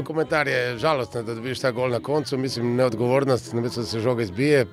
[0.00, 4.00] No, komentar je žalosten, da dobiš ta gol na koncu, mislim, neodgovornost, namesto da se
[4.00, 4.64] žoga izbije.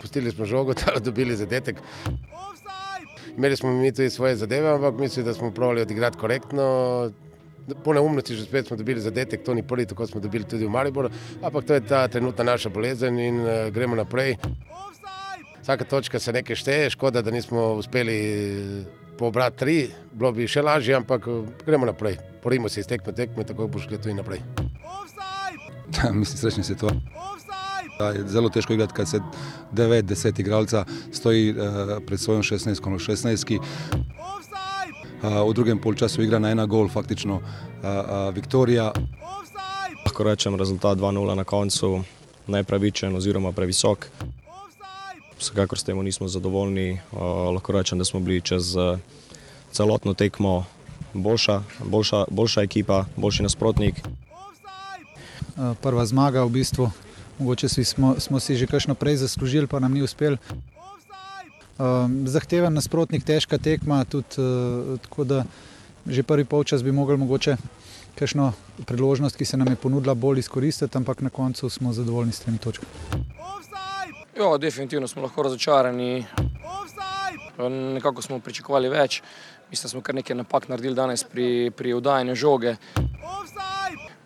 [0.00, 1.80] Pustili smo žogo, da dobili zadetek.
[3.36, 7.10] Imeli smo mi tudi svoje zadeve, ampak mislim, da smo pravili odigrati korektno.
[7.84, 10.70] Po neumnosti že spet smo dobili zadetek, to ni prvi, tako smo dobili tudi v
[10.70, 11.10] Mariboru,
[11.42, 14.36] ampak to je ta trenutna naša bolezen in uh, gremo naprej.
[15.62, 18.14] Vsaka točka se nekaj šteje, škoda, da nismo uspeli
[19.18, 19.76] pobrati tri,
[20.12, 22.18] bilo bi še lažje, ampak uh, gremo naprej.
[22.42, 24.42] Porimo se iz tekme tekme, tako bo šlo tudi naprej.
[26.20, 26.90] Mislim, srečni si to.
[27.98, 29.20] Da je zelo težko igrati, kad se
[29.72, 31.56] 9-10 igralca stoji uh,
[32.06, 33.58] pred svojom 16 16
[35.22, 38.92] uh, V drugem polčasu igra na ena gol, faktično uh, uh, Viktorija.
[40.04, 42.02] Lahko rečem rezultat 2-0 na koncu,
[42.46, 44.08] nepravičen oziroma previsok.
[45.38, 47.00] Vsekakor s tem nismo zadovoljni.
[47.12, 47.18] Uh,
[47.54, 48.98] lahko rečem, da smo bili čez uh,
[49.72, 50.64] celotno tekmo
[51.14, 53.94] boljša, boljša, boljša ekipa, boljši nasprotnik.
[55.56, 56.90] Uh, prva zmaga v bistvu.
[57.38, 60.36] Mogoče smo, smo si že kakšno prej zaslužili, pa nam ni uspel.
[61.78, 65.44] Um, zahteven nasprotnik, težka tekma, tudi uh, tako da
[66.06, 67.56] že prvi polčas bi mogli mogoče
[68.14, 68.52] kakšno
[68.86, 72.58] priložnost, ki se nam je ponudila, bolj izkoristiti, ampak na koncu smo zadovoljni s temi
[72.58, 72.92] točkami.
[74.36, 76.26] Ja, definitivno smo lahko razočarani.
[77.94, 79.22] Nekako smo pričakovali več.
[79.70, 82.76] Mislim, da smo kar nekaj napak naredili danes pri, pri vdajanju žoge.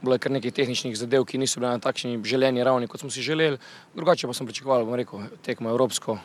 [0.03, 3.11] Bilo je kar nekaj tehničnih zadev, ki niso bile na takšni željeni ravni, kot smo
[3.11, 3.59] si želeli.
[3.95, 6.19] Drugače pa smo pričakovali, bom rekel, tekmo evropsko.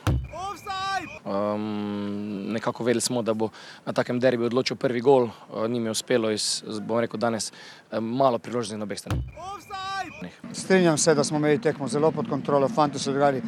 [1.26, 3.50] Um, nekako vedeli smo, da bo
[3.86, 7.52] na takem derbi odločil prvi gol, uh, ni mi uspelo iz, bom rekel, danes
[7.92, 9.24] um, malo priložnosti na obeh straneh.
[10.52, 13.42] Strinjam se, da smo imeli tekmo zelo pod kontrolo, fanti so igrali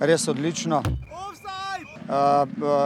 [0.00, 0.78] res odlično.
[0.78, 1.31] Uh,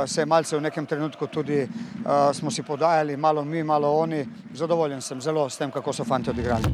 [0.06, 4.26] se je malce v nekem trenutku tudi uh, smo si podajali, malo mi, malo oni.
[4.54, 6.64] Zadovoljen sem zelo s tem, kako so fanti odigrali.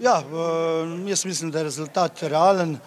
[0.00, 0.22] Ja,
[1.06, 2.78] jaz mislim, da je rezultat realen.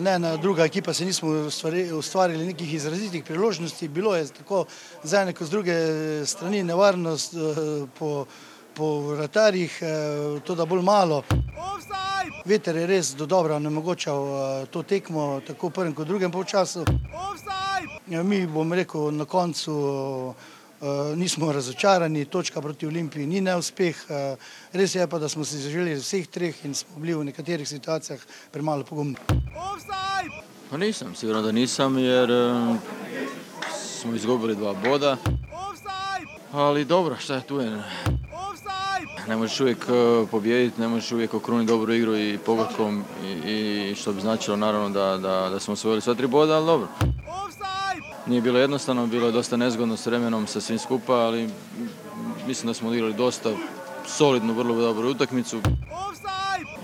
[0.00, 3.88] Ne, na druga ekipa se nismo ustvari, ustvarili nekih izrazitih priložnosti.
[3.88, 4.64] Bilo je tako
[5.02, 5.74] z ene kot z druge
[6.26, 7.34] strani nevarnost
[7.98, 8.26] po,
[8.74, 9.80] po vratarjih,
[10.44, 11.22] to da bolj malo.
[12.44, 16.84] Veter je res do dobro onemogočal uh, to tekmo, tako v prvem kot drugem polčasu.
[18.08, 20.34] Ja, mi bomo rekel na koncu.
[20.80, 23.98] Uh, nismo razočarani, točka proti Olimpiji ni neuspeh.
[24.08, 24.40] Uh,
[24.72, 28.20] res je pa, da smo si zaželeli vseh treh in smo bili v nekaterih situacijah
[28.48, 29.16] premalo pogumni.
[30.70, 32.76] Pa nisem, sigurno da nisem, jer uh,
[33.76, 35.16] smo izgubili dva boda.
[36.52, 37.82] Ali dobro, šta je tu je?
[39.28, 43.94] Ne možeš uvijek uh, pobijediti, ne možeš uvijek okruniti dobru igru i pogodkom i, i
[43.94, 46.88] što bi značilo naravno da, da, da smo osvojili sva tri boda, ali dobro.
[48.26, 51.48] Nije bilo jednostavno, bilo je dosta nezgodno s vremenom sa svim skupa, ali
[52.46, 53.50] mislim da smo odigrali dosta
[54.06, 55.60] solidnu, vrlo dobru utakmicu.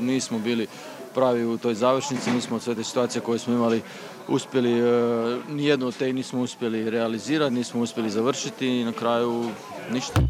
[0.00, 0.66] Nismo bili
[1.14, 3.82] pravi u toj završnici, nismo od sve te situacije koje smo imali
[4.28, 9.44] uspjeli, e, nijednu od te nismo uspjeli realizirati, nismo uspjeli završiti i na kraju
[9.92, 10.20] ništa.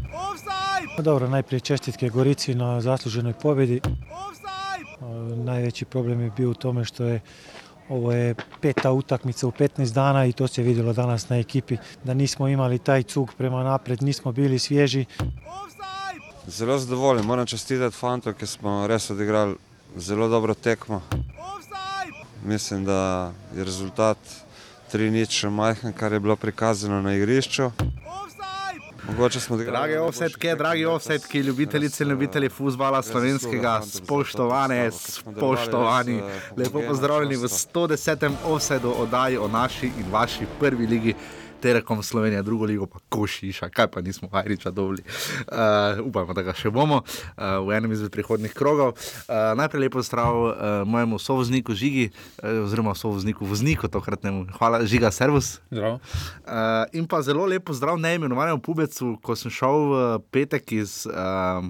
[0.99, 3.81] Dobro, najprije čestitke Gorici na zasluženoj pobjedi.
[5.35, 7.21] Najveći problem je bio u tome što je
[7.89, 12.13] ovo je peta utakmica u 15 dana i to se vidjelo danas na ekipi da
[12.13, 15.05] nismo imali taj cug prema napred, nismo bili svježi.
[16.47, 19.55] Zelo zadovoljen, moram čestitati fantom, ki smo res odigrali
[19.95, 21.01] zelo dobro tekmo.
[22.45, 24.17] Mislim, da je rezultat
[24.93, 27.71] 3-0 majhen, kar je bilo prikazano na igrišču.
[29.07, 29.77] Mogoče smo odigrali.
[29.77, 36.21] Drage offsetke, dragi offsetki, ljubitelice in ljubitelji futbola slovenskega, spoštovane, spoštovani.
[36.57, 38.31] Lepo pozdravljeni v 110.
[38.45, 41.15] offsetu oddaji o naši in vaši prvi ligi.
[41.67, 45.03] Telekom Slovenija, drugo ligo pa košiša, kaj pa nismo Hajriča dobili.
[45.03, 48.93] Uh, upajmo, da ga še bomo uh, v enem izmed prihodnih krogov.
[48.95, 50.53] Uh, najprej lepo zdrav uh,
[50.87, 52.05] mojemu sovozniku Žigi,
[52.39, 54.45] uh, oziroma sovozniku vozniku, tokratnemu.
[54.55, 55.57] Hvala, Žiga, servus.
[55.67, 55.97] Zdrav.
[55.99, 61.03] Uh, in pa zelo lepo zdrav neimenovanemu pubecu, ko sem šel v petek iz.
[61.11, 61.67] Uh,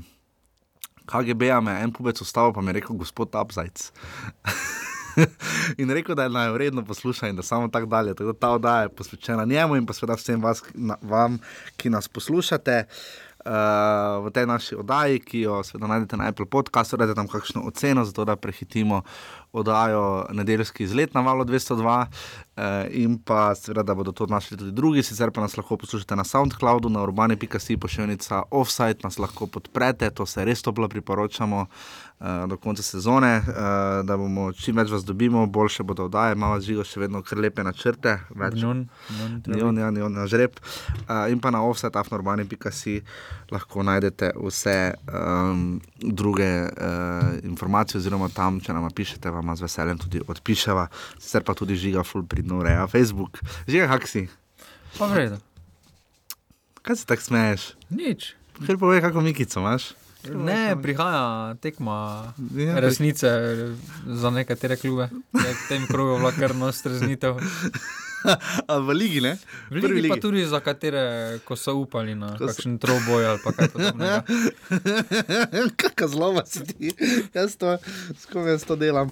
[1.07, 3.89] KGB-a me je en pubec ustavil, pa mi je rekel, gospod Abzajc.
[5.81, 8.13] in rekel, da je naj vredno poslušati in da samo tako dalje.
[8.13, 11.39] Tako da ta oddaja je posvečena njemu in pa seveda vsem vas, na, vam,
[11.77, 12.85] ki nas poslušate.
[13.47, 17.63] uh, v tej naši oddaji, ki jo seveda najdete na Apple podcastu, da tam kakšno
[17.67, 19.01] oceno, zato da prehitimo
[19.51, 22.05] oddajo nedeljski izlet na valu 202
[22.57, 26.15] eh, in pa seveda, da bodo to našli tudi drugi, sicer pa nas lahko poslušate
[26.15, 31.65] na SoundCloudu, na urbani.si pošiljnica offsite, nas lahko podprete, to se res toplo priporočamo.
[32.17, 33.53] Uh, do konca sezone, uh,
[34.01, 37.61] da bomo čim več vas dobimo, boljše bodo oddaje, imamo živo še vedno kar lepe
[37.61, 38.15] načrte.
[39.45, 40.57] Nijon, ja, nijon na žreb.
[40.57, 42.95] Uh, in pa na offset.afnorbani.si
[43.53, 45.61] lahko najdete vse um,
[46.01, 50.87] druge uh, informacije, oziroma tam, če nam pišete, vam z veseljem tudi odpiševa,
[51.19, 53.37] sicer pa tudi žiga full pridno ureja Facebook.
[53.69, 54.25] Žiga, kak si?
[54.97, 55.37] Pa vredno.
[56.81, 57.69] Kaj se tako smeješ?
[57.93, 58.33] Nič.
[58.65, 59.91] Ker povej, kako mikico imaš.
[60.35, 63.29] Ne, prihaja tekma ja, resnice
[64.05, 65.09] za nekatere klube.
[65.33, 67.39] V tem krogu je bila kar nostreznitev.
[68.87, 69.37] v Ligi, ne?
[69.69, 73.69] V Ligi, ligi pa tudi za katere, ko so upali na kakšen troboj ali kaj
[73.73, 74.19] podobnega.
[75.81, 76.91] Kakšna zloma si ti,
[77.33, 77.77] jaz to,
[78.19, 79.11] skoro jaz to delam.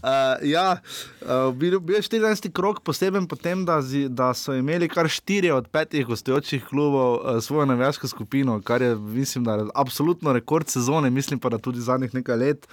[0.00, 0.80] Uh, ja,
[1.22, 2.50] uh, bil je 14.
[2.52, 7.42] krok, poseben potem, da, zi, da so imeli kar 4 od 5 gostujočih klubov uh,
[7.42, 11.80] svojo navijaško skupino, kar je, mislim, da je absolutno rekord sezone, mislim pa, da tudi
[11.80, 12.68] zadnjih nekaj let.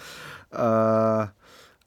[0.52, 1.28] Uh,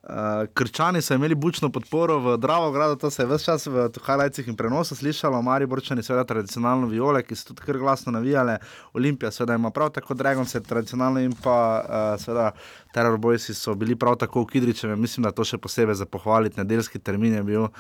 [0.07, 4.49] Uh, krčani so imeli bučno podporo v Dravogradu, to se je vse čas v Hajlajcih
[4.49, 8.59] in prenosu slišalo, Mari Borčani, seveda tradicionalno viole, ki so tudi kar glasno navijale,
[8.95, 12.53] Olimpija, seveda ima prav tako Dragon, se tradicionalno in pa uh, seveda
[12.95, 16.61] Terror Boys so bili prav tako v Kidričevu, mislim, da to še posebej za pohvaliti,
[16.61, 17.75] nedeljski termin je bil uh,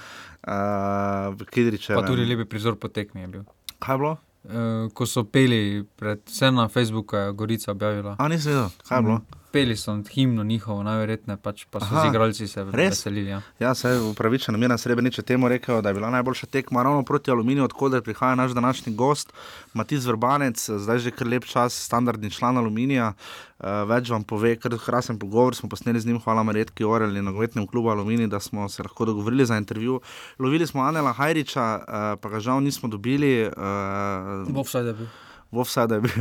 [1.31, 2.00] v Kidričevu.
[2.00, 3.49] Pa tudi lepi prizor potekmi je bil.
[3.78, 4.17] Kaj je bilo?
[4.43, 8.19] Uh, ko so peli, predvsem na Facebooku, je Gorica objavila.
[8.19, 9.23] A nisi vedel, kaj je bilo?
[9.23, 13.31] Mm peli so himno njihovo, najverjetneje pač pa so z igralci se veselili.
[13.31, 16.83] Ja, ja se je upravičeno, mi na Srebreniče temu rekel, da je bila najboljša tekma
[16.83, 19.33] ravno proti Aluminiju, odkud prihaja naš današnji gost,
[19.75, 23.13] Matis Vrbanec, zdaj že kar lep čas, standardni član Aluminija.
[23.57, 25.55] Uh, več vam pove, ker je krasen pogovor.
[25.57, 29.05] Smo posneli z njim, hvala Maretki Orel in nogometnem klubu Alumini, da smo se lahko
[29.09, 30.01] dogovorili za intervju.
[30.39, 33.47] Lovili smo Anela Hajriča, uh, pa ga žal nismo dobili.
[33.49, 35.09] Uh, Bo vsaj da bil
[35.53, 36.13] v da je bil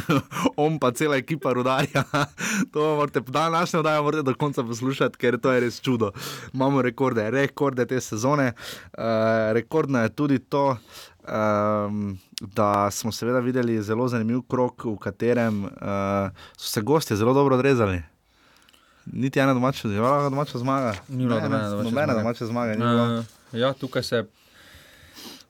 [0.64, 2.04] on pa cela ekipa rudarja.
[2.72, 6.10] to morate, da naše oddaje morate do konca poslušati, ker to je res čudo.
[6.52, 8.52] Imamo rekorde, rekorde te sezone.
[8.92, 9.04] Uh,
[9.52, 10.76] rekordno je tudi to.
[11.24, 15.70] Um, da smo seveda videli zelo zanimiv krok, v katerem uh,
[16.56, 18.02] so se gosti zelo dobro odrezali.
[19.06, 19.88] Niti ena domača,
[20.28, 20.94] domača zmaga.
[21.08, 21.40] Ni bilo
[21.82, 22.76] nobene domače zmage.
[22.76, 24.26] Uh, ja, tukaj se je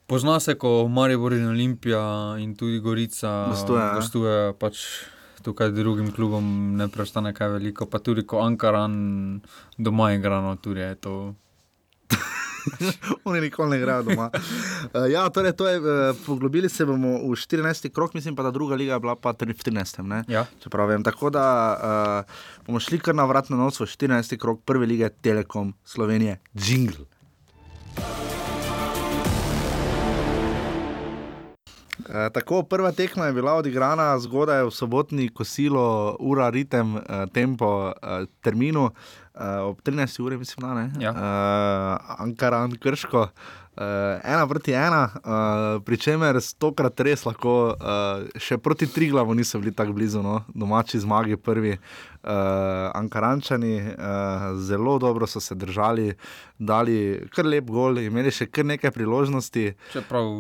[0.07, 4.83] Pozna se, ko Maribor in Olimpija in tudi Gorica gostujejo, pač
[5.45, 9.41] tukaj drugim klubom ne preostane kaj veliko, pa tudi ko Ankaran
[9.79, 11.15] doma igra, no tudi je to.
[13.29, 14.29] Oni nikoli ne igrajo doma.
[14.33, 17.89] Uh, ja, torej, to je, uh, poglobili se bomo v 14.
[17.93, 20.25] krok, mislim pa, da druga liga je bila pa v 13.
[20.29, 20.47] Ja.
[20.89, 22.37] Vem, tako da uh,
[22.67, 24.37] bomo šli kar na vrat na nos v 14.
[24.37, 27.05] krok prve lige Telekom Slovenije, Jingle.
[32.09, 37.93] E, tako, prva tekma je bila odigrana zgodaj v sobotni kosilo, ura, ritem, e, tempo,
[38.03, 38.91] e, terminu,
[39.65, 40.23] ob 13.
[40.23, 40.91] uri, mislim, da ne.
[41.01, 41.11] Ja.
[41.11, 41.15] E,
[42.19, 43.29] Ankaran, krško.
[43.75, 49.35] Uh, ena proti ena, uh, pri čemer stokrat res lahko, uh, še proti tri glavu
[49.35, 50.45] niso bili tako blizu, no?
[50.55, 52.31] domači zmagi, prvi uh,
[52.95, 56.13] Ankarančani, uh, zelo dobro so se držali,
[56.59, 59.67] dali kar lep gol, imeli še kar nekaj priložnosti.
[59.93, 60.31] Čeprav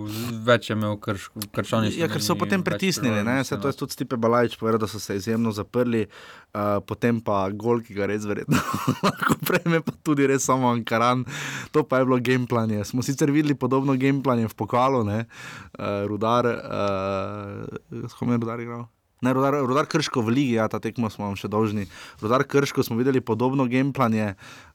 [0.46, 1.90] več je imel krščani.
[1.98, 5.18] Ja, ker so potem pritisnili, se to je tudi Stipe Balajč povedal, da so se
[5.18, 8.62] izjemno zaprli, uh, potem pa gol, ki ga res verjetno
[9.06, 11.26] lahko prejme, pa tudi res samo Ankaran,
[11.74, 18.08] to pa je bilo gameplanje sicer videli podobno gameplanje v pokalu, ne, uh, rudar, uh,
[18.08, 18.88] s kom je rudar igral.
[19.24, 21.86] Ne, rudar, rudar krško v Ligi, ja, ta tekmo smo vam še dolžni.
[22.20, 24.34] Rudar krško smo videli podobno gameplanje,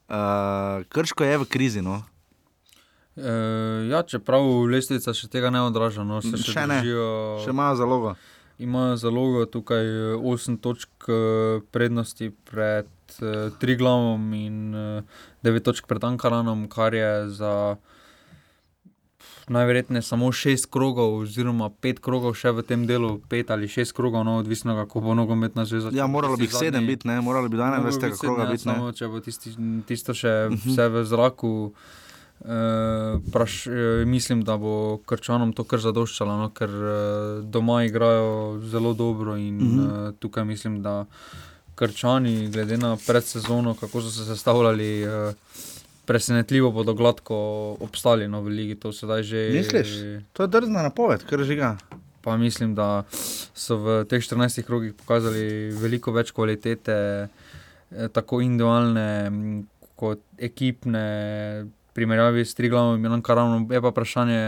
[0.10, 1.84] uh, krško je v krizi.
[1.86, 2.01] No.
[3.20, 3.32] E,
[3.91, 6.79] ja, čeprav lestvica še tega ne odraža, no, se še, še ne.
[6.79, 7.08] Držijo,
[7.44, 8.13] še imajo zalogo.
[8.60, 9.88] Imajo zalogo tukaj
[10.20, 11.08] 8 točk
[11.72, 12.89] prednosti pred
[13.20, 17.53] uh, Triglavom in uh, 9 točk pred Ankaranom, kar je za
[19.50, 24.24] najverjetneje samo šest krogov, oziroma pet krogov še v tem delu, pet ali šest krogov,
[24.27, 25.94] no, odvisno kako bo nogometna zveza.
[25.94, 28.63] Ja, moralo bi sedem biti, ne, moralo bi danes več tega kroga biti.
[28.68, 29.56] Samo če bo tisti,
[29.88, 30.62] tisto še mhm.
[30.65, 31.53] vse v zraku.
[32.39, 36.94] Uh, praš, uh, mislim, da bo krčanom to kar zadoščalo, no, ker uh,
[37.44, 39.36] doma igrajo zelo dobro.
[39.36, 40.08] In, uh -huh.
[40.08, 41.03] uh, tukaj mislim, da
[41.75, 45.34] krčani, glede na predsezono, kako so se sestavljali, uh,
[46.10, 47.38] presenetljivo bodo gladko
[47.80, 48.75] obstali no, veliki.
[48.82, 49.50] To že...
[49.54, 49.89] Misliš,
[50.34, 51.78] to je drzna napoved, kar žiga.
[52.22, 53.04] pa mislim, da
[53.56, 56.96] so v teh 14 krogih pokazali veliko več kvalitete,
[57.30, 59.06] eh, tako individualne
[59.96, 61.06] kot ekipne.
[61.89, 64.42] Primerjavi s Triglavom in Milan Karavom, je pa vprašanje,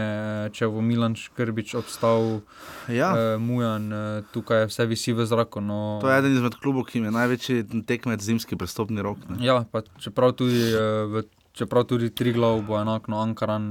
[0.54, 2.40] če bo Milan Škrbič obstal,
[2.88, 3.10] Ja.
[3.12, 5.60] eh, Mujan, eh, tukaj vse visi v zraku.
[5.60, 5.98] No.
[6.00, 9.18] To je eden izmed klubov, ki ima največji tekmec zimski prestopni rok.
[9.28, 9.42] Ne?
[9.44, 9.64] Ja,
[10.00, 13.66] čeprav tudi, eh, v, čeprav tudi Triglav bo enako, no, Ankaran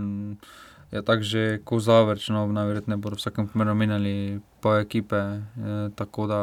[0.91, 5.15] je tako že kozavrč, no, najverjetneje bodo v vsakem primeru menjali pa ekipe.
[5.15, 6.41] Eh, tako da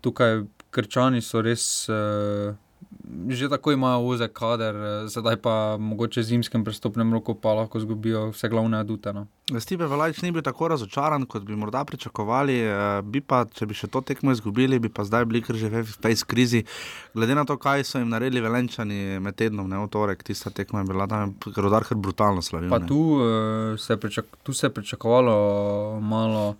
[0.00, 1.88] tukaj krčani so res.
[1.88, 2.54] Eh,
[3.28, 7.80] Že tako imajo ozek kader, eh, sedaj pa mogoče v zimskem prestopnem roku pa lahko
[7.80, 9.12] zgubijo vse glavne adute.
[9.12, 9.26] No.
[9.58, 12.56] Stipe Velajč ni bil tako razočaran, kot bi morda pričakovali.
[12.60, 15.68] eh, Bi pa, če bi še to tekmo izgubili, bi pa zdaj bili kar že
[15.68, 16.64] v tej krizi.
[17.14, 20.80] Glede na to, kaj so jim naredili velenčani med tednom, ne v torek, tista tekma
[20.80, 22.70] je bila tam rodar kar brutalno slavil.
[22.70, 26.56] Pa tu, eh, se pričak, tu se je pričakovalo malo,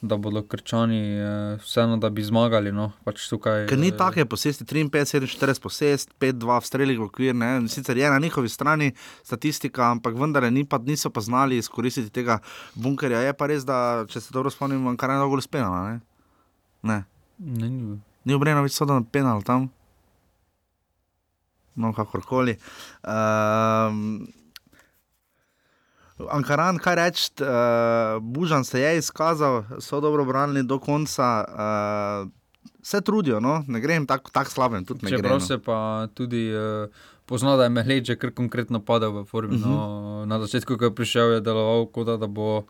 [0.00, 2.72] da bodo krčani eh, vseeno, da bi zmagali.
[2.72, 2.90] No.
[3.04, 7.34] Pač tukaj, Ker ni eh, take posesti 53, 47 posest, 5-2 v strelih v okvir.
[7.34, 7.50] Ne?
[7.72, 8.92] Sicer je na njihovi strani
[9.24, 12.38] statistika, ampak vendar ni pa, niso pa znali izkoristiti tega
[12.74, 13.24] bunkerja.
[13.26, 15.88] Je pa res, da če se dobro spomnim, kar je dolgo spenala.
[15.88, 16.00] Ne?
[16.82, 17.02] ne.
[17.38, 18.00] Ne, ni.
[18.26, 19.68] Ni obrejeno več soda na penal tam.
[21.76, 22.56] No, kakorkoli.
[23.04, 24.24] Um,
[26.18, 27.46] Ankaran, kaj reči, uh,
[28.22, 31.44] Bužan se je izkazal, so dobro branili do konca.
[32.24, 32.30] Uh,
[32.80, 33.64] Vse trudijo, no?
[33.66, 35.40] ne grem tako tak slabem, Čeprav grem.
[35.40, 35.76] se pa
[36.08, 36.86] tudi uh,
[37.24, 39.56] pozna, da je Mehleč kar konkretno padel v formi.
[39.56, 39.66] Uh -huh.
[39.66, 39.80] no,
[40.16, 40.28] Mhm.
[40.28, 42.62] na začetku, ko je prišel, je deloval kot da, da bo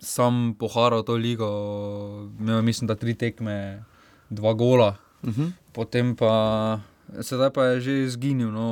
[0.00, 1.46] sam poharal to ligo.
[2.36, 3.84] Imel mislim, da tri tekme,
[4.30, 4.96] dva gola.
[5.22, 5.52] Uh -huh.
[5.72, 6.80] Potem pa
[7.20, 8.50] sedaj pa je že izginil.
[8.50, 8.66] No,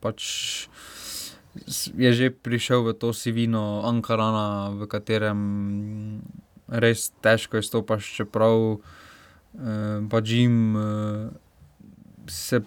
[0.00, 0.68] pač s-
[1.96, 5.40] je že prišel v to sivino Ankarana, v katerem
[6.68, 8.78] res težko izstopaš, čeprav
[9.56, 11.30] eh, pač jim eh,
[12.28, 12.62] se,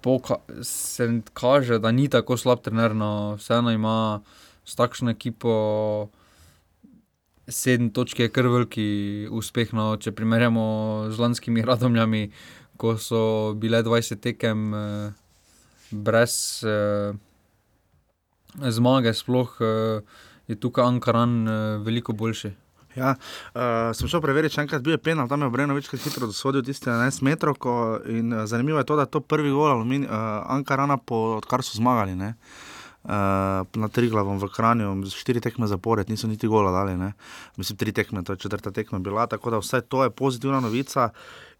[0.00, 4.24] poka, se kaže, da ni tako slab trener, no vseeno ima
[4.64, 6.08] s takšno ekipo.
[7.44, 10.64] Sedem točk je kar veliki uspeh, no, če primerjamo
[11.12, 12.30] z lanskimi radomljami,
[12.80, 15.12] ko so bile 20 tekem eh,
[15.92, 17.12] brez eh,
[18.60, 20.00] zmage, sploh eh,
[20.46, 22.52] je tukaj Ankaran eh, veliko boljši.
[22.94, 26.28] Ja, uh, sem šel preveriti, če enkrat bil je penal, tam je Obreno večkrat hitro
[26.30, 27.56] dosodil tiste 11 metrov.
[27.58, 27.72] Ko,
[28.06, 30.06] in uh, zanimivo je to, da je to prvi gol uh,
[30.54, 32.14] Ankarana, po, odkar so zmagali.
[32.14, 32.36] Ne?
[33.04, 36.94] Uh, na Triglavom v Kranju, štiri tekme zapored, niso niti gola dali.
[36.96, 37.10] Ne?
[37.58, 41.10] Mislim, tri tekme, to je četrta tekma bila, tako da vse to je pozitivna novica.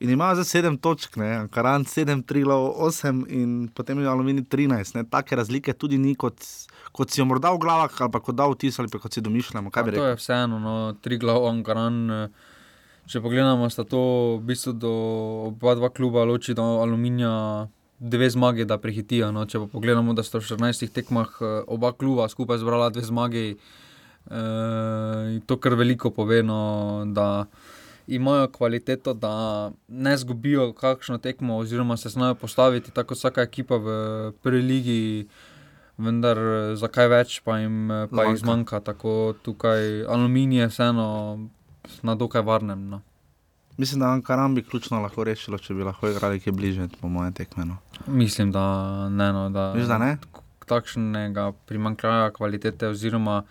[0.01, 1.35] In imajo zdaj sedem točk, ne?
[1.43, 4.95] Ankaran sedem, Triglav osem in potem je Alumini 13.
[4.95, 5.05] Ne?
[5.11, 6.47] Take razlike tudi ni, kot,
[6.95, 9.21] kot si jo morda v glavah ali pa kot da vtis ali pa kot si
[9.21, 9.71] domišljamo.
[9.75, 10.11] To rekel?
[10.13, 12.05] je vseeno, no, tri glav, Ankaran.
[12.11, 12.53] eh,
[13.05, 14.01] Če pogledamo, sta to
[14.41, 14.91] v bistvu do
[15.51, 17.69] oba dva kluba loči do aluminija.
[18.05, 19.29] Dve zmage, da prehitijo.
[19.33, 19.45] No.
[19.47, 23.45] Če pa pogledamo, da sta v 14 tekmah eh, oba kluba skupaj zbrala dve zmagi,
[23.55, 27.47] eh, to kar veliko pove, no, da
[28.09, 33.77] imajo kvaliteto, da ne zgubijo kakšno tekmo, oziroma se znajo postaviti tako kot vsaka ekipa
[33.77, 33.89] v
[34.43, 35.03] prvi ligi.
[35.99, 38.81] Vendar eh, za kaj več pa jim eh, pa jih Zmanjka.
[38.81, 41.09] Tako tukaj aluminij je vseeno
[42.03, 42.89] na dokaj varnem.
[42.91, 43.01] No.
[43.77, 47.33] Mislim, da Ankaran bi ključno lahko rešilo, če bi lahko igrali kaj bliže, po mojem
[47.35, 47.77] tekmenu.
[48.07, 49.33] Mislim, da ne.
[49.33, 50.19] No, da, Misliš, da ne?
[50.67, 53.43] Takšnega primankljaja kvalitete, oziroma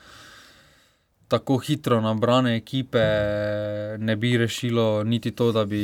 [1.28, 3.04] tako hitro nabrane ekipe,
[4.00, 5.84] ne bi rešilo niti to, da bi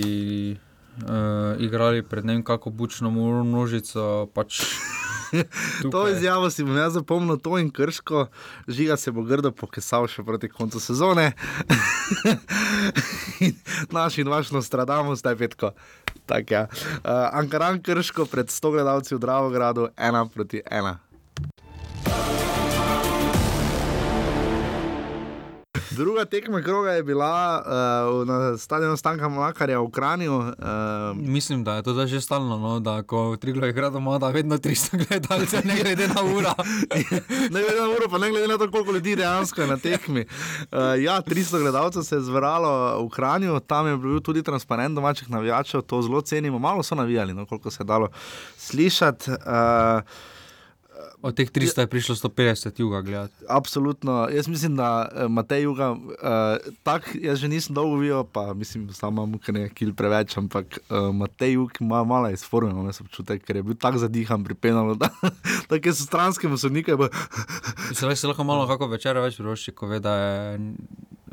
[0.52, 4.28] uh, igrali pred ne vem kako bučno množico.
[4.34, 4.62] Pač
[5.92, 8.28] To izjavo si bom jaz zapomnil, to in krško,
[8.68, 11.32] žiga se bo grdo pokesal še proti koncu sezone.
[13.40, 13.56] In
[13.96, 15.72] Naš in vaš Nostradamo, zdaj petko.
[16.26, 16.68] Tak, ja.
[16.70, 21.00] uh, Ankaran krško pred 100 gledalci v Dravogradu, ena proti ena.
[26.00, 30.38] Druga tekma kroga je bila uh, na stadionu Stanka Mlakarja v Kranju.
[30.38, 30.46] Uh,
[31.16, 35.08] Mislim, da je to že stalno, no, da ko Triglo igra doma, da vedno 300
[35.08, 36.54] gledalcev, ne glede na uro.
[37.54, 40.22] ne glede na uro, pa ne glede na to, koliko ljudi dejansko je na tekmi.
[40.22, 45.30] Uh, ja, 300 gledalcev se je zbralo v Kranju, tam je bil tudi transparent domačih
[45.30, 46.60] navijačev, to zelo cenimo.
[46.60, 48.08] Malo so navijali, no, koliko se je dalo
[48.58, 49.32] slišati.
[49.32, 50.38] Uh,
[51.20, 53.36] Od teh 300 je prišlo 150 juga gledati.
[53.50, 54.30] Absolutno.
[54.32, 56.00] Jaz mislim, da eh, Matej Juga, uh,
[56.84, 61.12] tak, jaz že nisem dolgo videl, pa mislim, samo imam nekaj kil preveč, ampak uh,
[61.12, 64.96] Matej Jug ima malo izformen, imam jaz občutek, ker je bil tako zadihan pri penalu,
[64.96, 65.12] da
[65.70, 66.96] tako so stranskemu sodniku.
[67.96, 70.60] Se lahko, se lahko malo kako večer več vroči, ko ve, da je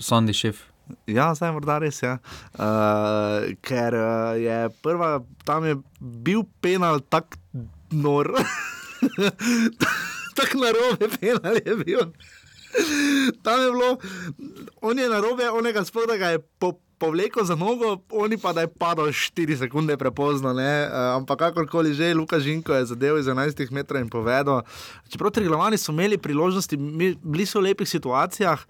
[0.02, 0.64] Sandy šef.
[1.06, 2.10] Ja, zdaj morda res je.
[2.10, 2.18] Ja.
[2.58, 7.38] Uh, ker uh, je prva, tam je bil penal tako
[7.90, 8.34] nor.
[10.36, 12.00] tako narobe penal je bil.
[13.42, 13.96] Tam je bilo,
[14.80, 18.60] on je narobe, onega sploh da ga je po, povlekel za nogo, oni pa da
[18.60, 20.52] je padal 4 sekunde prepozno.
[20.52, 20.60] Uh,
[21.16, 24.62] ampak kakorkoli že, Luka Žinko je zadev iz 11 metrov in povedal.
[25.08, 26.76] Čeprav Triglavani so imeli priložnosti,
[27.22, 28.60] bili so v lepih situacijah.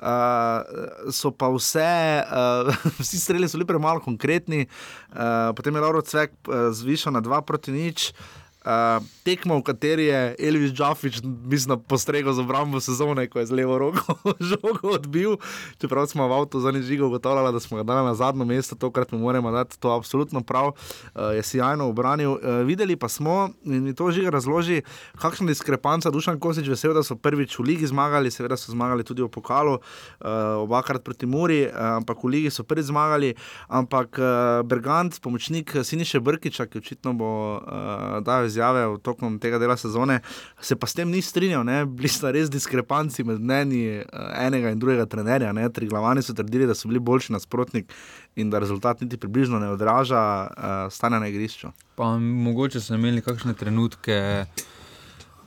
[0.00, 0.64] Uh,
[1.12, 2.72] so pa vse, uh,
[3.04, 7.42] vsi streli so bili premalo konkretni, uh, potem je Lauro Cvek uh, zvišal na 2
[7.44, 8.16] proti nič.
[8.16, 13.46] Uh, Uh, tekmo, v kateri je Elvis Džafič, mislim, postregel z obrambo sezone, ko je
[13.48, 14.16] z levo roko
[14.52, 15.38] žogo odbil.
[15.80, 19.12] Čeprav smo v avtu za nežigo ugotavljali, da smo ga dali na zadnjo mesto, tokrat
[19.12, 22.36] mu moramo dati to absolutno prav, uh, je sjajno obranil.
[22.36, 24.82] Uh, videli pa smo, in mi to že razloži,
[25.16, 26.10] kakšna diskrepanca.
[26.10, 29.80] Dušan Kosič, vesel, da so prvič v ligi zmagali, seveda so zmagali tudi v pokalu,
[29.80, 33.32] uh, obakrat proti Muri, uh, ampak v ligi so prvi zmagali.
[33.72, 39.58] Ampak uh, Bergant, pomočnik Siniše Brkiča, ki očitno bo uh, dal izjave v toku tega
[39.62, 40.20] dela sezone,
[40.60, 41.64] se pa s tem ni strinjal.
[41.66, 41.84] Ne?
[41.86, 44.06] Bili so res diskrepanci med mnenji eh,
[44.46, 45.54] enega in drugega trenerja.
[45.56, 45.68] Ne?
[45.72, 47.94] Tri glavani so trdili, da so bili boljši nasprotnik
[48.36, 51.72] in da rezultat niti približno ne odraža uh, stanja na igrišču.
[51.94, 54.46] Pa mogoče so imeli kakšne trenutke.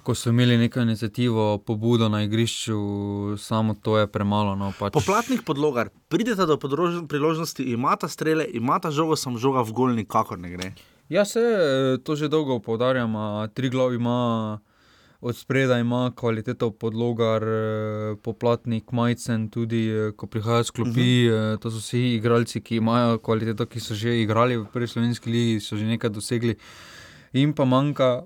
[0.04, 2.78] Ko so imeli neko inicijativo, pobudo na igrišču,
[3.40, 4.56] samo to je premalo.
[4.56, 4.92] No, pač.
[4.94, 6.58] Poplatnih podlogar, pridete do
[7.08, 10.74] priložnosti, imate strele, imate žogo, sem žoga v gol, nikakor ne gre.
[11.14, 11.42] Ja, se
[12.04, 13.14] to že dolgo poudarjam.
[13.54, 14.60] Tri glavi ima
[15.22, 17.44] od spredaj, ima kvaliteto podlogar,
[18.24, 21.30] poplatnik, majcen, tudi ko prihajajo sklopi.
[21.30, 21.60] Uh -huh.
[21.60, 25.60] To so vsi igralci, ki imajo kvaliteto, ki so že igrali v prvi slovenski ligi,
[25.60, 26.56] so že nekaj dosegli.
[27.34, 28.24] In pa manjka.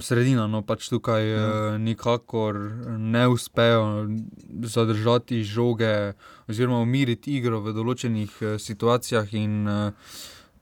[0.00, 1.78] Sredina, no pač tukaj ja.
[1.78, 2.54] nikakor
[2.98, 4.06] ne uspejo
[4.62, 6.12] zadržati žoge,
[6.48, 9.34] oziroma umiriti igro v določenih situacijah.
[9.34, 9.92] In, uh,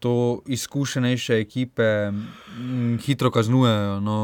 [0.00, 4.00] to izkušenejše ekipe m, hitro kaznujejo.
[4.00, 4.18] No,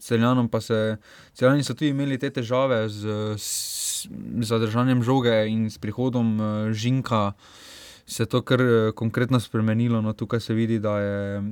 [0.00, 0.96] celjanom pa se,
[1.34, 4.08] celjani so tudi imeli te težave z, z
[4.50, 7.32] zadržanjem žoge in s prihodom uh, Žinka.
[8.06, 8.60] Se je to kar
[8.94, 10.02] konkretno spremenilo.
[10.02, 11.42] No, tukaj se vidi, da je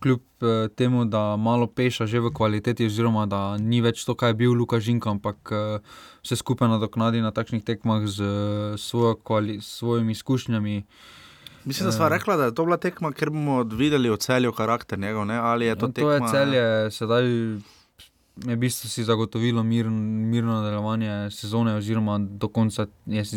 [0.00, 4.32] kljub uh, temu, da malo peša že v kvaliteti, oziroma da ni več to, kar
[4.32, 5.52] je bil Luka Žinka, ampak
[6.24, 8.24] vse skupaj nadoknadi na takšnih tekmah z
[8.80, 10.78] svojo kvali, svojimi izkušnjami.
[10.78, 11.20] Uh,
[11.64, 14.98] Mislim, da smo rekli, da je to bila tekma, ker bomo videli v celju karakter
[14.98, 15.26] njegov.
[15.26, 15.38] Ne?
[15.38, 16.18] Ali je to no, tekma?
[16.18, 17.24] To je celje, sedaj
[18.36, 23.32] je v bistvu si zagotovilo mir, mirno nadaljevanje sezone, oziroma do konca jes,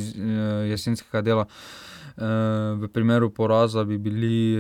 [0.70, 1.46] jesenskega dela.
[2.16, 4.56] V primeru poraza bi bili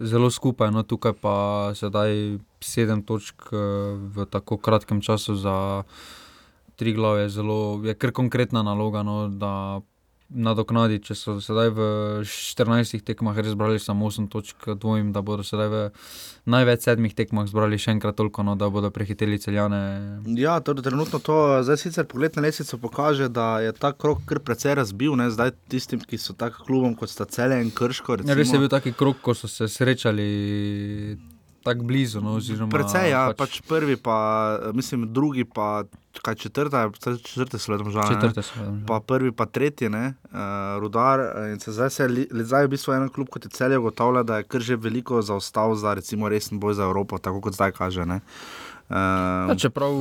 [0.00, 1.36] zelo skupaj, no tukaj pa
[1.74, 5.82] sedaj sedem točk v tako kratkem času za
[6.76, 9.02] tri glave, zelo, je kar konkretna naloga.
[9.02, 9.26] No,
[10.30, 11.10] nadoknaditi.
[11.10, 11.86] Če so sedaj v
[12.28, 15.82] 14 tekmah res zbrali samo 8 točk, dvomim, da bodo sedaj v
[16.50, 19.82] največ sedmih tekmah zbrali še enkrat toliko, no, da bodo prehiteli celjane.
[20.38, 21.38] Ja, to je trenutno to.
[21.66, 25.16] Zdaj sicer pogled na lesico pokaže, da je ta krok kar precej razbil.
[25.20, 25.30] Ne?
[25.34, 28.22] Zdaj tistim, ki so tako klubom kot sta cele in krško.
[28.24, 30.28] Ja, res je bil taki krok, ko so se srečali
[31.64, 32.20] tako blizu.
[32.20, 34.16] No, oziroma, Predvsej, ja, pač, pač prvi, pa
[34.76, 35.84] mislim, drugi, pa
[36.22, 36.90] kaj četrta,
[37.24, 38.08] četrte so letom žal.
[38.08, 38.86] Četrte so letom žal.
[38.86, 41.24] Pa prvi, pa tretji, ne, uh, rudar.
[41.52, 44.48] In se zdaj, se, zdaj v bistvu en klub kot je celje ugotavlja, da je
[44.48, 48.04] kar že veliko zaostal za recimo resen boj za Evropo, tako kot zdaj kaže.
[48.06, 48.20] Ne.
[48.84, 49.96] Uh, ja, čeprav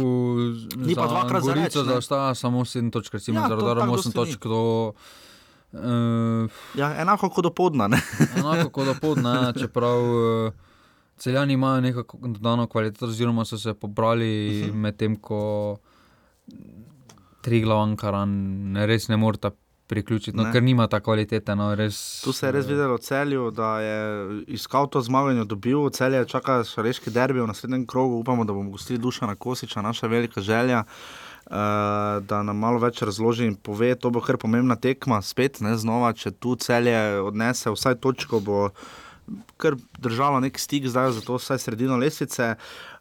[0.75, 4.43] ni pa dvakrat za Gorico zaostaja samo 7 točk, recimo ja, za Rudarom 8 točk.
[4.43, 4.91] To,
[5.71, 7.87] uh, ja, enako kot do podna.
[8.37, 10.03] enako kot do podna, čeprav.
[10.03, 10.62] Uh,
[11.23, 14.73] Celjani imajo neko dodano kvaliteto, oziroma so se pobrali uh -huh.
[14.73, 15.77] medtem, ko
[17.41, 19.51] tri glavne karane res ne morete
[19.87, 21.55] priključiti, no, ker nima ta kvalitete.
[21.55, 25.89] No, res, tu se je res videlo v celju, da je iskal to zmaganje, dobil
[25.89, 28.19] celje, čaka še reški derbi v naslednjem krogu.
[28.19, 30.83] Upamo, da bomo gostili duša na Kosiča, naša velika želja.
[31.45, 31.55] Uh,
[32.23, 36.13] da nam malo več razloži in pove, to bo kar pomembna tekma, spet ne znova,
[36.13, 38.71] če tu celje odnese vsaj točko, bo uh,
[39.57, 42.55] kar držalo nek stik, zdaj za to vse sredino lesice.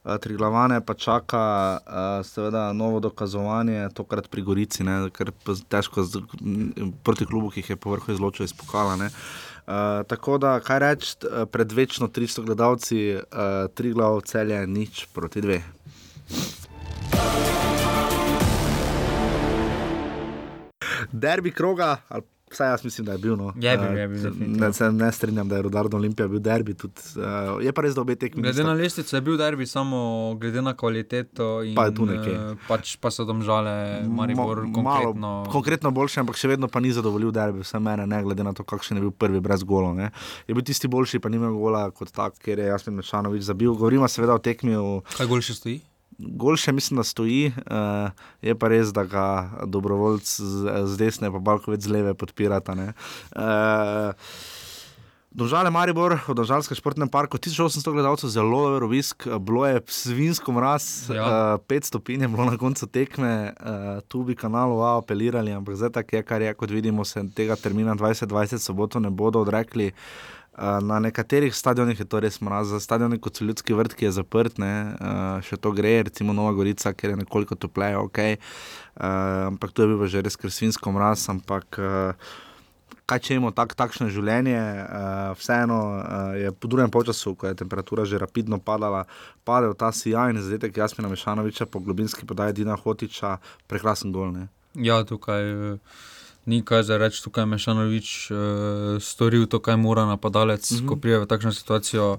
[0.05, 1.43] Uh, tri glavane pa čaka,
[1.79, 6.23] uh, seveda, novo dokazovanje, tokrat pri Gorici, ne, ker je težko z,
[7.07, 8.97] proti klubu, ki jih je povrhu izločil iz pokala.
[8.97, 11.15] Uh, tako da, kaj reči,
[11.55, 15.63] pred večno 300 gledalci, uh, tri glav celje, nič proti dve.
[21.13, 23.35] Derbi kroga, ali Vsaj jaz mislim, da je bil.
[23.35, 23.53] No.
[23.57, 26.75] Je bil, Eh, je bil, ne, se ne strinjam, da je Rudardo Olimpija bil derbi.
[26.75, 27.23] Tudi, uh,
[27.59, 28.43] je pa res, da obe tekmi.
[28.43, 29.99] Glede na lestvico je bil derbi, samo
[30.37, 31.63] glede na kvaliteto.
[31.63, 32.35] In, Pa je tu nekje.
[32.35, 33.73] eh, Pač pa so domžale,
[34.05, 35.15] Maribor, Ma- konkretno.
[35.17, 38.53] Malo, konkretno boljši, ampak še vedno pa ni zadovoljil derbi, vse mene, ne glede na
[38.53, 39.95] to, kakšen je bil prvi brez gola.
[39.95, 40.11] Ne.
[40.47, 43.73] Je bil tisti boljši, pa ni imel gola kot tak, ker je Jasmin Mešanovič zabil.
[43.73, 44.73] Govorimo seveda o tekmi.
[44.73, 45.81] V, Kaj gol še stoji?
[46.19, 49.27] Gol še mislim, da stoji, uh, je pa res, da ga
[49.65, 50.45] dobrovoljc z,
[50.87, 52.75] z desne, pa Balkovec z leve podpirata.
[52.75, 52.93] ne.
[53.33, 54.13] Uh,
[55.33, 61.09] Domžale Maribor, v Domžalskem športnem parku, 1800 gledalcev, zelo dober obisk, bilo je svinsko mraz,
[61.09, 61.57] Ja.
[61.57, 65.73] uh, 5 stopinj je bilo na koncu tekme, uh, tu bi kanalu wow, apelirali, ampak
[65.75, 69.89] zdaj tako je, kar je, kot vidimo, se tega termina 2020 soboto ne bodo odrekli.
[69.89, 74.05] Uh, Na nekaterih stadionih je to res mraz, za stadione kot so ljudski vrt, ki
[74.05, 78.21] je zaprt, ne, uh, še to gre, recimo Nova Gorica, ker je nekoliko topleje, ok.
[78.29, 82.13] Uh, ampak tu je bil pa že res kar svinsko mraz, ampak uh,
[83.09, 87.59] kaj če imamo tak, takšno življenje, uh, vseeno uh, je po drugem času, ko je
[87.59, 89.07] temperatura že rapidno padala,
[89.45, 93.39] padel ta sijajni zadetek Jasmina Mešanoviča po globinski podaji Dina Hotiča,
[93.69, 94.33] prekrasen gol.
[94.33, 94.49] Ne?
[94.75, 95.79] Ja, tukaj eh,
[96.47, 98.39] ni kaj za reči, tukaj je Mešanovič uh,
[99.01, 100.77] storil to, kar mora napadalec, mm.
[100.77, 100.89] -hmm.
[100.89, 102.19] ko pride v takšno situacijo.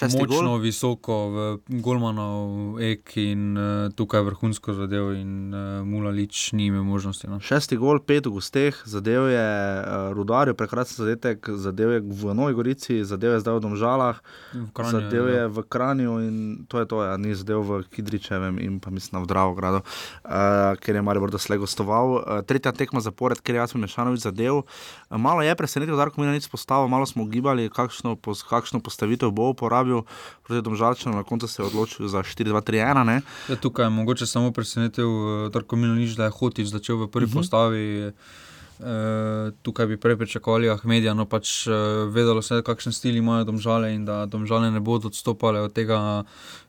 [0.00, 0.62] Šesti Močno, gol?
[0.64, 7.28] visoko, v Golmanov ek in uh, tukaj vrhunsko zadev, in uh, Mulalič ni imel možnosti.
[7.28, 7.36] No.
[7.44, 12.56] Šesti gol, pet v gosteh, zadev je uh, Rudarju, prekrasen zadetek, zadev je v Novi
[12.56, 14.22] Gorici, zadev je zdaj v Domžalah,
[14.56, 15.34] V Kranju, zadev ja.
[15.34, 19.20] je v Kranju in to je to, ja, ni zadev v Kidričevem in pa mislim
[19.20, 22.16] na Dravogradu, uh, ker je Maribor doslej gostoval.
[22.16, 24.64] Uh, tretja tekma zapored, ker je Jasmin Mešanovič zadev.
[24.64, 29.28] Uh, malo je presenetil, da Darko Milanic postavil, malo smo gibali, kakšno, pos, kakšno postavitev
[29.28, 29.89] bo uporabil
[30.42, 33.04] proti Domžalčanom, na koncu se je odločil za 4-2-3-1.
[33.04, 33.22] ne.
[33.48, 37.24] Ja, tukaj je mogoče samo presenetil uh, Darko Milanič, da je Hotič začel v prvi
[37.24, 37.34] uh Mhm.
[37.34, 37.40] -huh.
[37.40, 38.12] postavi.
[38.80, 38.86] Uh,
[39.62, 41.74] tukaj bi prej pričakovali Ahmedija, no pač uh,
[42.08, 46.24] vedelo se, kakšen stil imajo domžale in da domžale ne bodo odstopale od tega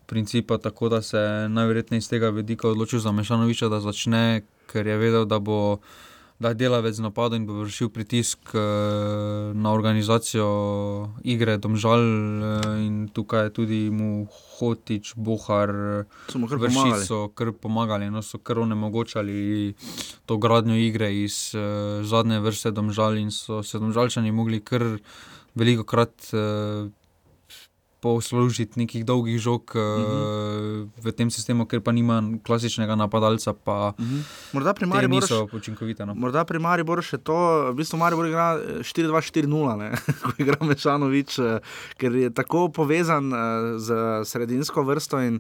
[0.05, 4.87] principa, tako da se je najverjetneje iz tega vidika odločil za Mešanoviča, da začne, ker
[4.87, 5.77] je vedel, da bo
[6.41, 8.61] da je delavec napadal in bo vršil pritisk uh,
[9.53, 10.47] na organizacijo
[11.23, 14.25] igre domžal uh, in tukaj tudi mu
[14.57, 15.69] Hotič, Bohar.
[16.33, 19.73] Vršič so kar pomagali, no, so kar onemogočali
[20.25, 24.97] to gradnjo igre iz uh, zadnje vrste domžal in so se domžalčani mogli kar
[25.53, 26.89] veliko krat uh,
[28.01, 30.89] poslužiti nekih dolgih žog uh, Mhm.
[30.97, 34.19] v tem sistemu, ker pa nima klasičnega napadalca, pa Mhm.
[34.53, 36.01] Morda pri Mariboru niso učinkovite.
[36.01, 36.13] No.
[36.15, 37.37] Morda pri Mariboru še to,
[37.69, 39.45] v bistvu Maribor igra eh, 4-2-4-0,
[39.77, 39.89] ne,
[40.23, 41.59] ko igra Mešanovič, eh,
[41.95, 43.37] ker je tako povezan eh,
[43.77, 43.87] z
[44.23, 45.37] sredinsko vrsto in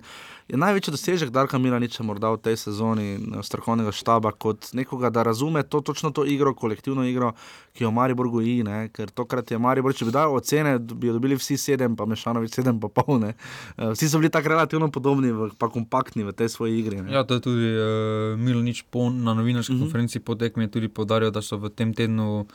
[0.51, 5.23] je največji dosežek Darka Milaniča morda v tej sezoni eh, strokovnega štaba, kot nekoga, da
[5.23, 7.31] razume to, točno to igro, kolektivno igro,
[7.73, 11.15] ki jo Maribor goji, ne, ker tokrat je Maribor, če bi dal ocene, bi jo
[11.15, 13.31] dobili vsi sedem, pa Mešanovič sedem pa pol, ne.
[13.77, 16.99] Eh, Vsi so bili tako relativno podobni, v, pa kompaktni v tej svoji igri.
[16.99, 17.15] Ne.
[17.15, 19.87] Ja, to je tudi uh, Milonič po, na novinarski uh -huh.
[19.87, 22.45] konferenci po tekmi tudi podaril, da so v tem tednu,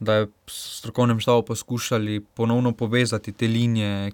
[0.00, 4.12] da je s strokovnem štabu poskušali ponovno povezati te linije,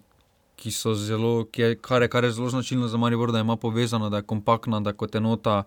[0.61, 3.57] ki so zelo, ki je, kar, je, kar je zelo značilno za Maribor, da ima
[3.57, 5.63] povezano, da je kompaktna, da je kot enota.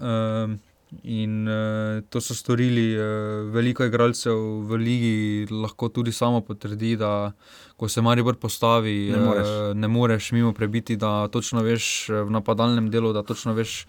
[0.00, 0.60] Um,
[1.02, 3.02] In uh, to so storili, uh,
[3.50, 4.36] veliko igralcev
[4.68, 5.14] v ligi
[5.50, 7.32] lahko tudi samo potrdi, da
[7.76, 9.48] ko se Maribor postavi, Ne moreš.
[9.48, 13.86] uh, ne moreš mimo prebiti, da točno veš v napadalnem delu, da točno veš,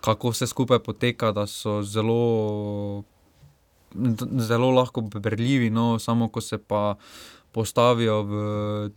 [0.00, 3.04] kako vse skupaj poteka, da so zelo,
[4.40, 6.94] zelo lahko berljivi, no, samo ko se pa
[7.52, 8.32] postavijo v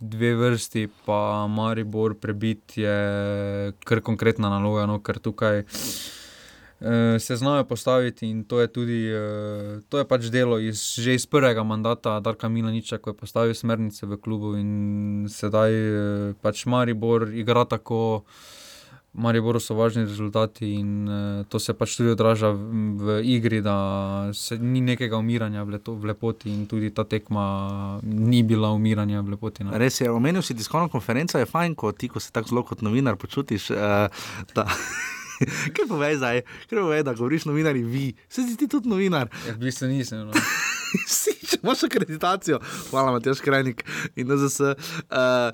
[0.00, 5.58] dve vrsti, pa Maribor prebiti je kar konkretna naloga, no, ker tukaj.
[5.58, 11.14] eh, Se znajo postaviti, in to je tudi eh, to je pač delo iz, že
[11.14, 14.56] iz prvega mandata Darka Milaniča, ko je postavil smernice v klubu.
[14.56, 18.24] In sedaj eh, pač Maribor igra tako,
[19.12, 22.62] Mariboru so važni rezultati, in eh, to se pač tudi odraža v,
[22.96, 28.00] v igri, da se ni nekega umiranja v, leto, v lepoti, in tudi ta tekma
[28.02, 29.68] ni bila umiranja v lepoti.
[29.68, 29.76] No.
[29.76, 32.80] Res je, omenil si tiskovno konferenco, je fajn, ko ti, ko se tako zelo kot
[32.80, 33.70] novinar počutiš.
[33.76, 34.08] Uh.
[35.74, 39.26] Kaj povej zdaj, kaj povej, da govoriš novinarji, vi, se ti tudi novinar.
[39.48, 40.28] Ja, v bistvu nisem.
[40.30, 40.42] No.
[41.08, 44.60] Si, če imaš akreditacijo, hvala, Matjaš Krajnik in NZS.
[44.60, 45.50] Uh,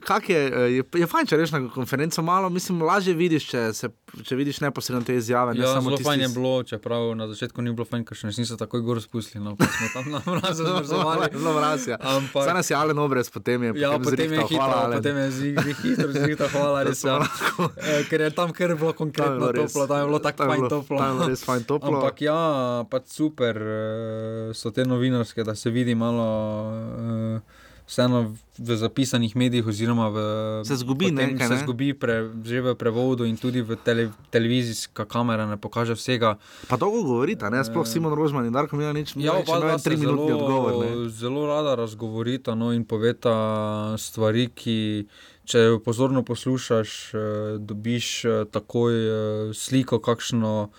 [0.00, 3.72] kak je, eh, je, je fajn, če rečeš na konferenco malo, mislim, lažje vidiš, če,
[3.72, 3.90] se,
[4.22, 5.54] če vidiš neposredno te izjave.
[5.54, 8.16] Ne Ja, samo zelo tisti fajn je bilo, čeprav na začetku ni bilo fajn, ker
[8.16, 9.42] še niso takoj gor spustili.
[9.42, 11.28] No, pa smo tam na mrazu zmrzovali.
[11.36, 11.96] Zelo mraz je.
[11.96, 14.48] Ampak- Zdaj nas je Alen Obrez, potem je Ja, potem je zrihtal.
[14.48, 15.26] hitro, Hvala, potem je
[15.76, 17.02] hitro zrihtal, hvala, res.
[17.02, 17.18] Ja.
[17.78, 19.38] Eh, Ker je tam kar bilo konkretno.
[19.38, 20.98] konkretno res- toplo, tam je bilo tako tam je fajn bilo- toplo.
[20.98, 21.88] tam je bilo res fajn toplo.
[21.94, 22.38] Ampak ja,
[22.86, 26.26] pač super eh, so te novinarske, da se vidi malo.
[27.36, 27.40] eh,
[27.86, 30.18] Vseeno v zapisanih medijih, oziroma v,
[30.66, 31.60] Se zgubi potem nekaj, se ne?
[31.62, 36.34] zgubi pre, že v prevodu, in tudi v tele, televizijska kamera ne pokaže vsega.
[36.66, 37.62] Pa dolgo govorita, ne?
[37.62, 39.14] sploh Simon Rožman in Darko Milanič.
[39.14, 40.72] Ja, oba imajo dva sta tri minutni zelo, odgovor.
[40.82, 41.08] Ne?
[41.10, 43.36] zelo rada razgovorita no, in poveta
[43.94, 45.06] stvari, ki,
[45.46, 47.18] če jo pozorno poslušaš, eh,
[47.62, 48.92] dobiš eh, takoj
[49.54, 50.74] sliko, kakšno.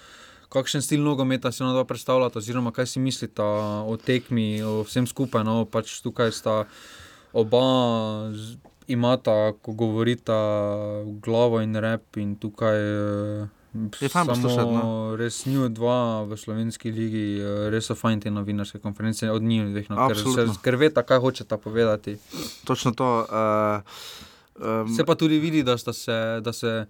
[0.50, 3.44] Kakšen stil nogometa si ona dva predstavljata, oziroma kaj si mislita
[3.84, 5.44] o tekmi, o vsem skupaj.
[5.44, 6.64] No, pač tukaj sta
[7.36, 7.64] oba,
[8.88, 10.38] imata, ko govorita,
[11.24, 13.48] glavo in rep, in tukaj eh,
[14.02, 18.32] Je fajn poslušati, samo res njiju dva v slovenski ligi, eh, res so fajn te
[18.32, 20.08] novinarske konference od njiju dveh, no,
[20.64, 22.18] ker, veta, kaj hočeta povedati.
[22.66, 23.28] Točno to.
[23.28, 23.84] Uh,
[24.64, 26.86] um, Se pa tudi vidi, da, se, da se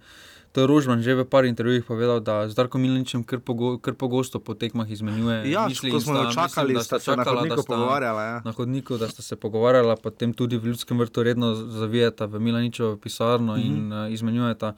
[0.58, 3.94] to je Rožman že v par intervjujih povedal, da z Darkom Milničem kar, pogo, kar
[3.94, 5.46] pogosto po tekmah izmenjuje.
[5.54, 8.22] Ja, misli ko smo jo čakali, da sta se na čakala, hodniku da sta- pogovarjala,
[8.22, 8.36] ja.
[8.42, 12.98] Na hodniku, da sta se pogovarjala, potem tudi v Ljudskem vrtu redno zavijeta v Milaničevo
[12.98, 13.66] pisarno mm -hmm.
[13.70, 14.74] in uh, izmenjujeta.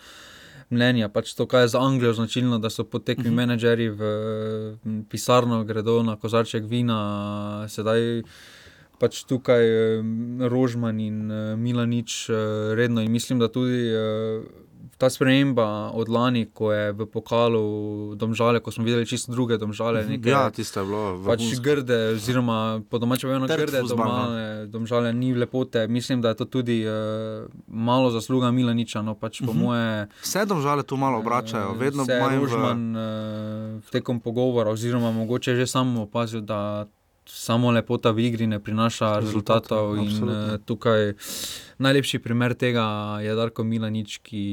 [0.70, 3.36] Mnenja, pač to, kar je za Anglijo značilno, da so po tekmi uh -huh.
[3.36, 4.02] menedžerji v
[5.08, 8.22] pisarno, gredo na kozarček vina, sedaj
[9.00, 10.02] pač tukaj eh,
[10.44, 12.28] Rožman in eh, Milanič
[12.76, 13.00] redno.
[13.00, 13.88] In mislim, da tudi
[15.00, 17.64] ta sprememba od lani, ko je v pokalu
[18.14, 20.04] domžale, ko smo videli čisto druge domžale.
[20.04, 21.64] Neke, Ja, tisto je bilo Pač vrhunsko.
[21.64, 24.12] grde, oziroma po domačem Trd grde fuzbal, no.
[24.12, 25.88] domžale, domžale ni lepote.
[25.88, 26.92] Mislim, da je to tudi uh,
[27.66, 29.00] malo zasluga Milaniča.
[29.00, 29.58] No, pač po Mhm.
[29.58, 29.88] moje,
[30.20, 32.52] Vse domžale tu malo obračajo, vedno se je manj v-
[32.92, 36.84] uh, tekom pogovora, oziroma mogoče že sam opazil, da
[37.24, 39.96] samo lepota v igri ne prinaša rezultatov.
[39.96, 40.54] In absolutno.
[40.54, 41.14] uh, tukaj
[41.78, 42.84] najlepši primer tega
[43.18, 44.44] je Darko Milanič, ki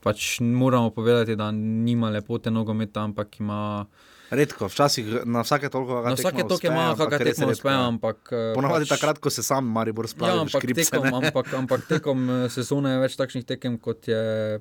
[0.00, 3.86] pač moramo povedati, da nima lepote nogometa, ampak ima.
[4.30, 8.18] Redko, včasih na vsake toliko Na vsake toliko ima kakšna tekma uspe, ampak.
[8.32, 12.18] eh, Ponavadi pač- takrat, ko se sam Maribor spravi, Ja, ampak tekom, ampak, ampak tekom
[12.26, 14.58] eh, sezone je več takšnih tekem, kot je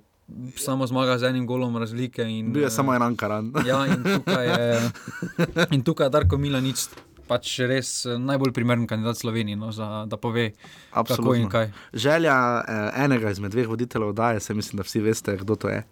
[0.56, 2.22] samo zmaga z enim golom razlike.
[2.22, 3.52] In, Bil je eh, samo en Ankaran.
[3.66, 4.92] Ja, in tukaj je,
[5.76, 6.88] in tukaj je Darko Milanič
[7.28, 10.52] pač res eh, najbolj primeren kandidat Slovenije, no, za, da pove,
[10.94, 11.72] kako in kaj.
[11.94, 15.84] Želja eh, enega izmed dveh voditeljev oddaje, se mislim, da vsi veste, kdo to je.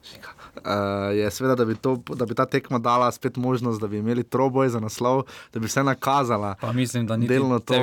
[0.52, 3.98] Uh, je seveda, da bi, to, da bi ta tekma dala spet možnost, da bi
[3.98, 6.56] imeli troboj za naslov, da bi se nakazala.
[6.62, 7.76] Pa mislim, da ni delno to.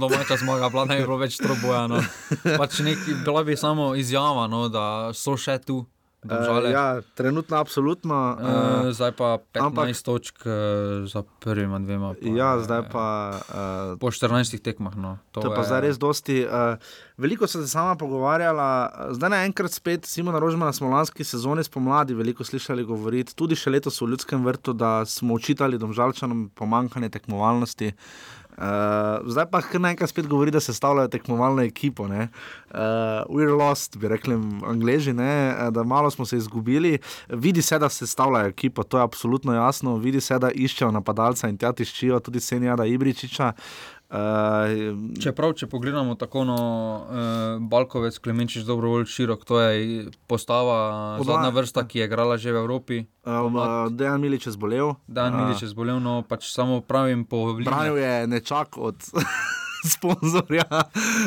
[0.00, 1.86] Domača zmaga, bila ne bi bilo več troboja.
[1.86, 2.00] No.
[2.60, 5.84] Pač neki, bila bi samo izjava, no, da so še tu.
[6.24, 6.68] Domžale.
[6.68, 8.16] Uh, ja, trenutno, absolutno.
[8.40, 10.52] Uh, zdaj pa 15 ampak- točk uh,
[11.04, 12.14] za prvima dvema.
[12.16, 13.06] Pa, ja, zdaj pa.
[13.48, 14.96] Uh, po 14 tekmah.
[14.96, 15.18] No.
[15.32, 16.48] To, to je pa zdaj res dosti.
[16.48, 16.80] Uh,
[17.20, 22.14] veliko sem se sama pogovarjala, eh, zdaj naenkrat spet Simona Rožmana smo lanski sezoni spomladi
[22.14, 27.92] veliko slišali govoriti, tudi še letos v Ljudskem vrtu, da smo učitali domžalčanom pomankanje tekmovalnosti.
[27.92, 28.43] Uh,
[29.26, 32.04] zdaj pa naenkrat spet govori, da se stavljajo tekmovalno ekipo.
[32.04, 32.10] Uh,
[33.28, 34.34] we're lost, bi rekli
[34.66, 36.98] angliži, eh, da malo smo se izgubili.
[37.28, 39.96] Vidi se, da se stavljajo ekipo, to je absolutno jasno.
[39.96, 43.52] Vidi se, da iščejo napadalca in tja tiščijo tudi Senjada Ibričiča.
[44.14, 44.70] Uh,
[45.18, 49.74] Čeprav, če pogledamo tako no, uh, Balkovec, Klemenčič, dobro širok, to je
[50.24, 52.96] postava, Oba- zadnja vrsta, ki je igrala že v Evropi.
[53.24, 53.58] Um,
[53.90, 54.94] Dejan Milič je zbolel.
[55.10, 58.22] Dan Milič je zbolel, no pač samo pravim po Branil linijah.
[58.22, 59.02] je nečak od
[59.92, 60.64] sponzorja.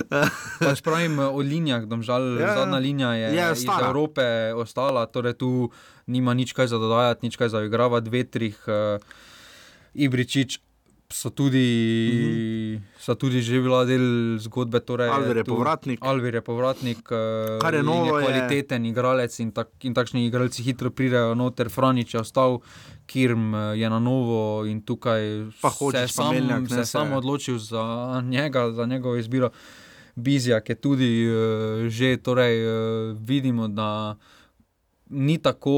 [0.63, 3.67] Pač pravim o linijah, domžal, Ja, ja, zadnja linija je, je iz.
[3.67, 4.23] Evrope
[4.55, 5.69] ostala, torej tu
[6.05, 8.97] nima nič kaj za dodajati, nič kaj za igravati, vetrih, uh,
[9.91, 10.63] Ibričič.
[11.09, 11.67] So tudi,
[12.11, 12.81] -hmm.
[12.99, 14.01] so tudi že bila del
[14.37, 14.79] zgodbe.
[14.81, 15.99] Torej Alvir je tu- povratnik.
[16.01, 20.27] Alvir je povratnik, eh, Kar je in novo, je- kvaliteten igralec in, tak, in takšni
[20.27, 21.69] igralci hitro pridejo noter.
[21.69, 22.59] Franič je ostal,
[23.05, 25.21] Kirm eh, je na novo in tukaj
[25.55, 27.83] Pa se Hočić, je pa sam, Meljak, ne, se je se- sam odločil za
[28.21, 29.49] njega, za njegovo izbiro.
[30.13, 31.33] Bizjak je tudi uh,
[31.87, 32.73] že, torej uh,
[33.19, 34.17] vidimo, da
[35.09, 35.71] ni tako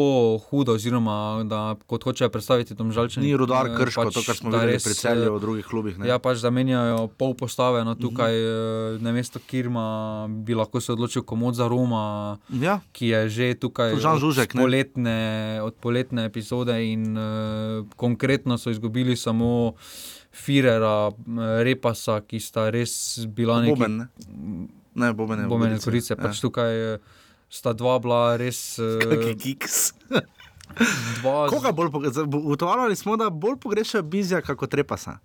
[0.49, 3.27] hudo, oziroma da kot hočejo predstaviti domžalčani.
[3.27, 5.65] Ni rudar eh, krško, pač, to, kar smo videli res, pri celju eh, v drugih
[5.65, 5.97] klubih.
[5.97, 6.07] Ne?
[6.07, 8.39] Ja, pač zamenjajo pol postave, no tukaj Mhm.
[8.39, 9.01] mm -hmm.
[9.01, 9.85] na mesto Kirma
[10.29, 12.79] bi lahko se odločil komod za Roma, Ja.
[12.91, 14.61] ki je že tukaj od Žužek, ne?
[14.61, 15.19] poletne,
[15.63, 17.23] od poletne epizode in uh,
[17.95, 19.73] konkretno so izgubili samo
[20.33, 23.71] Firera, eh, Repasa, ki sta res bila neki.
[23.71, 24.07] Boben, ne?
[24.95, 26.17] Ne, Boben je v Bomen Gorici, Gorice, ja.
[26.17, 26.97] pač tukaj eh,
[27.49, 28.79] sta dva bila res.
[28.79, 29.79] Kaki kiks.
[31.19, 32.27] Dva, Koga bolj pogrešajo?
[32.29, 35.17] Ugotovili smo, da bolj pogrešajo Bizjaka kot Repasa.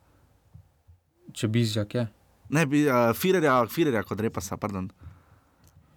[1.33, 2.07] Če Bizjak je.
[2.55, 4.89] Ne, bi, uh, Firerja, Firerja kot Repasa, pardon.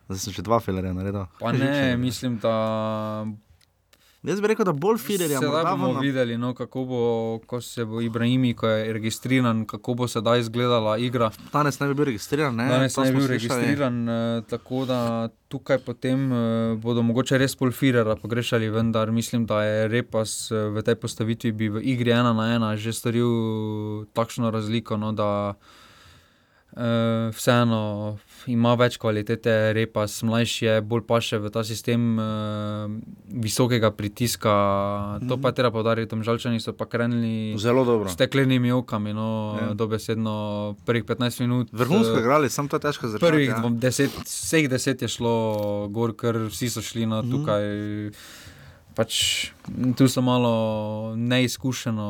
[0.08, 1.26] Zdaj sem še dva filerja naredil.
[1.40, 2.54] Pa ne, mislim, da
[4.24, 5.40] Jaz bi rekel, da bolj Firerja.
[5.40, 7.02] Sedaj morda bomo na- videli, no, kako bo,
[7.46, 11.30] ko se bo Ibrahimi, ko je registriran, kako bo sedaj izgledala igra.
[11.54, 12.66] Danes ne bi bil registriran, ne?
[12.68, 13.62] Danes To ne smo bi bil slišali.
[13.62, 15.00] registriran, eh, tako da
[15.48, 16.38] tukaj potem eh,
[16.78, 21.70] bodo mogoče res Polfirera pogrešali, vendar mislim, da je Repas eh, v tej postavitvi bi
[21.70, 23.30] v igri ena na ena že storil
[24.08, 25.54] takšno razliko, no, da
[26.78, 26.84] eh,
[27.32, 32.24] vseeno ima več kvalitete, Repas mlajši je, bolj pa še v ta sistem eh,
[33.36, 34.54] visokega pritiska.
[35.22, 38.08] To pa je treba poudariti, Žalčani so pa krenili Zelo dobro.
[38.08, 39.66] s steklenimi okami, no, Ja.
[39.66, 39.74] ja.
[39.74, 40.36] dobesedno
[40.86, 41.68] prvih 15 minut.
[41.72, 43.26] Vrhunsko eh, igrali, samo to je težko začeti.
[43.26, 43.58] Prvih ja.
[43.58, 43.70] ja.
[43.72, 45.36] deset, vseh deset je šlo
[45.90, 47.32] gor, ker vsi so šli na Mhm.
[47.32, 47.64] tukaj.
[48.94, 49.52] Pač,
[49.94, 50.54] tu so malo
[51.16, 52.08] neizkušeno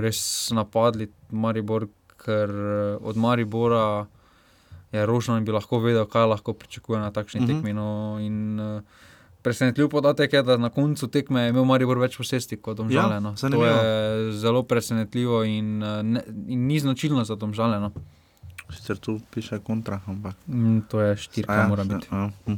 [0.00, 0.18] res
[0.50, 1.86] napadli Maribor,
[2.26, 4.06] ker eh, od Maribora
[4.92, 7.56] je Rožman bi lahko vedel, kaj lahko pričakuje na takšni mm -hmm.
[7.56, 7.72] tekmi.
[7.72, 8.80] No, in, eh,
[9.46, 13.14] Presenetljiv podatek je, da na koncu tekme je imel Maribor več posesti kot Domžale.
[13.14, 13.34] Ja, no.
[13.38, 17.80] To je zelo presenetljivo in, eh, ne, in ni značilno za Domžale.
[17.80, 17.92] No.
[18.70, 20.34] Sicer tu piše kontra, ampak.
[20.46, 22.08] Mm, to je štirka, A ja, mora biti.
[22.10, 22.54] a, hm.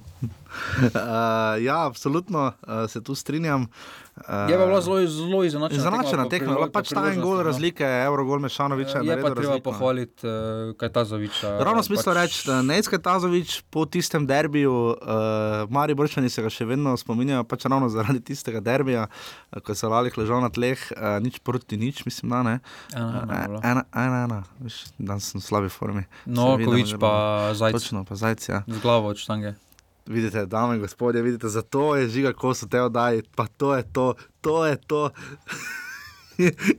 [0.48, 3.62] Uh, ja, absolutno uh, se tu strinjam.
[4.18, 5.78] Uh, Je pa bila zelo, zelo izenačena.
[5.78, 7.42] Izenačena tekma, bila po pač ta en gol no.
[7.46, 9.02] razlike, Eurogol Mešanoviča.
[9.06, 11.58] Je pa treba pohvaliti uh, Kajtazoviča.
[11.62, 12.18] Ravno smisel pač...
[12.18, 17.44] reči, da Necka Tazovič po tistem derbiju, uh, Mari Brčani se ga še vedno spominjajo,
[17.46, 21.78] pač ravno zaradi tistega derbija, uh, ko so Lalih ležal na tleh, uh, nič proti
[21.78, 22.56] nič, mislim, da ne.
[22.96, 24.42] Ena, ena ena, ena, ena.
[24.58, 26.02] Viš, danes sem v slabi formi.
[26.26, 27.14] Se vidimo, pa
[27.54, 27.72] zelo- Zajc.
[27.74, 28.50] Točno, pa zajci.
[28.50, 28.62] Ja.
[28.66, 29.54] Z glavo od štange.
[30.08, 33.82] Vidite, dame in gospodje, vidite, zato je žiga, ko so te oddaji, pa to je
[33.84, 34.06] to,
[34.40, 35.02] to je to.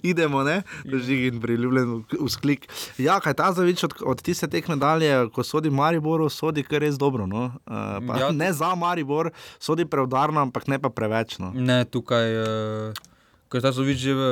[0.01, 2.65] Idemo, ne, žig in priljubljen vzklik.
[2.97, 6.95] Ja, kaj ta zavič od, od tiste tekme dalje, ko sodi Mariboru, sodi kar res
[6.95, 7.27] dobro.
[7.27, 7.51] No?
[7.67, 7.75] Uh,
[8.09, 8.19] ja.
[8.19, 8.31] Ja.
[8.31, 11.37] Ne za Maribor, sodi preudarno, ampak ne pa preveč.
[11.37, 11.51] No?
[11.51, 13.05] Ne, tukaj, uh,
[13.49, 14.23] Kajtazovič že, v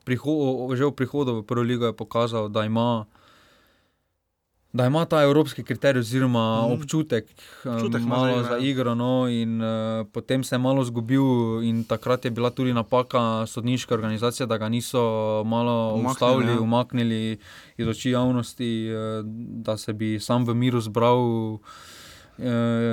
[0.00, 0.38] priho-
[0.72, 3.04] že v prihodu v prvo ligo je pokazal, da ima.
[4.72, 6.72] Da ima ta evropski kriterij, oziroma mm.
[6.72, 7.24] občutek,
[7.64, 8.58] Občutek um, ima malo za ja.
[8.58, 13.46] igro, no, in uh, potem se je malo zgubil, in takrat je bila tudi napaka
[13.46, 15.02] sodniške organizacije, da ga niso
[15.46, 16.60] malo Umaknili, ustavili, ja.
[16.60, 17.38] umaknili
[17.76, 19.26] iz oči javnosti, uh,
[19.64, 21.18] da se bi sam v miru zbral.
[21.18, 21.60] Uh,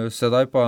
[0.09, 0.65] sedaj pa,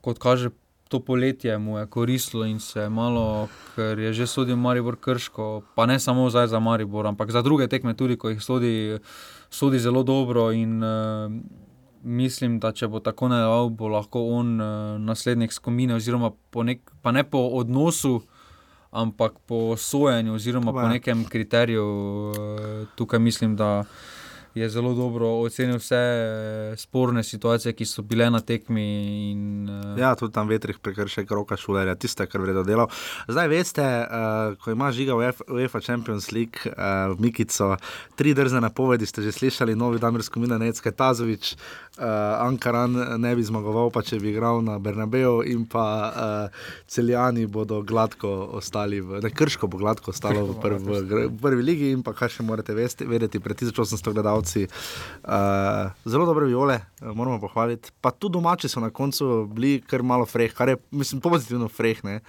[0.00, 0.50] kot kaže,
[0.90, 5.62] to poletje mu je koristilo in se je malo, ker je že sodil Maribor Krško,
[5.74, 8.98] pa ne samo zdaj za Maribor, ampak za druge tekme tudi, ko jih sodi,
[9.50, 10.52] sodi zelo dobro.
[10.52, 11.32] In, uh,
[12.02, 14.66] mislim, da če bo tako nadaljeval, bo lahko on uh,
[15.00, 18.20] naslednik skupine, oziroma po nek, pa ne po odnosu.
[18.90, 20.88] Ampak po sojenju, oziroma po Ja.
[20.88, 21.84] nekem kriteriju,
[22.34, 23.84] eh, tukaj mislim, da
[24.54, 28.86] je zelo dobro ocenil vse eh, sporne situacije, ki so bile na tekmi.
[29.30, 32.90] In, eh, Ja, tudi tam vetrih prekršek roka šulerja, tiste, kar vredo delal.
[33.28, 35.14] Zdaj veste, uh, ko ima žiga
[35.48, 37.76] UEFA Champions League, uh, Mikico,
[38.16, 41.54] tri drzne napovedi ste že slišali, novi Damir Skomina, Necke Tazovič,
[41.98, 42.04] uh,
[42.46, 47.82] Ankaran ne bi zmagoval, pa če bi igral na Bernabeu in pa uh, Celjani bodo
[47.82, 52.02] gladko ostali, v, ne Krško bo gladko ostalo v, prv, v, v prvi ligi in
[52.02, 54.39] pa kaj še morate vesti, vedeti pred 1800 gledalci.
[54.40, 57.90] Uh, zelo dobre viole, eh, moramo pohvaliti.
[58.00, 62.04] Pa tudi domači so na koncu bili kar malo freh, kar je, mislim, pozitivno freh.
[62.04, 62.20] Ne?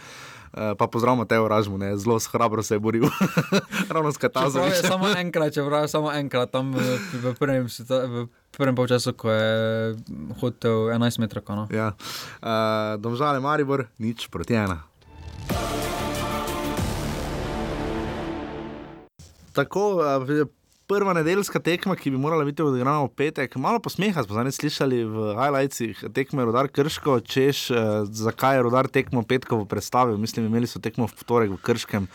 [0.52, 1.98] Uh, pa pozdravljamo Teo Ražmu, ne?
[1.98, 3.04] zelo hrabro se je boril.
[3.96, 4.84] Ravno s Katazovičem.
[4.84, 7.68] samo enkrat, čeprav je samo enkrat tam v, v prvem,
[8.58, 9.96] v polčasu, ko je
[10.42, 11.44] hotel 11 metrov.
[11.48, 11.68] No.
[11.72, 11.96] Ja.
[12.44, 14.84] Uh, Domžale Maribor, nič proti ena.
[19.56, 20.48] Tako, uh,
[20.92, 24.98] prva nedeljska tekma, ki bi morala biti odigrana v petek, malo posmeha smo zdaj slišali
[25.08, 27.78] v highlightsih tekme Rodar Krško, češ, uh,
[28.12, 30.18] zakaj je Rodar tekmo petkovo predstavil.
[30.20, 32.10] Mislim, imeli so tekmo v torek v Krškem,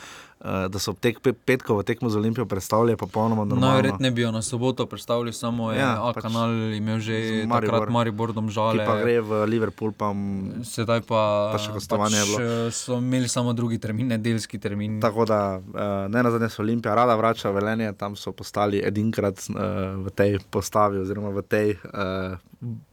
[0.69, 3.67] da so tek, pe, petkovo tekmo z Olimpijo predstavljali popolnoma normalno.
[3.69, 7.91] Najverjetneje bi jo na soboto predstavili, samo je Ja, pač kanal imel že Maribor, takrat
[7.91, 8.83] Maribor domžale.
[8.83, 12.39] Pa gre v Liverpool, pa m- Sedaj pa, Pa še gostovanje je bilo.
[12.39, 15.01] eh, so imeli samo drugi termin, nedeljski termin.
[15.01, 15.63] Tako da uh,
[16.07, 19.57] ne na zadnje so Olimpija rada vrača velenje, tam so postali edinkrat uh,
[19.99, 22.39] v tej postavi, oziroma v tej uh,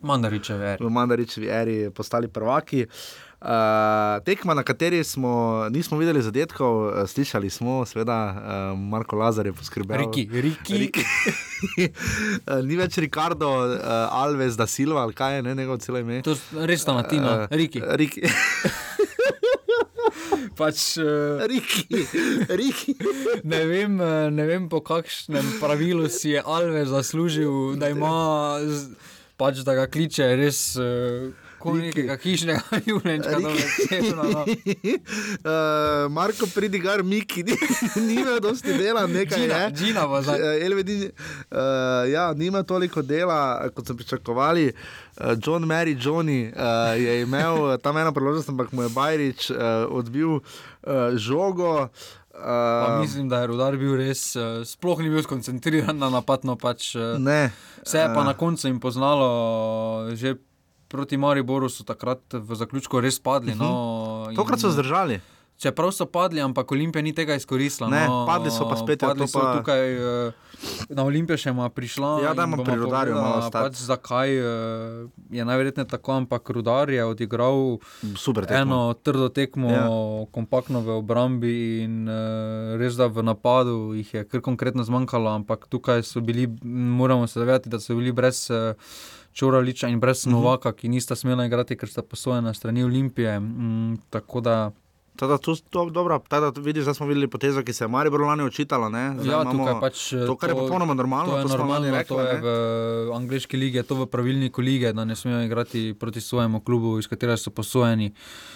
[0.01, 0.79] Mandaričevi eri.
[0.79, 2.83] v Mandaričevi eri postali prvaki.
[2.83, 3.32] Uh,
[4.25, 9.53] tekma, na kateri smo, nismo videli zadetkov, uh, slišali smo, seveda, uh, Marko Lazar je
[9.53, 9.97] poskrbel.
[9.97, 10.77] Riki, Riki.
[10.77, 11.03] Riki.
[12.47, 13.77] uh, ni več Ricardo uh,
[14.11, 16.21] Alves da Silva, ali kaj je ne, njegov celo ime.
[16.23, 17.81] To je res ta Matina, Eh, Riki.
[17.99, 18.21] Riki.
[20.57, 21.87] pač, uh, Riki,
[22.49, 22.95] Riki.
[23.51, 28.59] ne, vem, eh, ne vem, po kakšnem pravilu si je Alves zaslužil, da ima,
[29.37, 31.31] pač, da ga kliče res uh,
[31.63, 34.43] Kot nekega hišnega ljubljenčka, da bi no.
[34.43, 37.55] uh, Marko Pridigar, Miki, ni,
[38.07, 39.71] ni imel dosti dela, nekaj Gina, je.
[39.79, 40.41] Gina pa zdaj.
[40.41, 41.57] Uh, Elvedin, uh,
[42.11, 44.71] ja, nima toliko dela, kot so pričakovali.
[45.17, 49.57] Uh, John Mary Johnny uh, je imel tam eno priložnost, ampak mu je Bajrič uh,
[49.89, 50.43] odbil uh,
[51.15, 51.87] žogo.
[52.33, 56.41] Pa Uh, mislim, da je rudar bil res, uh, sploh ni bil skoncentriran na napad.
[56.43, 57.51] No, pač, uh, ne.
[57.85, 58.25] Vse je pa Eh.
[58.25, 60.33] na koncu jim poznalo, že
[60.93, 63.55] proti Mariboru so takrat v zaključku res padli.
[63.55, 63.73] No,
[64.23, 64.35] Mhm.
[64.35, 65.19] Tokrat so zdržali.
[65.55, 67.87] Čeprav so padli, ampak Olimpija ni tega izkoristila.
[67.87, 70.31] Ne, no, padli so pa spet, ja, Padli so pa- tukaj, eh,
[70.89, 72.09] na Olimpijo še ima prišla.
[72.19, 73.63] Ja, in dajmo bomo pri Rudarju malo ostati.
[73.63, 74.43] Pač zakaj eh,
[75.31, 77.77] je najverjetneje tako, ampak Rudar je odigral
[78.15, 78.59] Super tekmo.
[78.59, 79.85] eno trdo tekmo, Ja.
[80.27, 82.15] kompaktno v obrambi in uh,
[82.75, 87.37] res da v napadu jih je kar konkretno zmanjkalo, ampak tukaj so bili, moramo se
[87.37, 88.49] zavedati, da so bili brez.
[88.49, 88.73] Uh,
[89.33, 90.31] Čoraliča in brez Mhm.
[90.33, 93.39] Novaka, ki nista smela igrati, ker sta posojena na strani Olimpije.
[93.39, 94.71] Mm, tako da
[95.15, 98.43] Tada, tu, to, dobro, tada, vidiš, da smo videli potezo, ki se je Maribor lani
[98.43, 98.89] očitala.
[98.89, 99.15] Ne?
[99.23, 99.43] Ja,
[99.79, 102.07] pač, to, kar je popolnoma normalno, to je to normalno, rekli.
[102.07, 102.39] to je ne.
[102.41, 102.47] v
[103.13, 107.05] angliški ligi, je to v pravilniku lige, da ne smejo igrati proti svojemu klubu, iz
[107.05, 108.09] katerega so posojeni.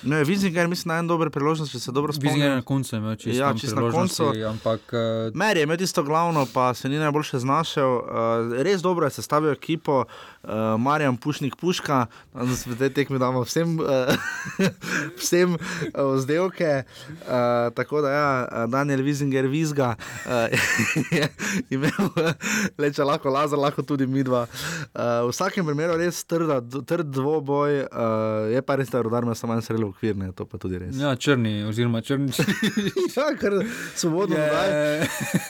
[0.03, 2.55] Ne, Vizinger mislim na en dober priložnost, če se dobro Vizinger spomnim.
[2.55, 4.23] na koncu je imel čisto Ja, čisto na koncu.
[4.49, 7.91] ampak uh, Mer je imel tisto glavno, pa se ni najboljše znašel.
[7.91, 8.01] Uh,
[8.57, 10.05] res dobro je sestavil ekipo, uh,
[10.79, 14.11] Marjan Pušnik Puška, danes v tej tekmi damo vsem, uh,
[15.21, 16.83] vsem uh, vzdelke.
[17.27, 20.47] Uh, tako da ja, uh, Daniel Vizinger Vizga uh,
[21.11, 21.27] je
[21.75, 22.09] imel,
[22.77, 24.45] le če lahko Lazar, lahko tudi midva.
[24.93, 29.35] Uh, v vsakem primeru res trda, trd dvoboj, uh, je pa res, je rodar imel
[29.35, 30.95] samo en srelo okvirne, to pa tudi res.
[30.97, 32.31] ja, črni, oziroma črni.
[33.17, 33.53] Ja, kar
[33.97, 34.45] svobodno Je.
[34.45, 35.07] dodaj.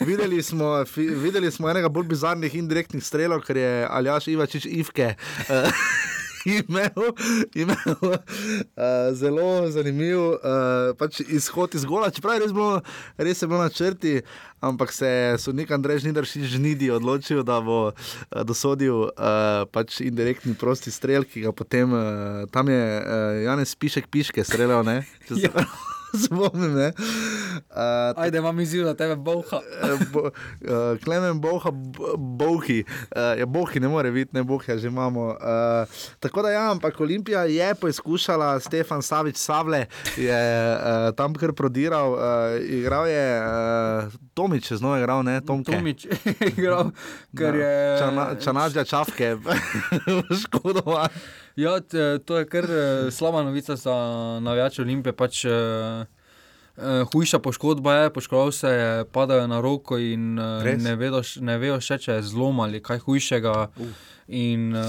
[0.07, 5.15] Videli smo, videli smo enega bolj bizarnih indirektnih strelov, ker je Aljaš Ivačič Ivke.
[5.51, 5.67] Uh,
[6.47, 7.11] Imel,
[7.55, 8.13] imel uh,
[9.11, 10.37] zelo zanimiv uh,
[10.95, 12.79] pač izhod iz gola, čeprav je res, bilo,
[13.19, 14.21] res je bilo na črti,
[14.63, 20.55] ampak se je sodnik Andrej Žnidaršič žnidi odločil, da bo uh, dosodil uh, pač indirektni
[20.55, 25.03] prosti strel, ki ga potem uh, tam je uh, Janez Pišek Piške streljal, ne?
[26.25, 26.91] Spomnim, ne?
[27.71, 29.59] Uh, Ajde, imam izziv, da tebe boha.
[30.13, 30.31] bo, uh,
[31.03, 31.71] Klemen Boha,
[32.17, 32.83] Bohi,
[33.15, 35.25] uh, ja, Bohi ne more biti, ne Bohi, že imamo.
[35.25, 39.85] Uh, tako da, ja, ampak Olimpija je poizkušala, Stefan Savič Savle
[40.17, 42.19] je uh, tam kar prodiral, uh,
[42.69, 45.71] igral je uh, Tomič, je znova igral, ne Tomke.
[45.71, 46.91] Tomič je igral,
[47.37, 47.97] ker je.
[47.99, 49.35] Čana, čanažja čafke,
[50.43, 51.09] škodovan.
[51.57, 53.95] Ja, t- to je kar eh, slaba novica za
[54.39, 55.13] navijače Olimpije.
[55.13, 55.51] Pač, eh,
[56.77, 60.83] eh, hujša poškodba je, poškodoval se je, padajo na roko in eh, Res?
[60.83, 63.55] ne vedo, ne vejo še, če je zlom ali kaj hujšega.
[64.29, 64.85] In eh,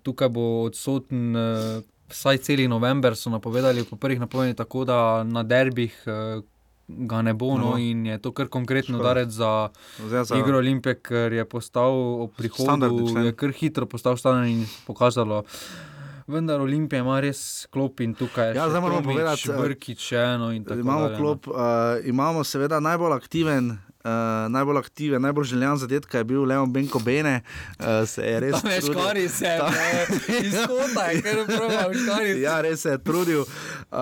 [0.00, 1.34] tukaj bo odsoten.
[1.36, 6.42] Eh, Vsaj celi november so napovedali, po prvih napovedih, tako da na derbih eh,
[6.86, 7.78] ga ne bo, no, No.
[7.78, 9.02] in je to kar konkretno Škoda.
[9.02, 9.68] udarec za,
[9.98, 11.88] Zdaj za- igro Olimpije, ker je postal
[12.20, 15.42] ob prihodu, je kar hitro postal standardni in pokazalo.
[16.32, 20.64] Vendar Olimpija ima res klop in tukaj Ja, moramo Tomič, povedati, eh, Brkić, eno in
[20.64, 21.18] tako Imamo dalje, no.
[21.18, 21.54] klop, uh,
[22.04, 23.76] imamo seveda najbolj aktiven.
[24.02, 24.10] Uh,
[24.50, 27.42] najbolj aktiven, najbolj željen zadetek je bil Leon Benko Bene,
[27.78, 28.94] uh, se je res je trudil.
[28.98, 29.70] škari se, Ta-
[30.42, 32.40] iz kota je kar prav, škari.
[32.42, 33.40] Ja, res se je trudil.
[33.40, 33.98] Uh,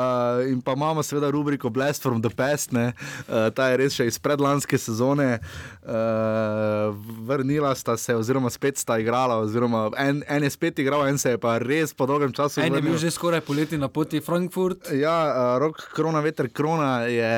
[0.48, 2.92] in pa imamo seveda rubriko Blast from the Past, ne.
[3.28, 5.38] uh, ta je res še iz predlanske sezone.
[5.82, 6.96] Uh,
[7.26, 11.30] vrnila sta se, oziroma spet sta igrala, oziroma en, en je spet igral, en se
[11.30, 12.98] je pa res po dolgem času En je bil vrnil.
[12.98, 14.90] že skoraj poleti na poti v Frankfurt.
[14.92, 17.32] Ja, uh, rok, krona, veter, krona je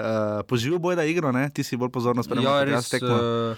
[0.00, 1.50] uh, poživel boj, da igro, ne?
[1.50, 2.54] ti si bolj pozorno spremljal.
[2.58, 2.92] Ja, res.
[2.94, 3.56] eh,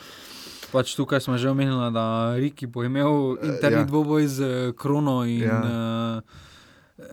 [0.69, 3.85] Pač tukaj smo že omenili, da Riki bo imel interni ja.
[3.85, 5.25] dvoboj z eh, Krono.
[5.25, 5.61] In, Ja.
[5.61, 6.21] ja.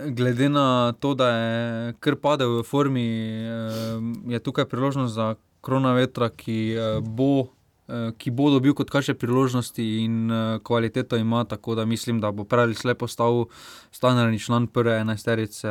[0.08, 1.54] Glede na to, da je
[2.00, 3.06] kar padel v formi,
[3.40, 7.48] eh, je tukaj priložnost za Krona vetra, ki eh, bo.
[7.88, 12.32] Eh, Ki bo dobil kot kaže priložnosti in uh, kvaliteto ima, tako da mislim, da
[12.32, 13.46] bo pravi slep postal
[13.92, 15.68] standardni član prve enajsterice.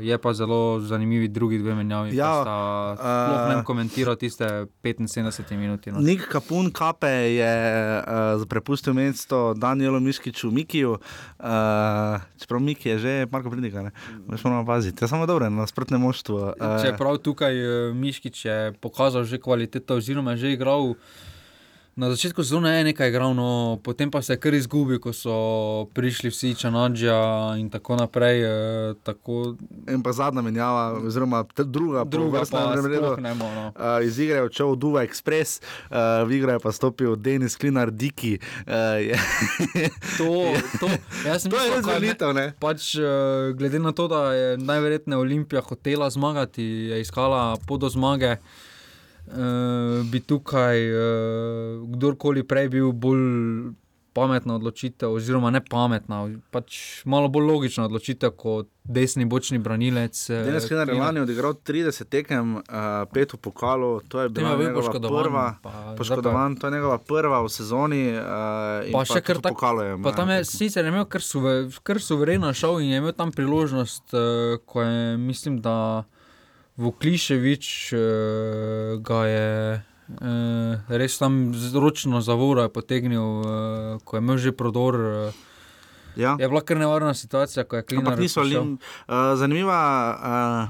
[0.00, 2.16] Je pa zelo zanimivi drugi dve menjavi.
[2.16, 5.86] Ja, Ja, sploh ne eh, bom komentiral tiste 75 minut.
[5.92, 6.00] No.
[6.00, 7.54] Nik Kapun Kape je
[8.00, 13.90] uh, prepustil mesto Danielu Miškiču, Mikiju, uh, čeprav Miki je že Marko Pridika, ne
[14.28, 15.04] Veš, moramo paziti.
[15.04, 16.54] Ja, samo dobro, nasprotne moštvo.
[16.56, 20.94] Uh, Čeprav tukaj eh, Miškič je pokazal že kvaliteto, oziroma je že igral
[21.92, 25.34] Na začetku sezone je nekaj igral, no, potem pa se je kar izgubil, ko so
[25.92, 28.40] prišli vsi Čanadžija in tako naprej.
[28.40, 29.60] Eh, tako...
[29.92, 33.04] In pa zadnja menjava, oziroma druga, Druga polvrstna pa v drugem redu.
[33.04, 33.66] sploh ne bo, no.
[33.76, 35.60] Uh, iz igre je odšel Duva Express,
[35.92, 38.38] uh, v igro je pa stopil Denis Klinar Diki.
[38.64, 39.16] Uh, je...
[40.16, 40.48] To,
[40.80, 40.88] to,
[41.26, 42.50] jaz sem To je mislil, res kaj ne-?
[42.60, 46.62] Pač, eh, glede na to, da je najverjetneje Olimpija hotela zmagati,
[46.92, 48.36] je iskala pot do zmage,
[49.28, 53.72] eh, bi tukaj eh, kdorkoli prej bil bolj
[54.12, 60.30] pametna odločitev, oziroma ne pametna, pač malo bolj logična odločitev kot desni bočni branilec.
[60.30, 62.62] eh, Denis Klinar je lani odigral 30 tekem, uh,
[63.12, 65.54] pet v pokalu, to je bila bil njegova poškodovan, prva.
[65.62, 68.02] pa Poškodovan, to je njegova prva v sezoni.
[68.12, 69.54] Uh, Pa še kar tudi v tako.
[69.54, 69.98] pokalu je.
[70.02, 70.58] Pa tam je tekmo.
[70.58, 75.16] sicer imel kar, suve, kar suvereno šel in je imel tam priložnost, uh, ko je,
[75.16, 76.04] mislim, da
[76.76, 78.00] Vukliševič uh,
[79.04, 83.46] ga je uh, res tam z ročno zavoro je potegnil, uh,
[84.04, 84.94] ko je imel že prodor.
[85.00, 85.50] Uh,
[86.12, 86.36] Ja.
[86.36, 88.76] Je bila kar nevarna situacija, ko je Klinar Ampak niso lim.
[89.08, 89.80] Uh, zanimiva
[90.12, 90.68] uh,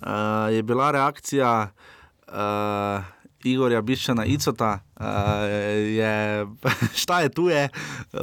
[0.00, 3.04] uh, je bila reakcija uh,
[3.44, 4.78] Igorja Biščana Icota.
[4.96, 5.06] Uh,
[5.98, 6.46] je,
[7.02, 7.68] šta je tu je,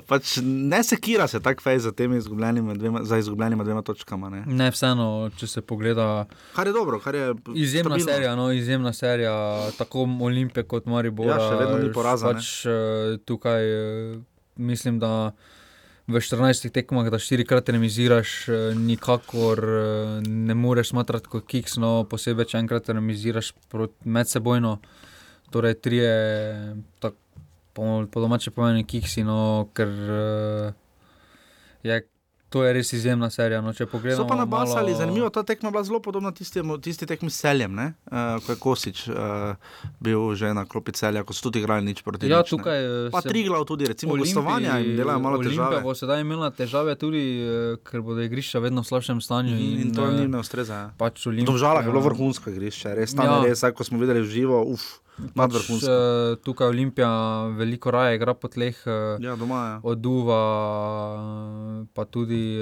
[0.07, 4.29] pač ne sekira se tako fej za temi izgubljenima dvema, za izgubljenima dvema točkama.
[4.29, 4.43] Ne.
[4.47, 6.25] Ne, vseeno, če se pogleda.
[6.55, 8.13] Kar je dobro, kar je Izjemna stabilno.
[8.13, 9.35] serija, no, izjemna serija,
[9.77, 11.27] tako Olimpije kot Maribor.
[11.27, 12.39] Ja, še vedno ni poraza, ne.
[12.39, 14.19] Pač, eh, tukaj eh,
[14.55, 15.31] mislim, da
[16.09, 22.03] v 14 tekmah, da štirikrat remiziraš, eh, nikakor eh, ne moreš smatrati kot kiks, no,
[22.09, 24.79] posebej, če enkrat remiziraš prot- medsebojno.
[25.53, 26.13] Torej, trije,
[27.01, 27.13] tak,
[27.73, 30.73] po, po domače pomeni kiksi, no, ker eh,
[31.83, 32.01] je.
[32.49, 33.61] To je res izjemna serija.
[33.61, 33.85] No, So
[34.25, 34.97] pa nabasali, malo...
[34.97, 37.93] zanimivo, ta tekma je bila zelo podobna tistemu, tisti tekmi s celjem, ne?
[38.05, 39.53] uh, ko je Kosič uh,
[39.99, 42.51] bil že na klopi celja, ko so tudi igrali nič proti Ja, nič, ne.
[42.51, 45.83] tukaj eh, Pa se- Triglav tudi, recimo Olimpiji- gostovanja jim delajo malo Olimpija težave.
[45.83, 49.53] bo sedaj imela težave tudi, eh, ker bodo igrišča vedno v slabšem stanju.
[49.53, 50.73] In, in to eh, jim ne ustreza.
[50.75, 50.87] ja.
[50.95, 51.45] Pač V Olimpija.
[51.47, 53.37] Domžalah je bilo vrhunsko igrišče, res tam Ja.
[53.39, 54.97] je res, ko smo videli v živo, uf,
[55.35, 55.53] Pač,
[55.83, 57.09] eh, tukaj Olimpija
[57.49, 58.75] veliko raje igra po tleh.
[58.85, 59.79] eh, Ja, doma, ja.
[59.83, 60.41] Od Duva,
[61.15, 62.59] eh, pa tudi.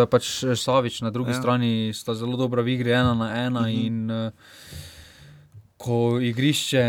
[0.00, 1.40] je pač Savič na drugi Ja.
[1.40, 3.60] strani, sta zelo dobra v igri, ena na ena.
[3.60, 3.68] Mhm.
[3.68, 3.86] Uh -huh.
[3.86, 4.30] in, eh,
[5.82, 6.82] Ko igrišče,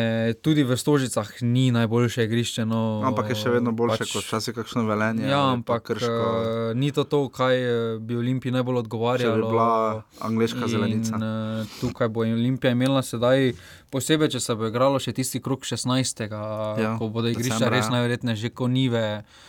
[0.45, 2.65] tudi v Stožicah, ni najboljše igrišče.
[2.69, 5.25] No, Ampak je še vedno boljše pač, kot včasih kakšno velenje.
[5.25, 6.11] Ja, ampak krško.
[6.13, 9.33] uh, ni to to, kaj eh, bi Olimpiji najbolj odgovarjalo.
[9.33, 11.17] Če bi bila angleška zelenica.
[11.17, 13.55] In, uh, tukaj bo Olimpija imela sedaj,
[13.89, 16.25] posebej če se bo igralo še tisti krok 16.
[16.29, 17.95] Ja, ko bodo igrišča decembra, res ja.
[17.97, 19.05] najverjetneje že konive.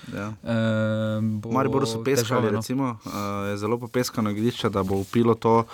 [0.08, 0.30] Ja.
[0.40, 2.64] Uh, bo Mariboru so peskali, težave, no.
[2.64, 5.64] recimo, uh, je zelo popeskano igrišče, da bo upilo to.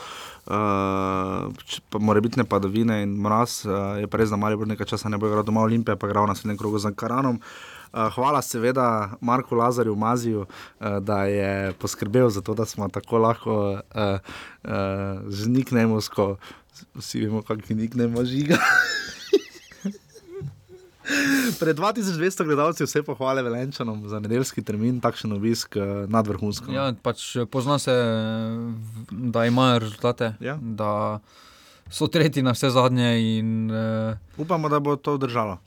[0.47, 4.66] Uh, č- pa mora biti ne padavine in mraz, uh, je pa res, da Maribor
[4.66, 7.41] nekaj časa ne bo igral doma Olimpije, pa igral na naslednjem krogu z Karanom.
[7.93, 13.18] Uh, hvala seveda Marku Lazarju Maziju, uh, da je poskrbel za to, da smo tako
[13.18, 13.78] lahko uh,
[14.64, 14.70] uh,
[15.28, 16.36] z niknemovsko,
[16.95, 18.57] vsi vemo, kakšen niknem ima žiga.
[21.58, 26.72] Pred 2200 gledalci vse pohvale Velenčanom za nedeljski termin, takšen obisk eh, nadvrhunsko.
[26.72, 27.94] Ja, pač eh, pozna se,
[29.11, 30.56] da imajo rezultate, Ja.
[30.56, 31.18] da
[31.90, 33.08] so tretji na vse zadnje.
[33.38, 35.58] In, uh, Upamo, da bo to držalo.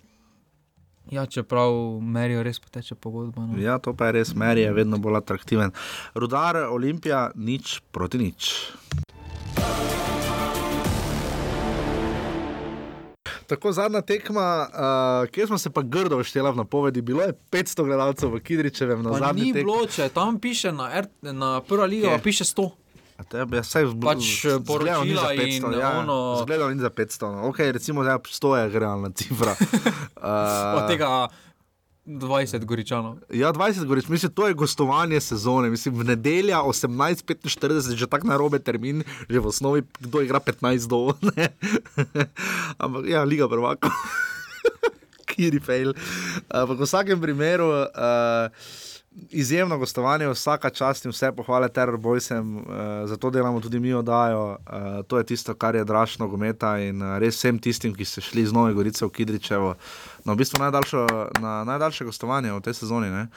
[1.11, 1.71] ja, čeprav
[2.01, 3.41] merijo res poteče pogodba.
[3.43, 3.59] No.
[3.59, 5.71] Ja, to pa je res, Meri je vedno bolj atraktiven.
[6.15, 8.71] Rudar, Olimpija, nič proti nič.
[13.53, 17.85] Tako zadnja tekma, uh, kjer smo se pa grdo štela v napovedi, bilo je 500
[17.85, 19.63] gledalcev v Kidričevem na Pa zadnji ni tekmi.
[19.63, 22.65] bilo, če tam piše na, R, na prva liga, pa piše 100.
[23.13, 27.29] A Tebe, ja, saj v Pač, eh, poročila in ono- Zgledal ni za 500.
[27.31, 27.47] No.
[27.47, 29.53] Ok, recimo, da 100 je realna cifra.
[30.17, 30.25] uh,
[30.75, 31.29] Od tega
[32.05, 33.17] 20 goričanov.
[33.31, 35.69] Ja, 20 gorič, mislim, to je gostovanje sezone.
[35.69, 41.15] Mislim, v nedelja 18:45, že tako narobe termin, že v osnovi, kdo igra 15 do.
[41.35, 41.47] ne.
[42.83, 43.87] Ampak ja, liga prvaka.
[45.31, 45.95] Kiri fail.
[46.51, 47.71] Ampak v vsakem primeru.
[47.71, 48.51] Uh,
[49.29, 52.65] Izjemno gostovanje, vsaka čast in vse pohvale Terror Boysem, uh,
[53.05, 54.57] zato delamo tudi mi oddajo.
[54.57, 58.25] Uh, to je tisto, kar je dražno gometa in uh, res vsem tistim, ki ste
[58.25, 59.75] šli iz Nove Gorice v Kidričevo.
[60.25, 61.07] No, v bistvu najdaljšo,
[61.39, 63.09] na, najdaljše gostovanje v tej sezoni.
[63.11, 63.27] Ne?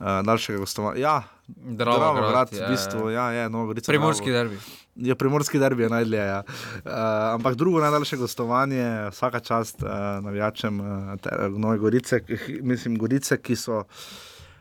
[0.00, 1.00] Uh, daljšega gostovanja.
[1.00, 1.16] Ja,
[1.48, 2.68] Dravograd, v je.
[2.70, 3.92] bistvu, ja, je, Nova Gorica.
[3.92, 4.48] Primorski Dravo.
[4.48, 4.58] derbi.
[4.96, 6.18] Ja, primorski derbi je najdlje.
[6.18, 6.42] Ja.
[6.46, 6.90] Uh,
[7.36, 9.90] ampak drugo najdaljše gostovanje, vsaka čast uh,
[10.24, 10.86] navijačem uh,
[11.20, 12.20] ter- Nove Gorice,
[12.62, 13.84] mislim, Gorice, ki so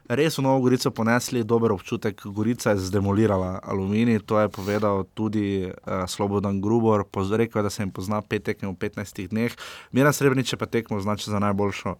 [0.09, 2.17] res v Novo Gorico ponesli dober občutek.
[2.25, 7.05] Gorica je zdemolirala aluminij, to je povedal tudi uh, Slobodan Grubor,
[7.37, 9.53] rekel, da se jim pozna pet tekem v 15 dneh.
[9.91, 11.95] Mira Srebrenice pa tekmo znači za najboljšo.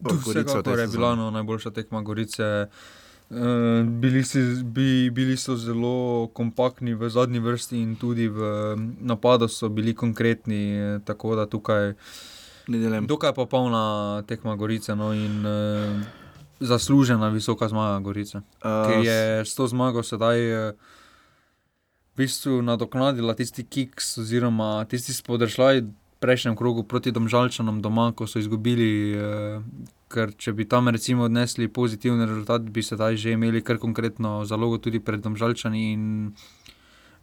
[0.00, 2.66] Gorico, to je bila no, najboljša tekma Gorice.
[3.30, 8.40] Uh, bili, si, bi, bili so zelo kompaktni v zadnji vrsti in tudi v
[9.00, 11.94] napadu so bili konkretni, tako da tukaj
[12.68, 16.25] je dokaj popolna tekma Gorice no, in uh,
[16.60, 18.38] zaslužena visoka zmaga Gorice.
[18.38, 20.72] Uh, ker je s to zmago sedaj uh,
[22.14, 25.84] v bistvu nadoknadila tisti kiks oziroma tisti spodršljaj
[26.20, 29.12] prejšnjem krogu proti Domžalčanom doma, ko so izgubili.
[29.12, 29.60] Eh,
[30.06, 34.44] ker če bi tam recimo odnesli pozitivni rezultat, bi se zdaj že imeli kar konkretno
[34.46, 36.02] zalogo tudi pred Domžalčani in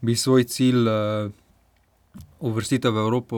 [0.04, 1.32] bi svoj cilj uh,
[2.44, 3.38] uvrstitev v Evropo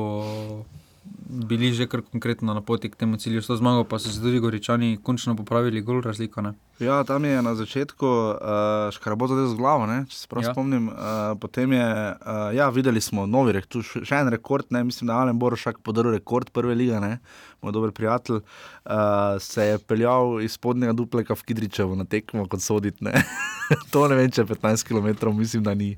[1.26, 3.41] bili že kar konkretno na poti k temu cilju.
[3.41, 6.41] S to zmago pa so se tudi Goričani končno popravili, gol razliko.
[6.41, 6.53] Ne?
[6.80, 10.05] Ja, tam je na začetku uh, škrabot zadel z glavo, ne?
[10.09, 10.53] če se prav ja.
[10.53, 10.88] spomnim.
[10.89, 14.84] Uh, potem je, uh, ja, videli smo novi rekord, še en rekord, ne?
[14.84, 17.17] mislim, da je Alen Borošak podaril rekord prve lige, ne?
[17.65, 22.61] moj dober prijatelj, uh, se je peljal iz spodnjega dupleka v Kidričevo na tekmo kot
[22.61, 23.01] sodit.
[23.01, 23.15] Ne?
[23.93, 25.95] to ne vem, če je 15 km, mislim, da ni.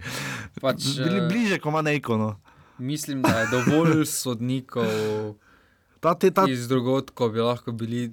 [0.61, 2.15] Pač, Bili bliže, ko ima neko.
[2.21, 2.36] No.
[2.80, 4.86] Mislim, da je dovolj sodnikov
[5.99, 6.45] ta, te, ta...
[6.49, 8.09] iz drugot, ko bi lahko bili.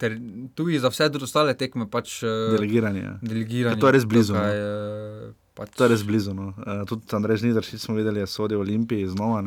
[0.00, 0.14] Ter,
[0.56, 3.02] tudi za vse ostale tekme, pač delegiranje.
[3.04, 4.32] Eh, delegiranje to je res blizu.
[4.32, 5.32] Tukaj, no.
[5.58, 5.74] pač...
[5.76, 6.32] To je res blizu.
[6.34, 6.46] No.
[6.56, 9.42] Uh, tudi Andrej Žnidrši smo videli, da so v Olimpiji znova,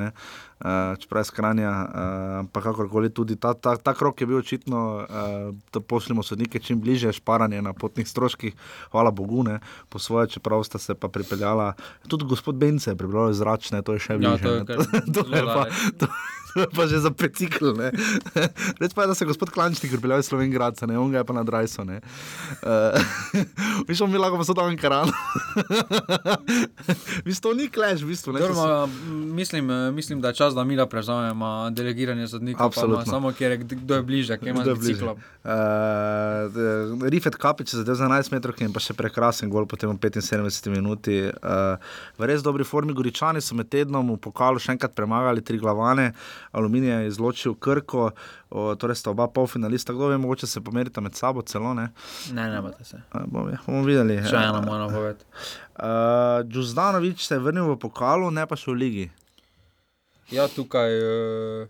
[0.60, 4.82] uh, čeprav je skranja, uh, pa kakorkoli tudi ta, ta, ta krok je bil očitno,
[5.02, 8.54] uh, da pošljemo sodnike čim bliže, šparanje na potnih stroških,
[8.92, 9.60] hvala Bogu, ne.
[9.90, 11.74] po svoje, čeprav sta se pa pripeljala.
[12.08, 14.32] Tudi gospod Bence je prebral zračne, to je še bliže.
[14.32, 14.78] Ja, to je, kar,
[15.16, 15.66] to je pa.
[16.00, 16.08] To,
[16.74, 17.74] pa že za precikl.
[18.82, 21.34] Res pa je, da se gospod Klančnik pripeljal iz Slovenka, ne on ga je pa
[21.34, 21.82] na Drajso.
[21.84, 21.98] Uh,
[23.88, 25.10] Mišel mi lahko pa so tam karan.
[27.22, 28.38] v bistvu ni kleš, v bistvu.
[28.38, 32.66] Ne, Dorma, mislim, mislim, da je čas, da mi da prevzamemo delegiranje zadnikov.
[32.66, 33.06] Absolutno.
[33.06, 35.12] Samo kjer je, kdo je bliže, kje ima biciklo.
[35.44, 35.50] Uh,
[37.10, 41.20] Rifet Kapič za 11 metrov in pa še prekrasen gol potem v 75 minuti.
[41.28, 41.76] Uh,
[42.18, 46.14] v res dobri formi Goričani so med tednom v pokalu še enkrat premagali tri glavane.
[46.52, 48.12] Aluminij je izločil Krko,
[48.50, 51.74] o, torej sta oba polfinalista, kdo ve, mogoče se pomerita med sabo celo.
[51.74, 51.90] Ne,
[52.32, 53.02] ne, ne bomo se.
[53.26, 54.20] Bom, ja, bomo videli.
[54.24, 55.26] Še eno moramo povedati.
[55.74, 59.08] Uh, Džuzdanovič se je vrnil v pokalu, ne pa še v ligi.
[60.34, 61.68] Ja, tukaj je uh,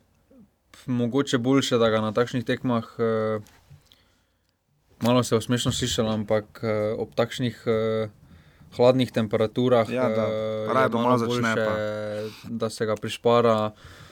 [0.85, 2.87] mogoče boljše, da ga na takšnih tekmah.
[2.97, 3.43] Uh,
[5.03, 8.09] Malo se je smešno slišalo, ampak uh, ob takšnih uh,
[8.77, 10.27] hladnih temperaturah, ja, da,
[11.17, 14.02] začne, boljše, da se ga prišpara, uh,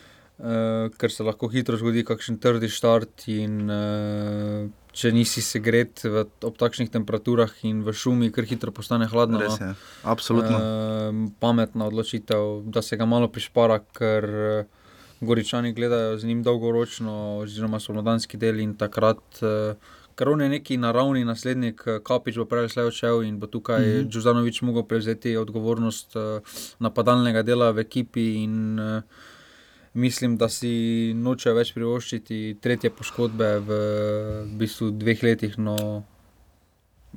[0.98, 3.28] ker se lahko hitro zgodi kakšen trdi štart.
[3.34, 9.08] In, uh, če nisi segret v, ob takšnih temperaturah in v šumi, ker hitro postane
[9.12, 9.39] hladno.
[9.39, 9.72] Res je,
[10.04, 10.58] absolutno.
[10.58, 17.39] Uh, pametna odločitev, da se ga malo prišpara, ker uh, goričani gledajo z njim dolgoročno,
[17.46, 19.24] oziroma so modanski deli in takrat.
[19.42, 23.92] Uh, Ker on je neki naravni naslednik, Kapič bo prej odšel in bo tukaj mm
[23.92, 24.10] -hmm.
[24.12, 26.44] Džuzanovič mogel prevzeti odgovornost uh,
[26.80, 28.44] napadalnega dela v ekipi.
[28.44, 29.02] In, uh,
[29.94, 33.80] mislim, da si noče več privoščiti tretje poškodbe v,
[34.48, 35.58] v bistvu dveh letih.
[35.60, 35.76] No,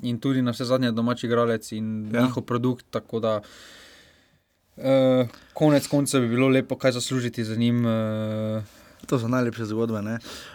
[0.03, 2.27] in tudi na vse zadnje domači igralec in ja.
[2.27, 2.87] njihov produkt.
[2.91, 7.85] Tako da uh, konec koncev bi bilo lepo kaj zaslužiti za njim.
[7.87, 10.01] Uh, To so najlepše zgodbe.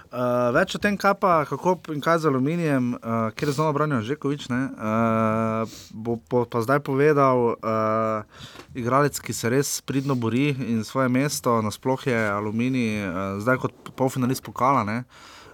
[0.09, 3.75] Uh, več o tem, kaj pa, kako in kaj z aluminijem, uh, ker je znova
[3.77, 8.25] branil Žekovič, uh, bo, bo pa zdaj povedal uh,
[8.73, 13.93] igralec, ki se res pridno bori in svoje mesto, nasploh je aluminij, uh, zdaj kot
[13.93, 14.81] polfinalist pokala.
[14.81, 14.97] Ne?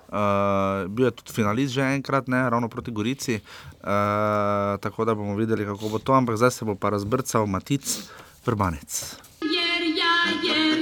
[0.08, 3.42] Uh, bil je tudi finalist že enkrat, ne, ravno proti Gorici.
[3.84, 8.08] Uh, tako da bomo videli, kako bo to, ampak zdaj se bo pa razbrcal Matic,
[8.48, 9.20] Vrbanec.
[9.44, 10.16] Jer, ja,
[10.48, 10.75] jer,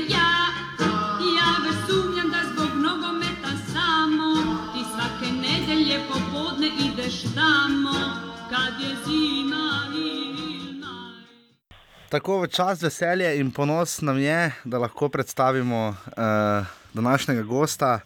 [12.14, 18.00] Tako v čas veselje in ponos nam je, da lahko predstavimo uh, današnjega gosta,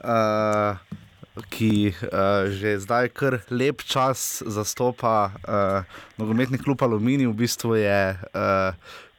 [0.00, 0.80] uh,
[1.52, 5.84] ki uh, že zdaj kar lep čas zastopa uh,
[6.16, 7.28] nogometni klub Aluminij.
[7.28, 8.72] V bistvu je uh,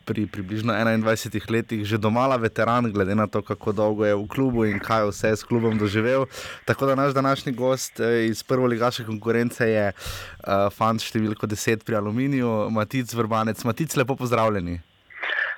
[0.06, 4.66] pri približno 21 letih že domala veteran, glede na to, kako dolgo je v klubu
[4.66, 6.26] in kaj vse je s klubom doživel.
[6.66, 11.86] Tako da naš današnji gost eh, iz prve ligaške konkurence je uh, fant številko 10
[11.86, 13.64] pri Aluminiju, Matic Vrbanec.
[13.64, 14.82] Matic, lepo pozdravljeni.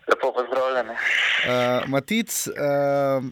[0.07, 0.93] Lepo pozdravljeni.
[0.93, 3.23] Uh, Matic, uh,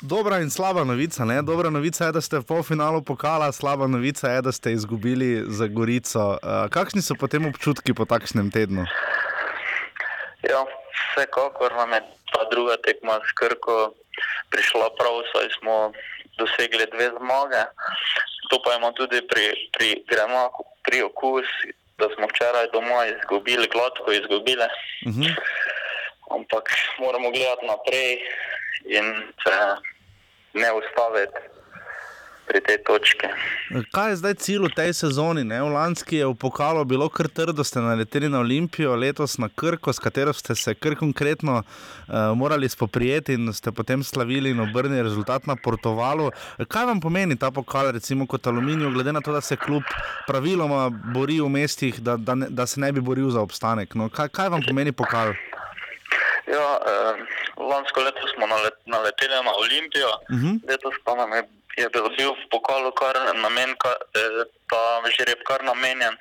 [0.00, 1.24] dobra in slaba novica.
[1.24, 1.42] Ne?
[1.42, 5.66] Dobra novica je, da ste v polfinalu pokala, slaba novica je, da ste izgubili za
[5.66, 6.38] Gorico.
[6.40, 8.86] Uh, kakšni so potem občutki po takšnem tednu?
[10.42, 10.64] Ja,
[11.12, 12.00] vsekakor nam je
[12.32, 13.92] ta druga tekma s Krko
[14.50, 15.92] prišla prav, saj smo
[16.38, 17.62] dosegli dve zmage.
[18.50, 21.46] To pa imamo tudi pri, pri Gremaku, pri okus,
[21.98, 24.68] da smo včeraj doma izgubili, gladko izgubili.
[25.06, 25.34] Uh -huh.
[26.30, 26.64] Ampak
[26.98, 28.12] moramo gledati naprej
[28.84, 29.06] in
[29.42, 29.56] se
[30.52, 31.59] ne ustaviti
[32.50, 33.30] pri tej točki.
[33.94, 35.46] Kaj je zdaj cilj v tej sezoni?
[35.46, 35.62] Ne?
[35.62, 39.94] V Lanski je v pokalu bilo kar trdo, ste naleteli na Olimpijo, letos na Krko,
[39.94, 45.06] s katero ste se kar konkretno uh, morali spoprijeti in ste potem slavili in obrnili
[45.06, 46.34] rezultat na Portugalu.
[46.66, 49.86] Kaj vam pomeni ta pokal, recimo kot Aluminij, glede na to, da se kljub
[50.26, 53.94] praviloma bori v mestih, da, da, ne, da se ne bi boril za obstanek?
[53.94, 55.38] No, kaj, kaj vam pomeni pokal?
[56.50, 57.14] Ja, eh,
[57.62, 58.50] lansko leto smo
[58.90, 60.58] naleteli na Olimpijo, uh -huh.
[60.66, 61.46] letos pa nam je
[61.80, 64.82] je bil, bil v pokalu kar namen, ka, eh, ta
[65.16, 66.16] žreb kar namenjen.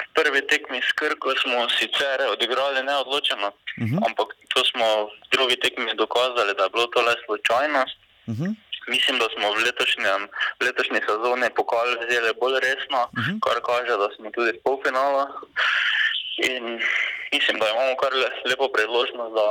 [0.00, 4.00] V prvi tekmi s Krko smo sicer odigrali neodločeno, uh -huh.
[4.06, 7.96] ampak to smo v drugi tekmi dokazali, da je bilo to le slučajnost.
[8.26, 8.50] Uh -huh.
[8.88, 10.22] Mislim, da smo v letošnjem,
[10.60, 13.36] letošnji sezoni pokal vzeli bolj resno, uh -huh.
[13.44, 15.26] kar kaže, da smo tudi v polfinalu.
[16.52, 16.64] In
[17.32, 18.12] mislim, da imamo kar
[18.48, 19.46] lepo priložnost, da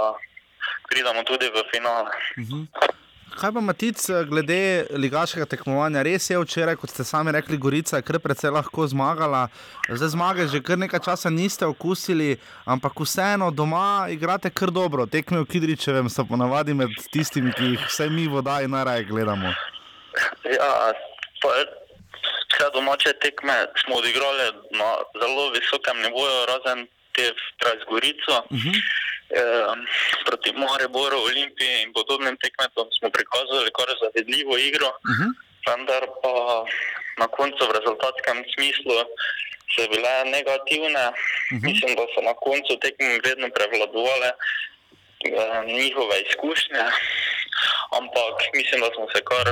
[0.90, 2.10] pridemo tudi v finale.
[2.42, 2.66] Uh -huh.
[3.38, 4.00] Kaj pa Matic,
[4.30, 6.02] glede ligaškega tekmovanja?
[6.04, 9.48] Res je včeraj, kot ste sami rekli, Gorica je kar precej lahko zmagala.
[9.90, 15.06] Zdaj zmage že kar nekaj časa niste okusili, ampak vseeno doma igrate kar dobro.
[15.06, 19.54] Tekme v Kidričevem so ponavadi med tistimi, ki jih vse mi voda in najraje gledamo.
[20.46, 20.72] Ja,
[21.42, 21.54] pa
[22.54, 24.90] vse domače tekme smo odigrali na
[25.22, 28.44] zelo visokem nivoju, razen te v Gorico.
[28.50, 28.76] Uh -huh.
[29.30, 29.86] Ehm,
[30.26, 35.30] proti Mariboru, Olimpiji in podobnim tekmecem smo prikazali kar zavedljivo igro, uh -huh.
[35.68, 36.34] vendar pa
[37.22, 38.96] na koncu v rezultatskem smislu
[39.74, 41.06] so bile negativne.
[41.10, 41.64] Uh -huh.
[41.68, 46.84] Mislim, da so na koncu tekme vedno prevladovale eh, njihove izkušnje,
[48.00, 49.48] ampak mislim, da smo se kar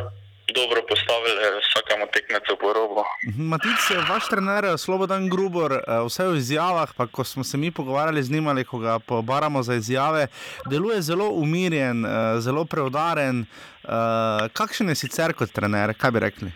[0.53, 3.03] dobro postavili vsakemu tekmecu po robu.
[3.27, 7.71] Mhm, Matic, vaš trener, Slobodan Grubor, eh, vse v izjavah, pa ko smo se mi
[7.71, 10.27] pogovarjali z njim ali ko ga pobaramo za izjave,
[10.65, 13.45] deluje zelo umirjen, eh, zelo preudaren.
[13.83, 16.51] Eh, kakšen je sicer kot trener, kaj bi rekli?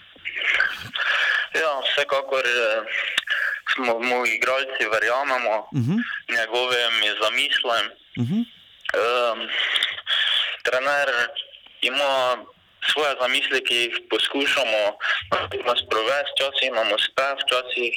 [1.53, 2.43] Ja, vsekakor
[3.73, 5.91] smo mu igralci, verjamemo uh mhm.
[5.91, 6.01] -huh.
[6.37, 7.85] njegovim zamislem.
[8.19, 8.43] Uh -huh.
[9.01, 9.39] um,
[10.63, 11.09] trener
[11.81, 12.37] ima
[12.89, 14.81] svoje zamisli, ki jih poskušamo
[15.83, 17.93] sprovesti, včasih imamo uspeh, včasih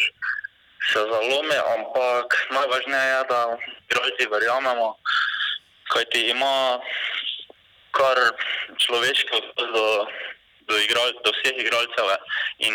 [0.92, 3.40] se zalome, ampak najvažneje je, da
[3.88, 4.96] igralci verjamemo,
[5.92, 6.80] kajti ima
[7.96, 8.18] kar
[8.78, 9.86] človeški odnos do,
[10.68, 12.10] do, igral, do vseh igralcev
[12.58, 12.74] in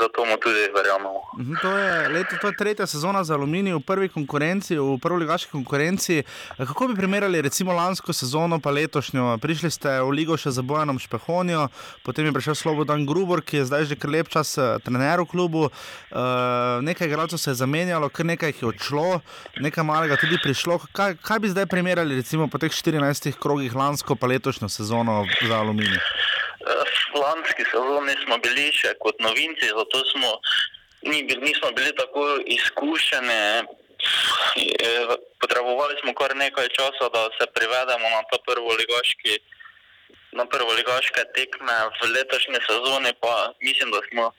[0.00, 1.20] zato mu tudi verjamemo.
[1.38, 5.18] Mhm, to je, leto, to je tretja sezona za Aluminij v prvi konkurenci, v prvi
[5.24, 6.22] ligaški konkurenci.
[6.56, 9.38] Kako bi primerjali recimo lansko sezono pa letošnjo?
[9.38, 11.68] Prišli ste v ligo še za Bojanom Špehonijo,
[12.02, 15.30] potem je prišel Slobodan Grubor, ki je zdaj že kar lep čas eh, trener v
[15.30, 15.70] klubu.
[16.14, 19.20] Uh, nekaj igralcev se je zamenjalo, kar nekaj jih je odšlo,
[19.60, 20.78] nekaj malega tudi prišlo.
[20.92, 25.58] Kaj, kaj bi zdaj primerjali recimo po teh 14 krogih lansko pa letošnjo sezono za
[25.58, 26.00] Aluminij?
[27.14, 30.30] V lanski sezoni smo bili še kot novinci, zato smo,
[31.08, 33.64] ni, nismo bili tako izkušeni.
[35.40, 39.38] Potrebovali smo kar nekaj časa, da se privedemo na to prvo ligaški.
[40.34, 44.32] Na prvo ligaške tekme v letošnji sezoni, pa mislim, da smo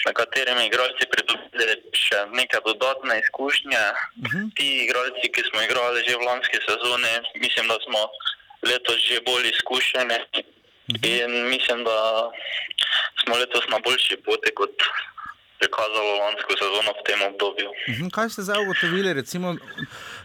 [0.00, 3.84] s nekaterimi igralci pridobili še neke dodatne izkušnje.
[3.92, 4.48] Uh -huh.
[4.56, 8.00] Ti igralci, ki smo igrali že v lanski sezoni, mislim, da smo
[8.62, 10.51] letos že bolj izkušeni Mhm.
[10.88, 12.30] In mislim, da
[13.24, 14.76] smo letos na boljši poti kot
[15.62, 17.68] je kazalo lansko sezono v tem obdobju.
[17.88, 18.08] Mhm.
[18.14, 19.12] Kaj ste zdaj ugotovili?
[19.12, 19.56] Recimo,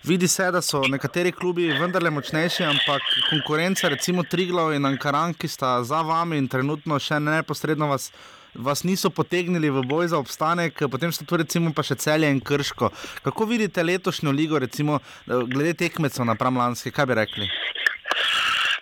[0.03, 5.47] vidi se, da so nekateri klubi vendarle močnejši, ampak konkurenca, recimo Triglav in Ankaran, ki
[5.47, 8.11] sta za vami in trenutno še neposredno vas.
[8.57, 12.39] Vas niso potegnili v boj za obstanek, potem so tu recimo pa še celje in
[12.41, 12.89] krško.
[13.21, 14.97] Kako vidite letošnjo ligo, recimo,
[15.27, 17.49] glede tekmecev na Pramlanski, kaj bi rekli?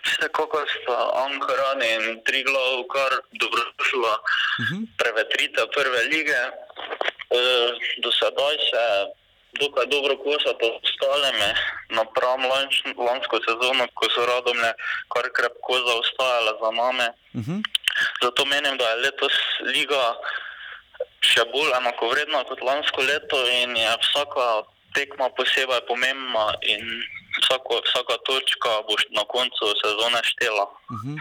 [0.06, 4.74] Vsekakor sta Ankaran in Triglav kar dobrodošla uh mhm.
[4.74, 4.86] -huh.
[4.98, 6.42] prevetrita prve lige.
[7.38, 7.40] E,
[8.02, 8.84] do sedaj se
[9.60, 11.50] dokaj dobro kosata s ostalimi,
[11.88, 12.40] napram
[13.06, 14.70] lansko sezono, ko so radomne
[15.12, 17.08] kar krepko zaostajale za nami.
[17.34, 17.52] Uh mhm.
[17.52, 17.62] -huh.
[18.22, 19.36] Zato menim, da je letos
[19.74, 20.04] liga
[21.20, 24.46] še bolj enakovredna kot lansko leto in je vsaka
[24.94, 26.82] tekma posebej pomembna in
[27.42, 30.64] vsako, vsaka točka bo na koncu sezone štela.
[30.90, 31.16] Uh -huh.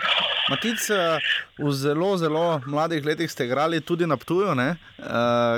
[0.49, 1.19] Matic, eh,
[1.57, 4.45] v zelo, zelo mladih letih ste igrali tudi na Ptuju.
[4.45, 4.55] Uh,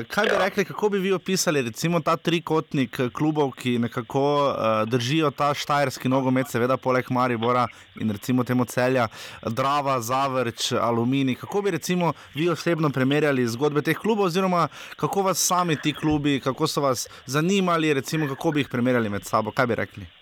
[0.08, 0.40] kaj bi ja.
[0.46, 6.10] rekli, kako bi vi opisali recimo, ta trikotnik klubov, ki nekako uh, držijo ta štajerski
[6.10, 7.68] nogomet, seveda poleg Maribora
[8.00, 9.08] in recimo temu celja,
[9.42, 11.36] Drava, Zavrč, Alumini.
[11.36, 16.40] Kako bi recimo vi osebno primerjali zgodbe teh klubov, oziroma kako vas sami ti klubi,
[16.40, 19.52] kako so vas zanimali, recimo, kako bi jih primerjali med sabo?
[19.52, 20.17] Kaj bi rekli?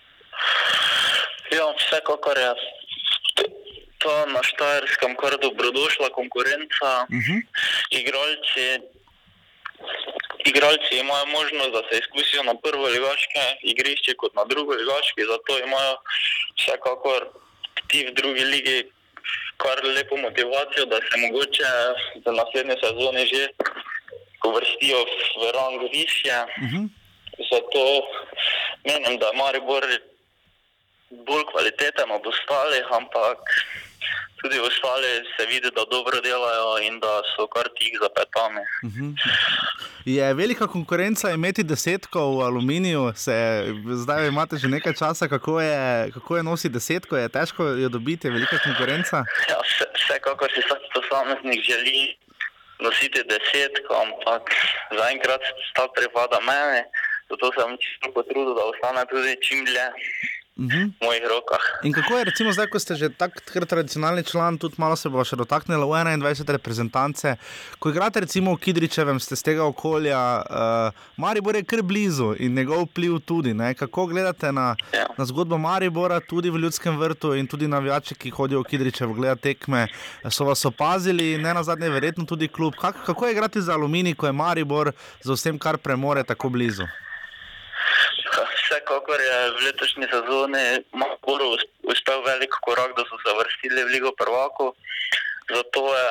[1.50, 2.50] Ja, vsekakor je
[3.98, 7.06] to na Štajerskem kar dobrodošla konkurenca.
[7.08, 7.40] Uh -huh.
[7.90, 8.66] igralci,
[10.44, 15.58] igralci imajo možnost, da se izkusijo na prvo ligaške igrišče kot na drugo ligaške, zato
[15.58, 15.94] imajo
[16.58, 17.22] vsekakor
[17.88, 18.90] ti v drugi ligi
[19.56, 21.64] kar lepo motivacijo, da se mogoče
[22.24, 23.48] za naslednje sezone že
[24.48, 24.98] uvrstijo
[25.40, 26.36] v rang više.
[26.44, 26.88] Uh -huh.
[27.52, 27.82] Zato
[28.84, 29.84] menim, da Maribor
[31.28, 33.38] bolj kvaliteten od ostalih, ampak
[34.42, 38.62] tudi ostali se vidi, da dobro delajo in da so kar tih zapetami.
[38.86, 39.12] Uh -huh.
[40.04, 43.64] Je velika konkurenca imeti desetko v aluminiju, se,
[44.02, 48.26] zdaj imate že nekaj časa, kako je, kako je nositi desetko, je težko jo dobiti,
[48.26, 49.16] je velika konkurenca.
[49.48, 49.58] Ja,
[49.94, 52.16] vsekakor si vsak posameznik želi
[52.78, 54.42] nositi desetko, ampak
[54.98, 55.42] zaenkrat
[55.74, 56.82] ta pripada meni,
[57.30, 59.86] zato sem čisto potrudil, da ostane tudi čim dlje.
[60.58, 60.90] Uh -huh.
[61.00, 61.64] V mojih rokah.
[61.82, 65.24] In kako je, recimo, zdaj, ko ste že tako tradicionalni član, tudi malo se bo
[65.24, 67.36] še dotaknili v 21 reprezentance,
[67.78, 72.54] ko igrate recimo v Kidričevem, ste z tega okolja, uh, Maribor je kar blizu in
[72.54, 73.54] njegov vpliv tudi.
[73.54, 73.74] Ne?
[73.74, 75.06] Kako gledate na, ja.
[75.18, 79.12] na zgodbo Maribora, tudi v ljudskem vrtu in tudi na vijače, ki hodijo v Kidričev,
[79.12, 79.88] gledate tekme,
[80.30, 82.74] so vas opazili, ne na zadnje, verjetno tudi klub.
[82.80, 86.86] Kak, kako je igrati za aluminij, ko je Maribor z vsem, kar premore, tako blizu?
[88.66, 91.16] Vsekakor je v letošnji sezoni malo
[91.86, 94.74] uspel velik korak, da so se vrstili v Ligo prvako.
[95.54, 96.04] Zato je,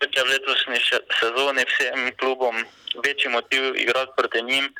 [0.00, 0.78] je v letošnji
[1.20, 2.64] sezoni vsem klubom
[3.04, 4.72] večji motiv igrati proti njim.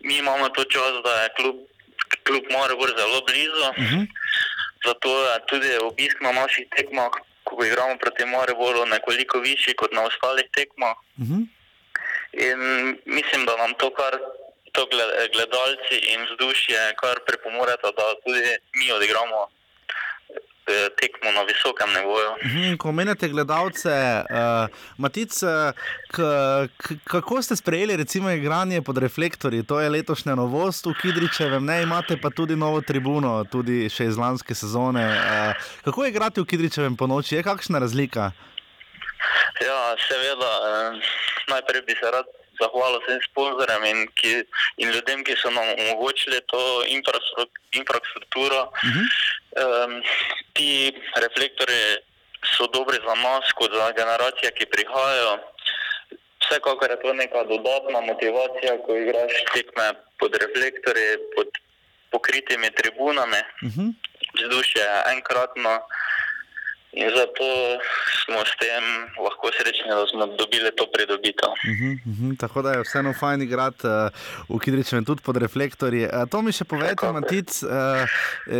[0.00, 1.56] Mi imamo to čas, da je klub,
[2.26, 3.62] klub Maribor zelo blizu.
[3.70, 3.94] Uh mhm.
[3.94, 4.06] -huh.
[4.86, 7.10] Zato je tudi obisk na naših tekmah,
[7.44, 10.96] ko igramo proti Mariboru, nekoliko višji kot na ostalih tekmah.
[10.96, 11.34] Uh mhm.
[11.34, 11.46] -huh.
[12.32, 12.58] In
[13.04, 14.18] mislim, da nam to kar
[14.72, 14.86] to
[15.34, 18.42] gledalci in vzdušje, kar pripomorete, da tudi
[18.78, 19.38] mi odigramo
[20.66, 22.30] eh, tekmo na visokem nivoju.
[22.44, 24.68] Mhm, ko omenjate gledalce, uh,
[24.98, 25.72] Matic, eh,
[27.04, 29.66] kako ste sprejeli recimo igranje pod reflektorji?
[29.66, 34.16] To je letošnja novost v Kidričevem, ne imate pa tudi novo tribuno, tudi še iz
[34.16, 35.06] lanske sezone.
[35.06, 38.32] Uh, kako je igrati v Kidričevem po noči, je kakšna razlika?
[39.60, 41.00] Ja, seveda, eh,
[41.48, 43.98] najprej bi se rad zahvalil vsem sponzorjem in,
[44.76, 46.62] in ljudem, ki so nam omogočili to
[47.72, 48.60] infrastrukturo.
[48.62, 49.06] Uh -huh.
[49.62, 50.02] um,
[50.52, 51.82] ti reflektori
[52.56, 55.38] so dobri za nas, kot za generacije, ki prihajajo.
[56.42, 59.86] Vsekakor je to neka dodatna motivacija, ko igraš tekme
[60.18, 61.48] pod reflektorji, pod
[62.10, 63.42] pokritimi tribunami.
[63.62, 63.88] Uh -huh.
[64.34, 65.80] Vzdušje je enkratno.
[66.92, 67.46] In zato
[68.24, 68.84] smo s tem
[69.24, 71.50] lahko srečni, da smo dobili to pridobitev.
[71.50, 75.36] Uh -huh, uh -huh, tako da je vseeno fajn igrati uh, v Kidričevu tudi pod
[75.36, 76.04] reflektorji.
[76.04, 77.70] Uh, to mi še povete, Matic, uh,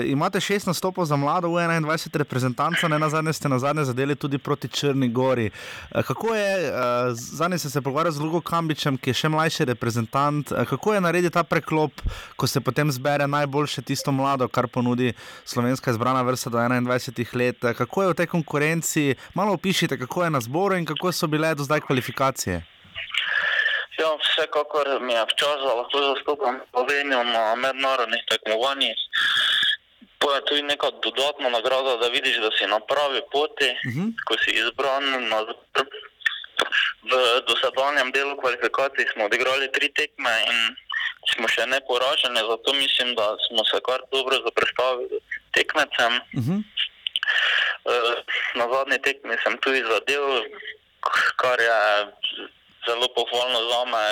[0.05, 4.16] imate šest nastopov za mlado v 21 reprezentanca, ne na zadnje ste na zadnje zadeli
[4.16, 5.51] tudi proti Črni Gori.
[5.95, 6.76] Uh, kako je, uh,
[7.12, 11.01] zadnje ste se pogovarjali z Lugo Kambičem, ki je še mlajši reprezentant, uh, kako je
[11.01, 11.93] narediti ta preklop,
[12.37, 15.12] ko se potem zbere najboljše tisto mlado, kar ponudi
[15.45, 17.64] slovenska izbrana vrsta do 21 let.
[17.64, 21.27] Uh, kako je v tej konkurenci, malo opišite, kako je na zboru in kako so
[21.27, 22.57] bile do zdaj kvalifikacije.
[24.01, 28.99] Ja, vsekakor mi je včasih lahko zastopam Slovenijo na mednarodnih tekmovanjih.
[30.21, 34.01] To je tudi neka dodatna nagrada, da vidiš, da si na pravi poti, uh mhm.
[34.01, 34.11] -huh.
[34.27, 35.39] ko si izbran na.
[37.11, 37.12] V
[37.49, 40.59] dosedanjem delu kvalifikacij smo odigrali tri tekme in
[41.33, 45.18] smo še ne poraženi, zato mislim, da smo se kar dobro zaprstavili
[45.57, 46.12] tekmecem.
[46.37, 46.53] Uh mhm.
[46.53, 46.61] -huh.
[47.85, 48.14] Eh,
[48.55, 50.24] na zadnji tekmi sem tudi zadev,
[51.41, 51.78] kar je
[52.87, 54.05] zelo pohvalno za me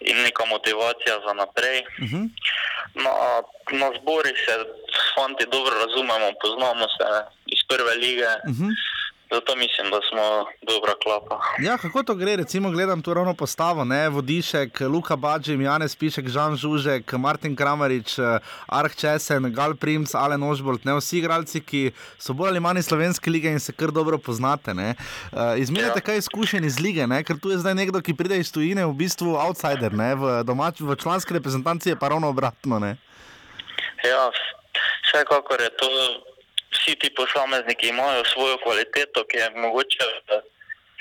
[0.00, 1.82] in neka motivacija za naprej.
[1.98, 2.16] Uh mhm.
[2.16, 2.28] -huh.
[2.94, 3.12] na,
[3.78, 4.54] na zbori se
[5.14, 7.06] fanti dobro razumemo, poznamo se
[7.46, 8.26] iz prve lige.
[8.26, 8.64] Uh mhm.
[8.64, 8.74] -huh.
[9.32, 10.22] Zato mislim, da smo
[10.62, 11.40] dobra klapa.
[11.58, 12.36] Ja, kako to gre?
[12.36, 14.08] Recimo, gledam tu ravno postavo, ne?
[14.08, 20.42] Vodišek, Luka Badži, Janez Pišek, Žan Žužek, Martin Kramarič, eh, Arh Česen, Gal Prims, Alen
[20.42, 24.18] Ožbolt, ne vsi igralci, ki so bolj ali manj slovenske lige in se kar dobro
[24.18, 24.70] poznate.
[24.70, 26.04] Uh, Izmenjate ja.
[26.04, 27.22] kaj izkušenj iz lige, ne?
[27.24, 30.14] ker tu je zdaj nekdo, ki pride iz tujine, v bistvu outsider, ne?
[30.14, 32.78] v, domač, v članski reprezentanci je pa ravno obratno.
[32.78, 32.96] Ne?
[34.04, 34.30] Ja,
[35.06, 35.88] vsekakor je to,
[36.72, 40.40] vsi ti posamezniki imajo svojo kvaliteto, ki je mogoče v,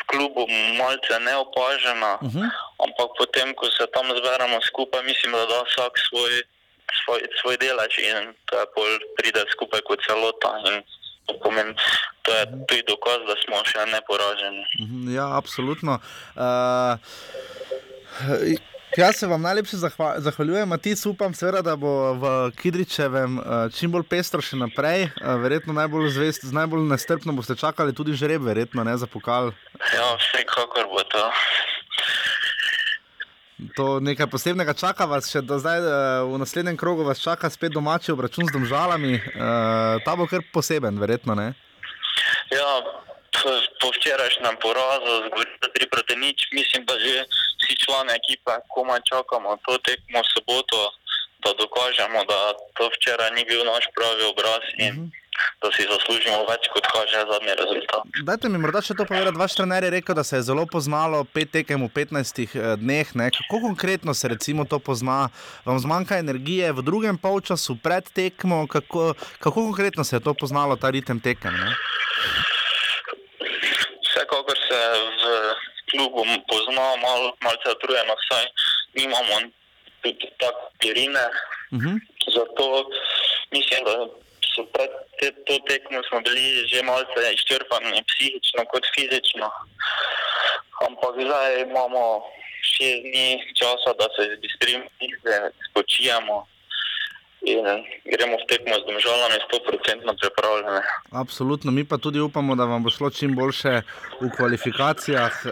[0.09, 0.43] klubu
[0.77, 2.49] malce neopažena, uh -huh.
[2.85, 6.33] ampak potem, ko se tam zberemo skupaj, mislim, da da vsak svoj,
[6.99, 10.51] svoj, svoj delež in to je pol pride skupaj kot celota.
[10.69, 10.83] In,
[11.29, 11.73] To, pomeni,
[12.21, 14.63] to je tudi dokaz, da smo še neporaženi.
[15.13, 15.99] Ja, absolutno.
[16.35, 16.97] Uh,
[18.99, 23.93] Jaz se vam najlepše zahva zahvaljujem, Matic, upam, seveda, da bo v Kidričevem uh, čim
[23.93, 25.05] bolj pestro še naprej.
[25.05, 29.53] Uh, verjetno najbolj zvest, najbolj nestrpno boste čakali tudi žreb, verjetno ne za pokal.
[29.93, 31.23] Ja, vsekakor bo to.
[33.79, 35.79] To nekaj posebnega čaka vas, še do zdaj
[36.27, 39.15] v naslednjem krogu vas čaka spet domači obračun z domžalami.
[39.15, 41.53] Uh, ta bo kar poseben, verjetno ne.
[42.51, 42.67] Ja,
[43.79, 47.23] po včerajšnjem porazu, zgoraj 3 proti nič, mislim, da že
[47.69, 50.81] vsi člani ekipe komaj čakamo to tekmo soboto,
[51.43, 52.39] da dokažemo, da
[52.75, 55.09] to včeraj ni bil naš pravi obraz in uh -huh.
[55.61, 58.01] da si zaslužimo več, kot kaže zadnji rezultat.
[58.23, 59.37] Dajte mi morda še to povedati.
[59.37, 63.15] Vaš trener je rekel, da se je zelo poznalo pet tekem v 15 dneh.
[63.15, 63.31] Ne?
[63.31, 65.29] Kako konkretno se recimo to pozna?
[65.65, 68.67] Vam zmanjka energije v drugem polčasu pred tekmo?
[68.67, 71.53] Kako, kako konkretno se je to poznalo, ta ritem tekem?
[71.53, 71.75] Ne?
[74.03, 74.79] Vsekakor se
[75.21, 75.23] v
[75.99, 77.21] klubu pozna, mal
[77.75, 78.45] utrujeno, saj
[78.93, 79.35] imamo
[80.01, 81.25] tudi tako pirine.
[81.71, 81.95] Uh -huh.
[82.35, 82.65] Zato
[83.51, 83.95] mislim, da
[84.55, 89.47] so pred te, to tekmo smo bili že malce izčrpani, psihično kot fizično.
[90.87, 92.23] Ampak zdaj imamo
[92.71, 93.29] šest dni
[93.59, 94.85] časa, da se zbistrimo,
[95.23, 96.47] da spočijemo.
[97.41, 97.63] In
[98.03, 100.81] gremo v tekmo z državami, 100% pripravljene.
[101.11, 103.81] Absolutno, mi pa tudi upamo, da vam bo šlo čim boljše
[104.21, 105.45] v kvalifikacijah.
[105.45, 105.51] E,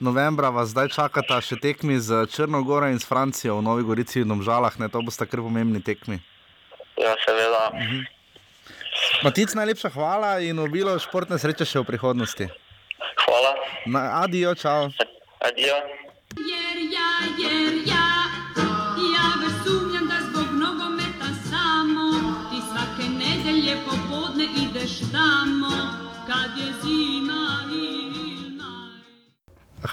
[0.00, 4.34] novembra vas zdaj čakata še tekmi z Črnogoro in s Francijo v Novi Gorici in
[4.34, 4.90] Domžalah, ne?
[4.90, 6.18] to boste kar pomembni tekmi.
[6.98, 7.70] Ja, seveda.
[7.70, 8.04] -huh.
[9.22, 12.48] Matic, najlepša hvala in obilo športne sreče še v prihodnosti.
[13.24, 13.52] Hvala.
[13.86, 14.90] Na, adijo, čau.
[15.38, 15.78] Adijo.
[16.36, 18.35] Jer ja, jer ja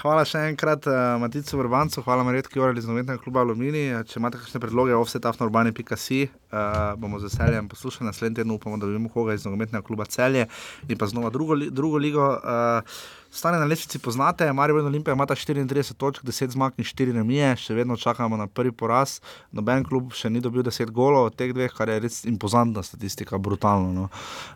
[0.04, 3.86] Hvala še enkrat uh, Maticu Vrbancu, hvala Marjetki Orali iz novinarnega kluba Alumini.
[4.04, 8.10] Če imate kakšne predloge, offsetafnorbani.si, uh, bomo z veseljem poslušali.
[8.10, 10.44] Naslednji teden upamo, da dobimo koga iz novinarnega kluba Celje
[10.88, 12.26] in pa znova drugo, drugo ligo.
[12.36, 12.98] Uh,
[13.34, 17.74] Stane na lestvici poznate, Marijo Olimpija imata 34 točk, 10 zmag in 4 remije, še
[17.74, 19.16] vedno čakamo na prvi poraz.
[19.50, 23.38] Noben klub še ni dobil 10 golov od teh dveh, kar je res impozantna statistika,
[23.38, 23.90] brutalno.
[23.90, 24.04] No.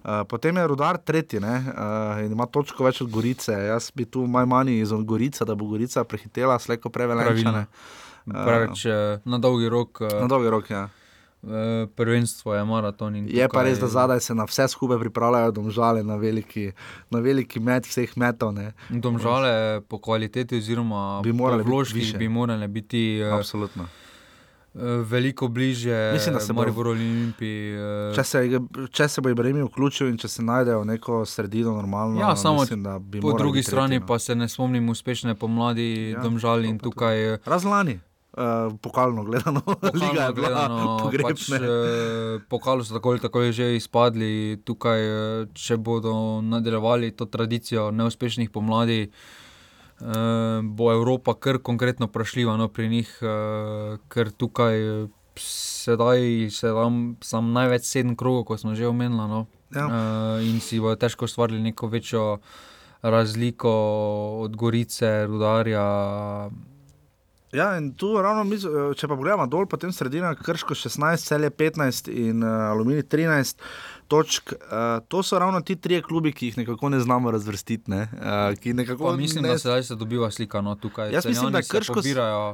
[0.04, 3.56] Uh, potem je Rudar tretji ne, uh, in ima točko več od Gorice.
[3.66, 7.66] Jaz bi tu maj manj iz Gorice, da bo Gorica prehitela, slejko prevelenčane.
[8.30, 8.86] Uh, Preveč
[9.26, 10.06] na dolgi rok.
[10.06, 10.86] Uh, na dolgi rok, ja.
[11.94, 13.14] Prvenstvo je maraton.
[13.14, 16.72] Je pa res, da zadaj se na vse skupaj pripravljajo domžale, na veliki,
[17.10, 18.52] na veliki met vseh metov.
[18.52, 18.72] Ne.
[18.90, 23.22] Domžale po kvaliteti, oziroma bi morali po vložkih, bi morali biti.
[23.22, 23.86] Absolutno.
[25.04, 27.76] Veliko bliže, mislim, da se bodo v Olimpiji.
[28.14, 28.42] Če se,
[28.90, 32.20] če se bo Ibrahim vključil in če se najdejo neko sredino, normalno.
[32.20, 32.84] Ja, samo mislim,
[33.22, 34.06] po drugi strani tretji, no.
[34.06, 37.38] pa se ne spomnim uspešne pomladi ja, domžal in tukaj.
[37.46, 37.98] Razlani.
[38.28, 43.76] Uh, pokalno gledano, pokalno liga je gledano, pač, uh, pokalo so tako ali tako že
[43.76, 44.60] izpadli.
[44.68, 52.56] Tukaj, uh, če bodo nadaljevali to tradicijo neuspešnih pomladi, uh, bo Evropa kar konkretno vprašljiva
[52.60, 55.08] no, pri njih, uh, ker tukaj
[55.40, 59.88] sedaj se tam sam največ sedem krogov, kot smo že omenili, no, ja.
[59.88, 62.38] uh, in si bodo težko ustvarili neko večjo
[63.02, 63.72] razliko
[64.44, 65.86] od Gorice, Rudarja.
[67.52, 72.10] Ja, in tu ravno, mi, če pa pogledamo dol, potem sredina Krško 16, celje 15
[72.12, 73.64] in uh, Alumini 13
[74.08, 74.52] točk.
[74.52, 77.90] Uh, to so ravno ti trije klubi, ki jih nekako ne znamo razvrstiti.
[77.90, 78.08] Ne?
[78.12, 79.48] Uh, nekako, mislim, ne...
[79.48, 81.12] da se zdaj se dobiva slika no, tukaj.
[81.12, 82.00] Jaz mislim, da Krško,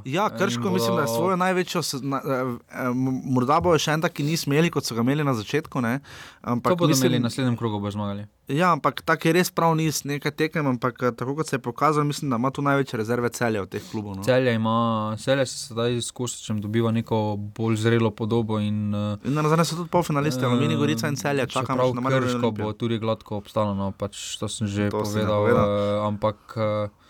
[0.04, 0.74] ja, Krško bodo...
[0.74, 4.70] mislim, da je svojo največjo, na, uh, morda bo še en tak, ki ni smeli,
[4.70, 5.80] kot so ga imeli na začetku.
[5.80, 6.00] Ne?
[6.42, 8.26] Ampak, to bodo mislim, imeli na naslednjem krogu, bo zmagali.
[8.48, 12.04] Ja, ampak tako je res prav niz, nekaj tekem, ampak tako kot se je pokazalo,
[12.04, 14.18] mislim, da ima tu največje rezerve celje od teh klubov.
[14.18, 14.24] No.
[14.24, 18.58] Celje ima, celje se sedaj skozi, če dobiva neko bolj zrelo podobo.
[18.60, 18.92] In,
[19.24, 22.20] in na zadnje so tudi polfinalisti, uh, Mini Gorica in celje, čakamo na malo.
[22.20, 26.38] Krško bo tudi gladko obstalo, no, pač to sem že to povedal, uh, ampak.
[26.56, 27.02] Uh,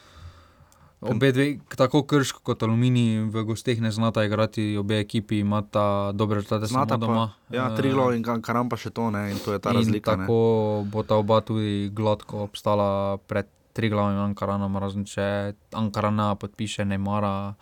[1.05, 6.41] Obe dve, tako krško kot aluminij, v gostih ne znata igrati, obe ekipi imata dobre
[6.41, 7.26] rezultate, znata doma.
[7.49, 10.16] Pa, ja, trilo in karam pa še to, ne, in to je ta in razlika.
[10.16, 10.39] Tako
[10.80, 10.89] ne.
[10.89, 16.85] bo ta oba tudi gladko obstala pred tri glavom in Ankaranom, razen če Ankarana podpiše
[16.87, 17.55] Neymara.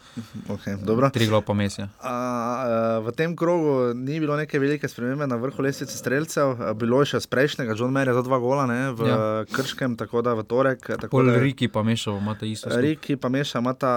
[0.52, 1.08] Okay, dobro.
[1.10, 5.96] tri glav pa a, v tem krogu ni bilo neke velike spremembe na vrhu lestvice
[5.96, 9.16] streljcev, a bilo je še z prejšnjega, John Mayer za dva gola ne, v ja.
[9.48, 10.84] Krškem, tako da v torek.
[11.00, 12.68] tako da- Riki pa mešal, imate isto.
[12.68, 12.84] skupaj.
[12.84, 13.92] Riki pa meša, imata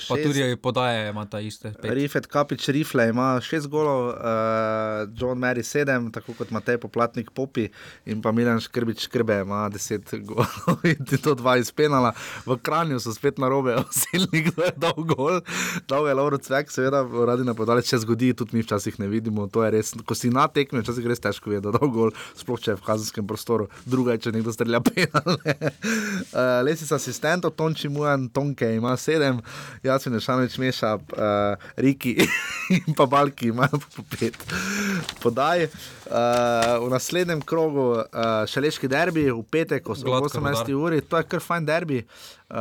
[0.00, 0.08] šest.
[0.08, 1.76] Pa tudi podaje imata iste.
[1.76, 1.92] pet.
[1.92, 7.68] Rifet Kapič Rifle ima šest golov, uh, John Mary sedem, tako kot Matej Poplatnik Popi
[8.08, 12.12] in pa Milan Škrbič Škrbe ima deset golov in to dva izpenala.
[12.46, 15.40] V Kranju so spet na robe, osilni, kdo je dal gol,
[15.88, 19.64] dal je Lauro Cvek, seveda, radi napadali, če zgodi, tudi mi včasih ne vidimo, to
[19.64, 22.74] je res, ko si na tekmi, včasih res težko je, da dal gol, sploh če
[22.74, 25.36] je v kazenskem prostoru, druga je, če nekdo strelja penal.
[25.38, 29.42] Uh, Lesica asistentov, Tonči Mujan, Tonke ima sedem,
[29.84, 32.16] jaz in Šanovič meša, uh, Riki
[32.78, 34.36] in pa Balki imajo po pet.
[35.22, 35.68] Podaj.
[36.08, 36.14] Uh,
[36.80, 38.04] v naslednjem krogu uh,
[38.46, 40.74] šaleški derbi, v petek, ko Gladko, 18 Rudar.
[40.74, 42.06] uri, to je kar fajn derbi.
[42.48, 42.56] Uh,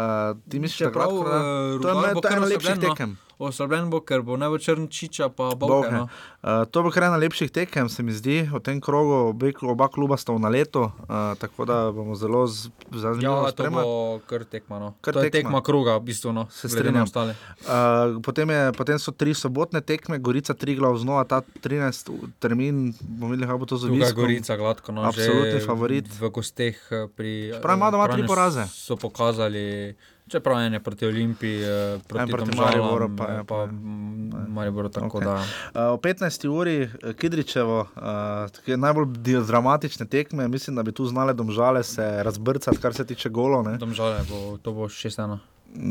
[0.49, 0.91] ti misliš, da je
[1.23, 1.31] da?
[1.31, 1.95] eh, To je,
[2.27, 3.26] ena lepših oslabljen, no.
[3.39, 5.67] Oslabljen bo, ker bo bo Črnčiča, pa Bovke.
[5.67, 5.91] Bovke.
[5.91, 6.09] No.
[6.41, 8.41] Uh, to bo kar ena lepših tekem, se mi zdi.
[8.43, 12.73] V tem krogu obe, oba kluba sta v naletu, uh, tako da bomo zelo z-
[12.91, 13.83] zanimivo Ja, to spremljali.
[13.83, 14.79] bo kar tekma.
[14.79, 14.93] No.
[15.01, 15.49] Kar to je tekma.
[15.49, 16.33] tekma kroga, v bistvu.
[16.33, 17.05] No, Se na strinjam.
[17.05, 22.09] Uh, potem, je, potem so tri sobotne tekme, Gorica, tri glav znova, ta 13
[22.39, 24.21] termin, bomo videli, kako bo to z Tukaj je Viskom.
[24.23, 24.91] Gorica gladko.
[24.91, 26.05] No, Absolutni favorit.
[26.09, 27.53] V gosteh eh, pri.
[27.53, 28.65] Čeprav ima doma tri poraze.
[28.65, 29.93] So pokazali,
[30.27, 34.89] čeprav je proti Olimpiji, eh, proti, proti Mariboru pa eh, pa mm, Mariboru.
[34.89, 35.25] Tako Okej.
[35.25, 35.35] da.
[35.35, 36.47] Uh, o 15.
[36.47, 39.07] uri eh, Kidričevo, uh, najbolj
[39.47, 43.63] dramatične tekme, mislim, da bi tu znale domžale se razbrcati, kar se tiče golov.
[43.63, 43.77] ne.
[43.77, 45.37] Domžale bo, to bo 6-1.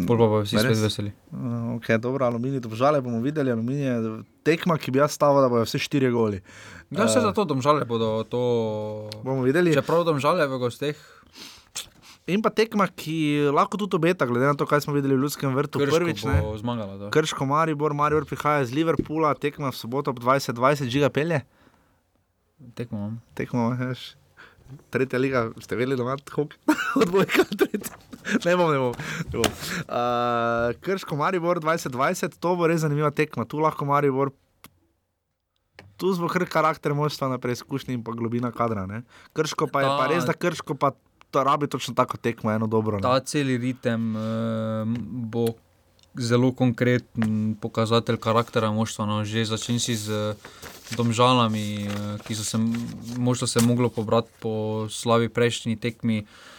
[0.07, 1.13] Pol pa bodo vsi spet veseli.
[1.31, 5.51] Uh, okay, dobro, aluminij, domžale bomo videli, aluminij je tekma, ki bi jaz stavil, da
[5.53, 6.41] bodo vse štiri goli.
[6.91, 8.41] Ja, vse zato domžale bodo to.
[9.23, 9.75] Bomo videli.
[9.77, 10.97] Čeprav domžale v gosteh.
[12.27, 15.53] In pa tekma, ki lahko tudi obeta, glede na to, kaj smo videli v Ljudskem
[15.55, 15.79] vrtu.
[15.79, 16.41] Krško Prvič, ne.
[16.59, 17.11] zmagala, da.
[17.15, 21.45] Krško, Maribor, Maribor prihaja iz Liverpoola, tekma v soboto ob 2020, žiga pelje.
[22.75, 23.15] Tekmo.
[23.39, 24.17] Tekmo, veš.
[24.91, 26.59] Tretja liga, ste vedeli, da ima hok,
[27.07, 27.95] odbojka, tretja.
[28.43, 28.99] Ne bom, ne bom.
[29.31, 29.47] Ne bom.
[29.87, 33.47] Uh, Krško, Maribor 2020, to bo res zanimiva tekma.
[33.47, 34.35] Tu lahko Maribor,
[35.95, 38.83] tu bo kar karakter moštva na preizkušnji in pa globina kadra.
[38.91, 39.05] Ne?
[39.31, 40.91] Krško pa je Ta- pa res, da Krško pa
[41.37, 42.97] to rabi točno tako tekmo, eno dobro.
[42.97, 43.03] Ne?
[43.03, 44.23] Ta celi ritem uh,
[45.29, 45.47] bo
[46.17, 49.05] zelo konkreten pokazatelj karaktera moštva.
[49.07, 49.25] No.
[49.25, 51.93] Že začni si z eh, domžalami, uh,
[52.25, 52.57] ki so se
[53.21, 56.25] možno se moglo pobrati po slabi prejšnji tekmi.
[56.25, 56.57] Uh,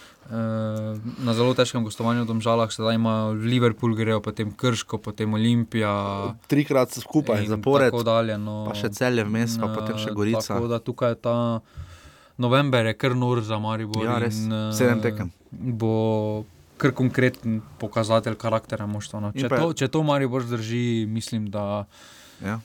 [1.24, 6.36] na zelo težkem gostovanju v Domžalah, sedaj ima Liverpool, grejo potem Krško, potem Olimpija.
[6.52, 7.88] Trikrat skupaj, zapored.
[7.88, 10.52] Tako dalje, no, Pa še celje vmes, pa potem še eh, Gorica.
[10.52, 11.38] Tako da tukaj je ta
[12.38, 14.06] november, je kar nor za Maribor.
[14.06, 14.38] Ja, res.
[14.38, 15.32] in, eh, Sedem tekem.
[15.52, 16.46] Bo
[16.78, 19.20] kar konkreten pokazatelj karaktera moštva.
[19.20, 19.32] No.
[19.32, 21.86] Če, to, če to Maribor zdrži, mislim, da
[22.40, 22.60] Ja.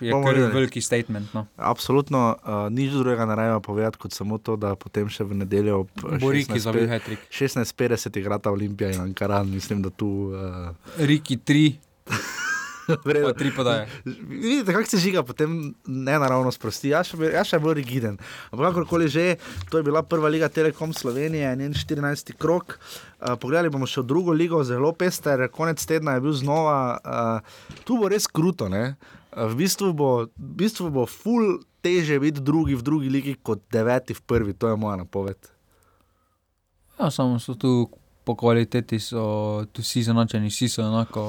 [0.00, 0.52] je Bomo kar videli.
[0.52, 1.32] veliki statement.
[1.32, 1.46] No.
[1.56, 5.80] Absolutno uh, nič drugega ne rajmo povedati, kot samo to, da potem še v nedeljo
[5.80, 7.22] ob eh, Bo Riki zabil hat-trick.
[7.30, 9.48] 16:50 igrata Olimpija in Ankaran.
[9.48, 10.08] Mislim, da tu.
[10.28, 11.72] Uh, Riki 3,
[12.04, 12.20] Vredo.
[13.04, 13.88] pa 3 podaje.
[14.04, 16.90] Vidite, kako se žiga, potem ne naravno sprosti.
[16.92, 18.18] Jaz še, jaz še bolj rigiden.
[18.50, 19.36] Ampak kakorkoli že,
[19.70, 22.34] to je bila prva liga Telekom Slovenije, njen 14.
[22.38, 22.78] krok.
[23.22, 26.78] Uh, pogledali bomo še drugo ligo, zelo pester, konec tedna je bil znova.
[27.02, 28.68] Uh, tu bo res kruto.
[28.72, 28.94] Ne?
[29.30, 33.64] Uh, v, bistvu bo, v bistvu bo ful teže biti drugi v drugi ligi kot
[33.72, 35.38] deveti v prvi, to je moja napoved.
[36.98, 37.90] Ja, samo so tu
[38.24, 41.24] po kvaliteti, so tu vsi zanačeni, vsi so enako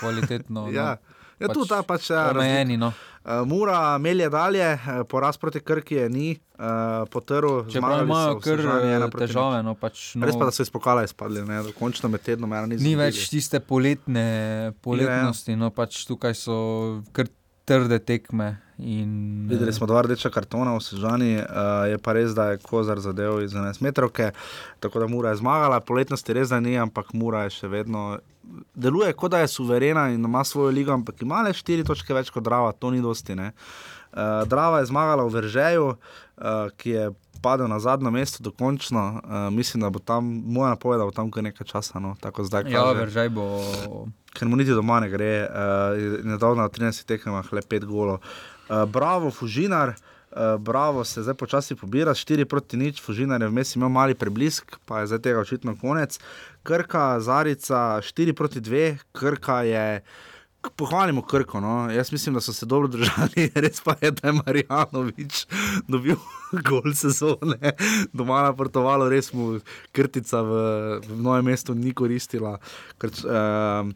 [0.00, 0.68] kvalitetno.
[0.76, 0.96] Ja.
[1.42, 2.76] Ja, tu ta pač ja, omejeni.
[2.78, 2.92] No.
[3.22, 6.28] Uh, Mura melje dalje, uh, poraz proti Krki je ni,
[6.58, 7.64] uh, potrl.
[7.70, 8.42] Čeprav imajo eh,
[9.18, 12.52] težave, no, pač, no, Res pa, da so iz pokala izpadli, ne, dokončno med tednom,
[12.54, 16.58] ena Ni več tiste poletne poletnosti, no pač tukaj so
[17.14, 17.30] kar
[17.66, 18.56] trde tekme.
[18.82, 22.98] In, Videli smo dva rdeča kartona v Sežani, uh, je pa res, da je Kozar
[22.98, 24.32] zadev iz 11 metrovke,
[24.80, 28.18] tako da Mura je zmagala, poletnosti res da ni, ampak Mura je še vedno.
[28.74, 32.30] Deluje kot da je suverena in ima svojo ligo, ampak ima le 4 točke več
[32.30, 33.38] kot Drava, to ni dosti.
[33.38, 33.52] Ne?
[34.10, 37.04] Uh, Drava je zmagala v Veržeju, uh, ki je
[37.42, 39.02] padel na zadnje mesto, dokončno.
[39.16, 41.98] Uh, mislim, da bo tam, moja napoved, da bo tam kar nekaj časa.
[41.98, 42.98] No, tako zdaj Ja, kaže.
[43.00, 43.46] veržaj bo.
[44.32, 48.22] Ker mu niti doma ne gre, uh, nedavno na 13 tekmah le 5 golov.
[48.68, 49.94] Uh, bravo, Fužinar.
[50.32, 54.78] Uh, bravo, se zdaj počasi pobira, 4 proti nič, Fužinar je vmes imel mali preblisk,
[54.88, 56.16] pa je zdaj tega očitno konec.
[56.62, 60.00] Krka, Zarica, 4 proti 2, Krka je
[60.76, 61.60] pohvalimo Krko.
[61.60, 61.90] No.
[61.90, 65.46] Jaz mislim, da so se dobro držali, res pa je, da je Marijanovič
[65.88, 66.16] dobil
[66.68, 67.72] gol sezone,
[68.12, 69.58] doma na Portugalu, res mu
[69.92, 70.52] krtica v,
[71.08, 72.58] v novem mestu ni koristila.
[72.98, 73.90] Ker, uh,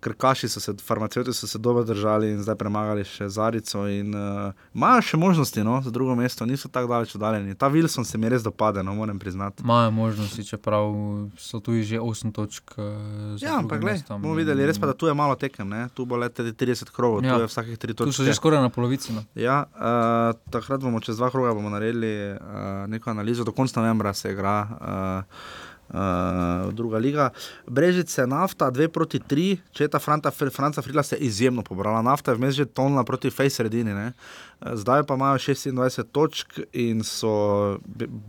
[0.00, 3.86] Krkaši so se, farmacevti so se dobro držali in zdaj premagali še Zarico.
[3.88, 7.54] In, uh, imajo še možnosti no, za drugo mesto, niso tako daleč oddaljeni.
[7.54, 9.62] Ta Wilson se mi res dopade, no, moram priznati.
[9.64, 10.94] Imajo možnosti, čeprav
[11.38, 12.76] so tu že 8 točk.
[12.78, 15.88] Uh, ja, ampak gledaj, bomo videli, res pa da tu je malo tekem, ne?
[15.94, 17.34] tu bo le 30 krogov, ja.
[17.34, 18.08] tu je vsakih 3 točk.
[18.08, 19.12] Tu so že skoraj na polovici.
[19.12, 19.26] No.
[19.34, 24.32] Ja, uh, takrat bomo čez dva kroga naredili uh, neko analizo, do konca novembra se
[24.32, 24.56] igra.
[24.80, 27.30] Uh, uh, druga liga.
[27.66, 32.02] Brežice, nafta, 2 proti 3, če ta Franta, Franca Frila se je izjemno pobrala.
[32.02, 33.94] Nafta je vmes že tonila proti Face Redini.
[33.94, 34.12] Ne?
[34.60, 37.78] Zdaj pa imajo 26 točk in so,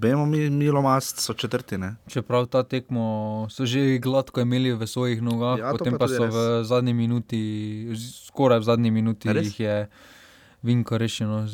[0.02, 1.96] vemo, mi, Milo Mast, so četrtine.
[2.08, 6.26] Čeprav ta tekmo so že gladko imeli v svojih nogah, ja, potem pa, pa so
[6.26, 6.36] res.
[6.36, 7.42] v zadnji minuti,
[8.28, 9.76] skoraj v zadnji minuti, jih je
[10.64, 11.48] Vinko rešeno.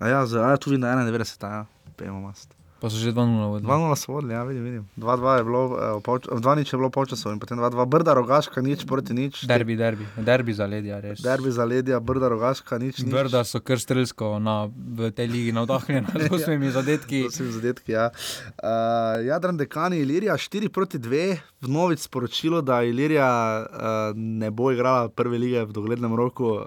[0.00, 1.66] Ja, ja, tudi na 91, ja,
[1.98, 2.58] vemo, Mast.
[2.78, 3.66] Pa so že 2-0 vodili.
[3.66, 4.64] 2-0 so vodili, ja, vidim.
[4.64, 4.84] vidim.
[4.96, 5.62] 2-2 je bilo,
[5.98, 9.50] eh, 2 nič je bilo polčasov in potem 2-2, brda rogaška, nič proti nič.
[9.50, 11.18] Derbi, derbi, derbi za ledja, res.
[11.18, 13.02] Derbi za ledja, brda rogaška, nič.
[13.02, 13.10] nič.
[13.10, 17.26] Brda so kar strelsko na, v tej ligi navdahnjeni, z osmimi zadetki.
[17.26, 18.14] Z osmimi zadetki, ja.
[18.62, 23.28] Uh, Jadran dekani Ilirija 4 proti 2, vnovič sporočilo, da Ilirija
[23.60, 26.64] uh, ne bo igrala prve lige v doglednem roku, uh,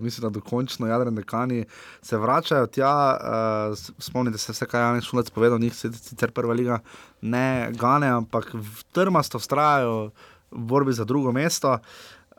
[0.00, 1.64] mislim, da dokončno Jadran dekani
[2.02, 6.54] se vračajo tja, uh, spomnite se vse, kaj je Janis Šulec povedal, njih sicer prva
[6.54, 6.78] liga
[7.20, 8.52] ne gane, ampak
[8.92, 10.10] trmasto vztrajajo
[10.50, 11.78] v borbi za drugo mesto.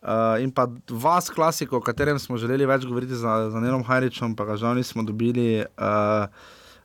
[0.05, 4.35] Uh, in pa vas, klasiko, o katerem smo želeli več govoriti za, za Nelom Hajričem,
[4.35, 5.65] pa ga žal nismo dobili.
[5.77, 6.29] Uh,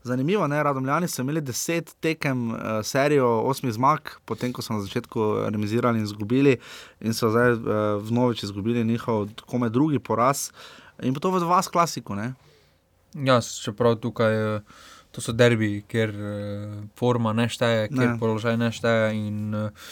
[0.04, 4.84] zanimivo, ne, Radomljani so imeli deset tekem, uh, serijo osmih zmag, potem ko so na
[4.84, 6.56] začetku remisirali in izgubili,
[7.00, 7.64] in so zdaj uh,
[8.02, 10.50] vnovič izgubili njihov kome drugi poraz.
[11.02, 12.14] In to v vas, klasiko.
[12.14, 12.32] Ne?
[13.14, 14.56] Ja, čeprav tukaj.
[14.56, 14.62] Uh...
[15.10, 18.18] To so derbi, kjer uh, forma ne šteje, kjer ne.
[18.20, 19.08] položaj ne šteje.
[19.18, 19.88] In, uh,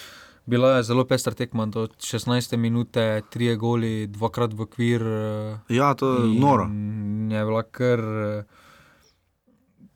[0.46, 2.96] bila je zelo pestra tekma, do 16 minut,
[3.30, 5.02] tri goli, dvakrat v kvir.
[5.02, 6.68] Uh, ja, to je noro.
[7.34, 8.04] Je bila kar,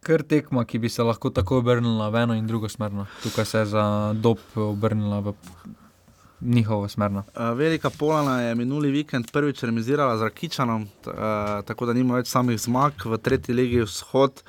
[0.03, 2.91] kar tekma, ki bi se lahko tako obrnila v eno in drugo smer.
[3.23, 3.85] Tukaj se je za
[4.19, 5.35] dob obrnila v
[6.41, 7.11] njihovo smer.
[7.11, 7.23] Uh,
[7.55, 11.15] Velika Polana je minuli vikend prvič remisirala z Rakičanom, uh,
[11.65, 14.43] tako da nima več samih zmag v tretji legi vzhod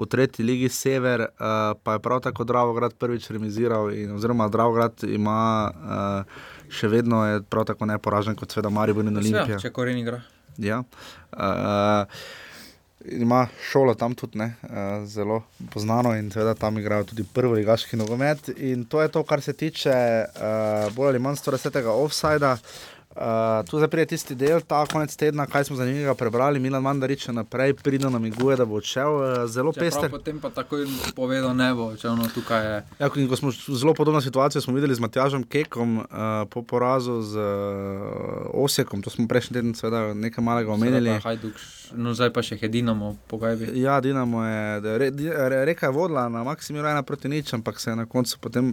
[0.00, 5.04] v tretji ligi Sever, uh, pa je prav tako Dravograd prvič remiziral, in, oziroma Dravograd
[5.04, 6.38] ima uh,
[6.72, 9.58] še vedno je prav tako neporažen kot Sveda Maribor in Olimpija.
[9.58, 10.22] Ja, če koren igra.
[10.56, 10.80] Ja.
[11.34, 12.06] Uh,
[13.04, 14.70] ima šolo tam tudi, ne, uh,
[15.08, 18.48] zelo poznano in seveda tam igrajo tudi prvi ligaški nogomet.
[18.56, 21.86] In to je to, kar se tiče uh, bolj ali manj 110.
[21.86, 22.56] offsajda.
[23.66, 26.60] Tu zdaj pride tisti del, ta konec tedna, kaj smo za njega prebrali.
[26.62, 29.16] Milan Mandarič še naprej pride na miguje, da bo odšel.
[29.18, 30.06] Uh, zelo pester.
[30.10, 32.76] Potem pa takoj povedal, ne bo, če ono tukaj je.
[33.02, 36.06] Ja, ko smo zelo podobno situacijo smo videli z Matjažem Kekom uh,
[36.50, 39.02] po porazu z uh, Osekom.
[39.02, 41.18] To smo prejšnji teden seveda nekaj malega omenili.
[41.90, 43.74] No, zdaj pa še Dinamo, pogajbi.
[43.82, 44.62] Ja, Dinamo je,
[45.02, 45.10] re,
[45.50, 48.70] re, reka je vodila na Maksimiru 1 proti nič, ampak se je na koncu potem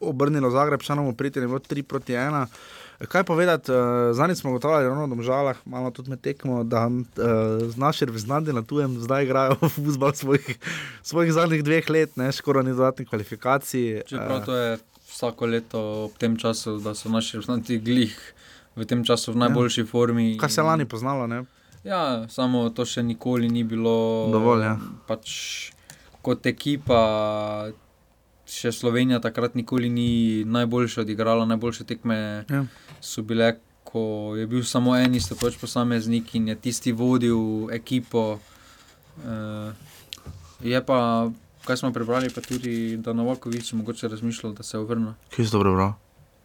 [0.00, 2.79] obrnilo Zagreb, šanom priti, ne bo 3 proti 1.
[3.08, 6.64] Kaj povedati, uh, eh, zadnji smo gotovili, da je v žalah, malo tudi med tekmo,
[6.64, 10.58] da uh, znaš reviznati na tujem, zdaj igrajo v futbol svojih,
[11.02, 14.02] svojih zadnjih dveh let, ne skoraj ni dodatnih kvalifikacij.
[14.06, 14.78] Čeprav uh, to je
[15.08, 18.34] vsako leto ob tem času, da so naši reviznati glih
[18.76, 19.86] v tem času v najboljši ja.
[19.86, 20.36] formi.
[20.38, 21.44] Kar se lani poznalo, ne?
[21.84, 24.28] Ja, samo to še nikoli ni bilo.
[24.32, 24.76] Dovolj, ja.
[25.08, 25.72] Pač
[26.20, 27.00] kot ekipa
[28.50, 32.16] še Slovenija takrat nikoli ni najboljša odigrala, najboljše tekme
[32.50, 32.64] ja.
[33.00, 33.54] so bile,
[33.86, 38.40] ko je bil samo en istopoč posameznik in je tisti vodil ekipo.
[39.20, 39.72] Uh,
[40.62, 41.30] je pa,
[41.64, 45.14] kaj smo prebrali, pa tudi, da Novakovič mogoče razmišljal, da se vrnil.
[45.34, 45.94] Kje si to prebral?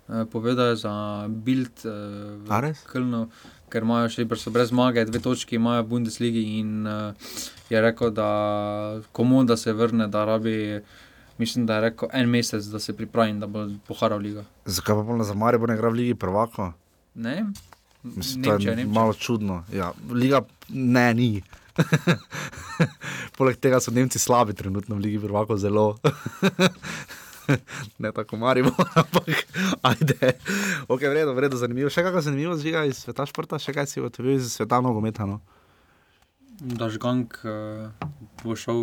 [0.08, 0.94] Uh, povedal je za
[1.30, 3.26] Bild, uh, Kölno,
[3.74, 7.34] ker imajo še brez zmage, dve točki imajo v Bundesligi in uh,
[7.70, 8.30] je rekel, da
[9.12, 10.82] komu da se vrne, da rabi
[11.38, 14.44] mislim, da je rekel en mesec, da se pripravim, da bo poharal ligo.
[14.66, 16.72] Zakaj pa polno za Marijo bo ne igral v Ligi prvaka?
[17.16, 17.46] Ne.
[18.04, 19.64] Mislim, Nemčija, to je malo čudno.
[19.74, 21.42] Ja, Liga ne, ni.
[23.38, 25.98] Poleg tega so Nemci slabi trenutno v Ligi prvaka, zelo.
[28.00, 28.72] ne tako marimo,
[29.02, 29.48] ampak
[29.82, 30.34] ajde.
[30.88, 31.90] Ok, vredo, vredo, zanimivo.
[31.90, 35.28] Še kakšno zanimivo zviga iz sveta športa, še kaj si odvijal iz sveta nogometa?
[35.30, 35.42] No?
[36.60, 37.90] Da, žgank uh,
[38.44, 38.80] bo šel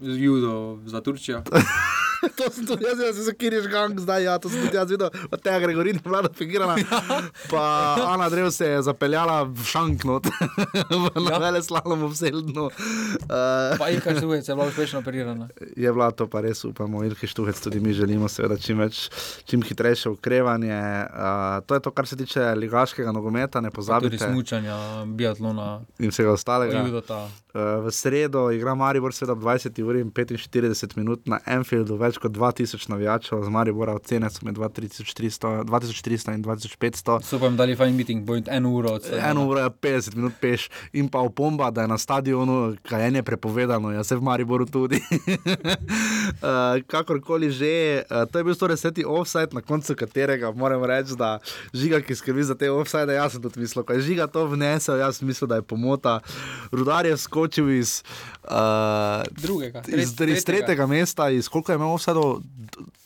[0.00, 0.54] judo
[0.84, 1.42] za Turčijo.
[2.36, 5.10] to sem tudi jaz, jaz sem kiriš gang zdaj, ja, to sem tudi jaz videl,
[5.30, 6.74] od tega Gregorina vlada figirana.
[7.52, 7.62] Pa
[8.06, 10.26] Ana Drev se je zapeljala v šanknot,
[11.28, 12.64] na vele slalom v Seldnu.
[12.66, 15.48] Uh, Pa Ilka Štuhec je bila uspešno operirana.
[15.76, 19.06] je bila to pa res, upamo, Ilke Štuhec, tudi mi želimo seveda čim več,
[19.44, 20.80] čim hitrejše ukrevanje.
[21.06, 21.20] Uh,
[21.62, 24.18] to je to, kar se tiče ligaškega nogometa, ne Pa Tudi pozabite.
[24.20, 26.80] smučanja, biatlona, In vsega ostalega.
[26.80, 27.28] judota.
[27.56, 32.18] Uh, v sredo igra Maribor, seveda ob 20 uri in 45 minut na Enfieldu, več
[32.20, 37.16] kot 2000 navijačev, z Maribora ocene so med 2300 2400 in 2500.
[37.24, 39.22] So pa jim dali fajn meeting, bo eno uro od sebe.
[39.24, 43.94] Eno uro je 50 minut peš in pa opomba, da je na stadionu kajenje prepovedano,
[43.94, 45.00] jaz se v Mariboru tudi.
[45.00, 49.00] uh, kakorkoli že, uh, to je bil 110.
[49.06, 51.38] offside, na koncu katerega moram reči, da
[51.72, 55.00] žiga, ki skrbi za te offside, jaz sem tudi mislil, ko je žiga to vnesel,
[55.00, 56.20] jaz sem mislil, da je pomota.
[56.68, 58.02] Rudar je skočil iz,
[58.44, 62.20] uh, Drugega, iz, tret- iz tretjega mesta, iz koliko je imel offside,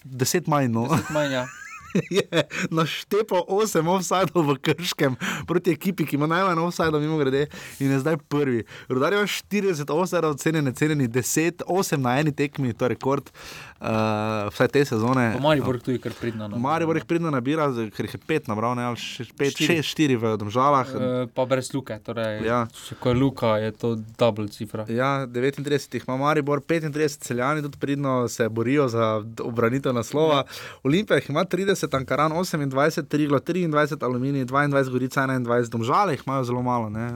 [0.05, 0.69] deset manj.
[0.73, 0.89] No.
[1.11, 1.47] Manj, ja.
[2.11, 2.23] je
[2.71, 7.47] naštepal 8 offsajdov v Krškem proti ekipi, ki ima najmanj offsajdov, mimo grede,
[7.79, 8.65] in je zdaj prvi.
[8.89, 13.70] Rudar ima 40 offsajdov, cenjeni, cenjeni 10, 8 na eni tekmi, to je rekord uh,
[13.81, 15.33] vsaj te sezone.
[15.33, 16.49] Po Maribor tudi kar pridno.
[16.49, 16.59] No.
[16.59, 19.81] Maribor jih pridno nabira, ker jih je 5 nabral, ne, ali 5, Štiri.
[19.81, 20.87] 6, 4 v Domžalah.
[20.91, 22.67] Eh, Pa brez luke, torej, Ja.
[22.69, 23.89] če ko je luka, je to
[24.19, 24.85] double cifra.
[24.89, 30.45] Ja, 39 jih ima Maribor, 35 celjani tudi pridno se borijo za obranitev naslova.
[30.83, 36.45] Olimpija jih ima 30, Ankaran 28, Triglo 23, Aluminij 22, Gorica 21, Domžale jih imajo
[36.45, 36.91] zelo malo.
[36.91, 37.11] Ne?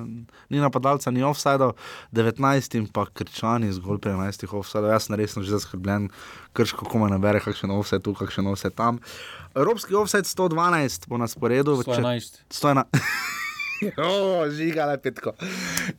[0.48, 1.72] Ni napadalca, ni offside,
[2.12, 4.88] 19 in pa Krčani zgolj pri 11 offside.
[4.88, 6.08] Jaz sem resno že zaskrbljen,
[6.54, 9.02] krško koma nabere, kakšen offside tu, kakšen offside tam.
[9.54, 11.76] Evropski offside 112 bo na sporedu.
[11.76, 12.40] v čet- 111.
[12.48, 12.88] 111.
[13.98, 15.34] Oh, žiga, le petko.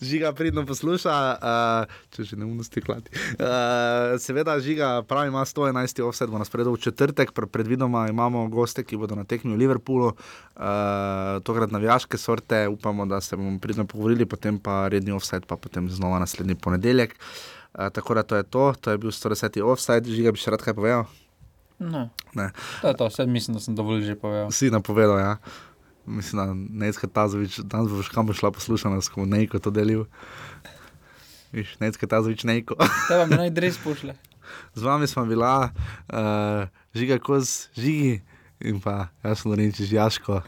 [0.02, 3.12] Žiga pridno posluša, uh, če že ne umnosti klati.
[3.36, 8.48] Uh, seveda, žiga pravi, ima 111 offset, bo nas predal v četrtek, pre, predvidoma imamo
[8.48, 13.60] goste, ki bodo na tekmi v Liverpoolu, uh, tokrat navijaške sorte, upamo, da se bomo
[13.60, 17.14] pridno pogovorili, potem pa redni offset, pa potem znova naslednji ponedeljek.
[17.14, 20.64] Uh, tako da to je to, to je bil 110 offset, žiga bi še rad
[20.64, 21.06] kaj povedal.
[21.80, 22.08] No.
[22.34, 22.50] Ne.
[22.82, 24.52] To je to, vse mislim, da sem dovolj že povedal.
[24.52, 25.34] Si napovedal, ja.
[26.06, 26.46] Mislim, da
[26.86, 30.06] Necka Tazovič, danes boš kam bo šla poslušati, s kom Nejko to delil.
[31.52, 32.78] Viš, Necka Tazovič, Nejko.
[33.10, 34.16] Teba mi naj dres pošle.
[34.78, 35.74] Z vami smo bila,
[36.14, 38.22] uh, žiga koz, žigi
[38.66, 40.42] in pa jaz sem Lorenči Žjaško.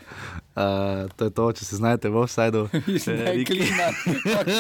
[0.58, 2.64] Uh, to je to, če se znajdete v offsajdu.
[3.08, 3.94] Da je klinar,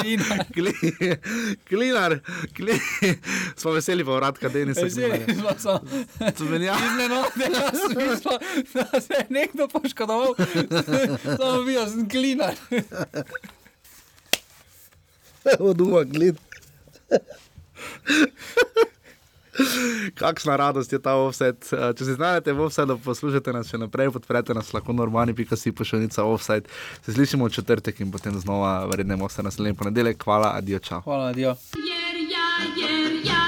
[0.01, 0.43] klinar.
[1.69, 2.15] Klinar,
[2.53, 3.15] klinar.
[3.57, 4.85] Smo veseli pa vratka Denisa.
[4.85, 5.73] Veseli smo se.
[6.37, 6.77] Zmenja.
[6.77, 7.23] Iznenadno
[7.73, 8.37] sem mislil,
[8.73, 10.35] da se je nekdo poškodoval.
[11.39, 12.53] Samo videl sem klinar.
[15.59, 16.37] Od uma gled.
[20.21, 21.69] Kakšna radost je ta offset.
[21.73, 25.57] Eh, če se znajdete v offsetu, poslušajte nas še naprej, podprete nas lahko normani, pika
[25.57, 26.69] si pošiljka offset.
[27.05, 30.23] Se slišimo v četrtek in potem znova, verjetno, se naslednji ponedeljek.
[30.23, 31.01] Hvala, adijo, čau.
[31.01, 31.55] Hvala, adijo.
[31.75, 33.45] Jer ja, jer ja.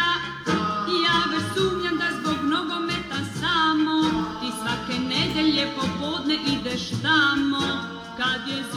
[3.40, 7.61] Tamo, ja ti svake nedelje popodne ideš tamo,
[8.18, 8.68] kad je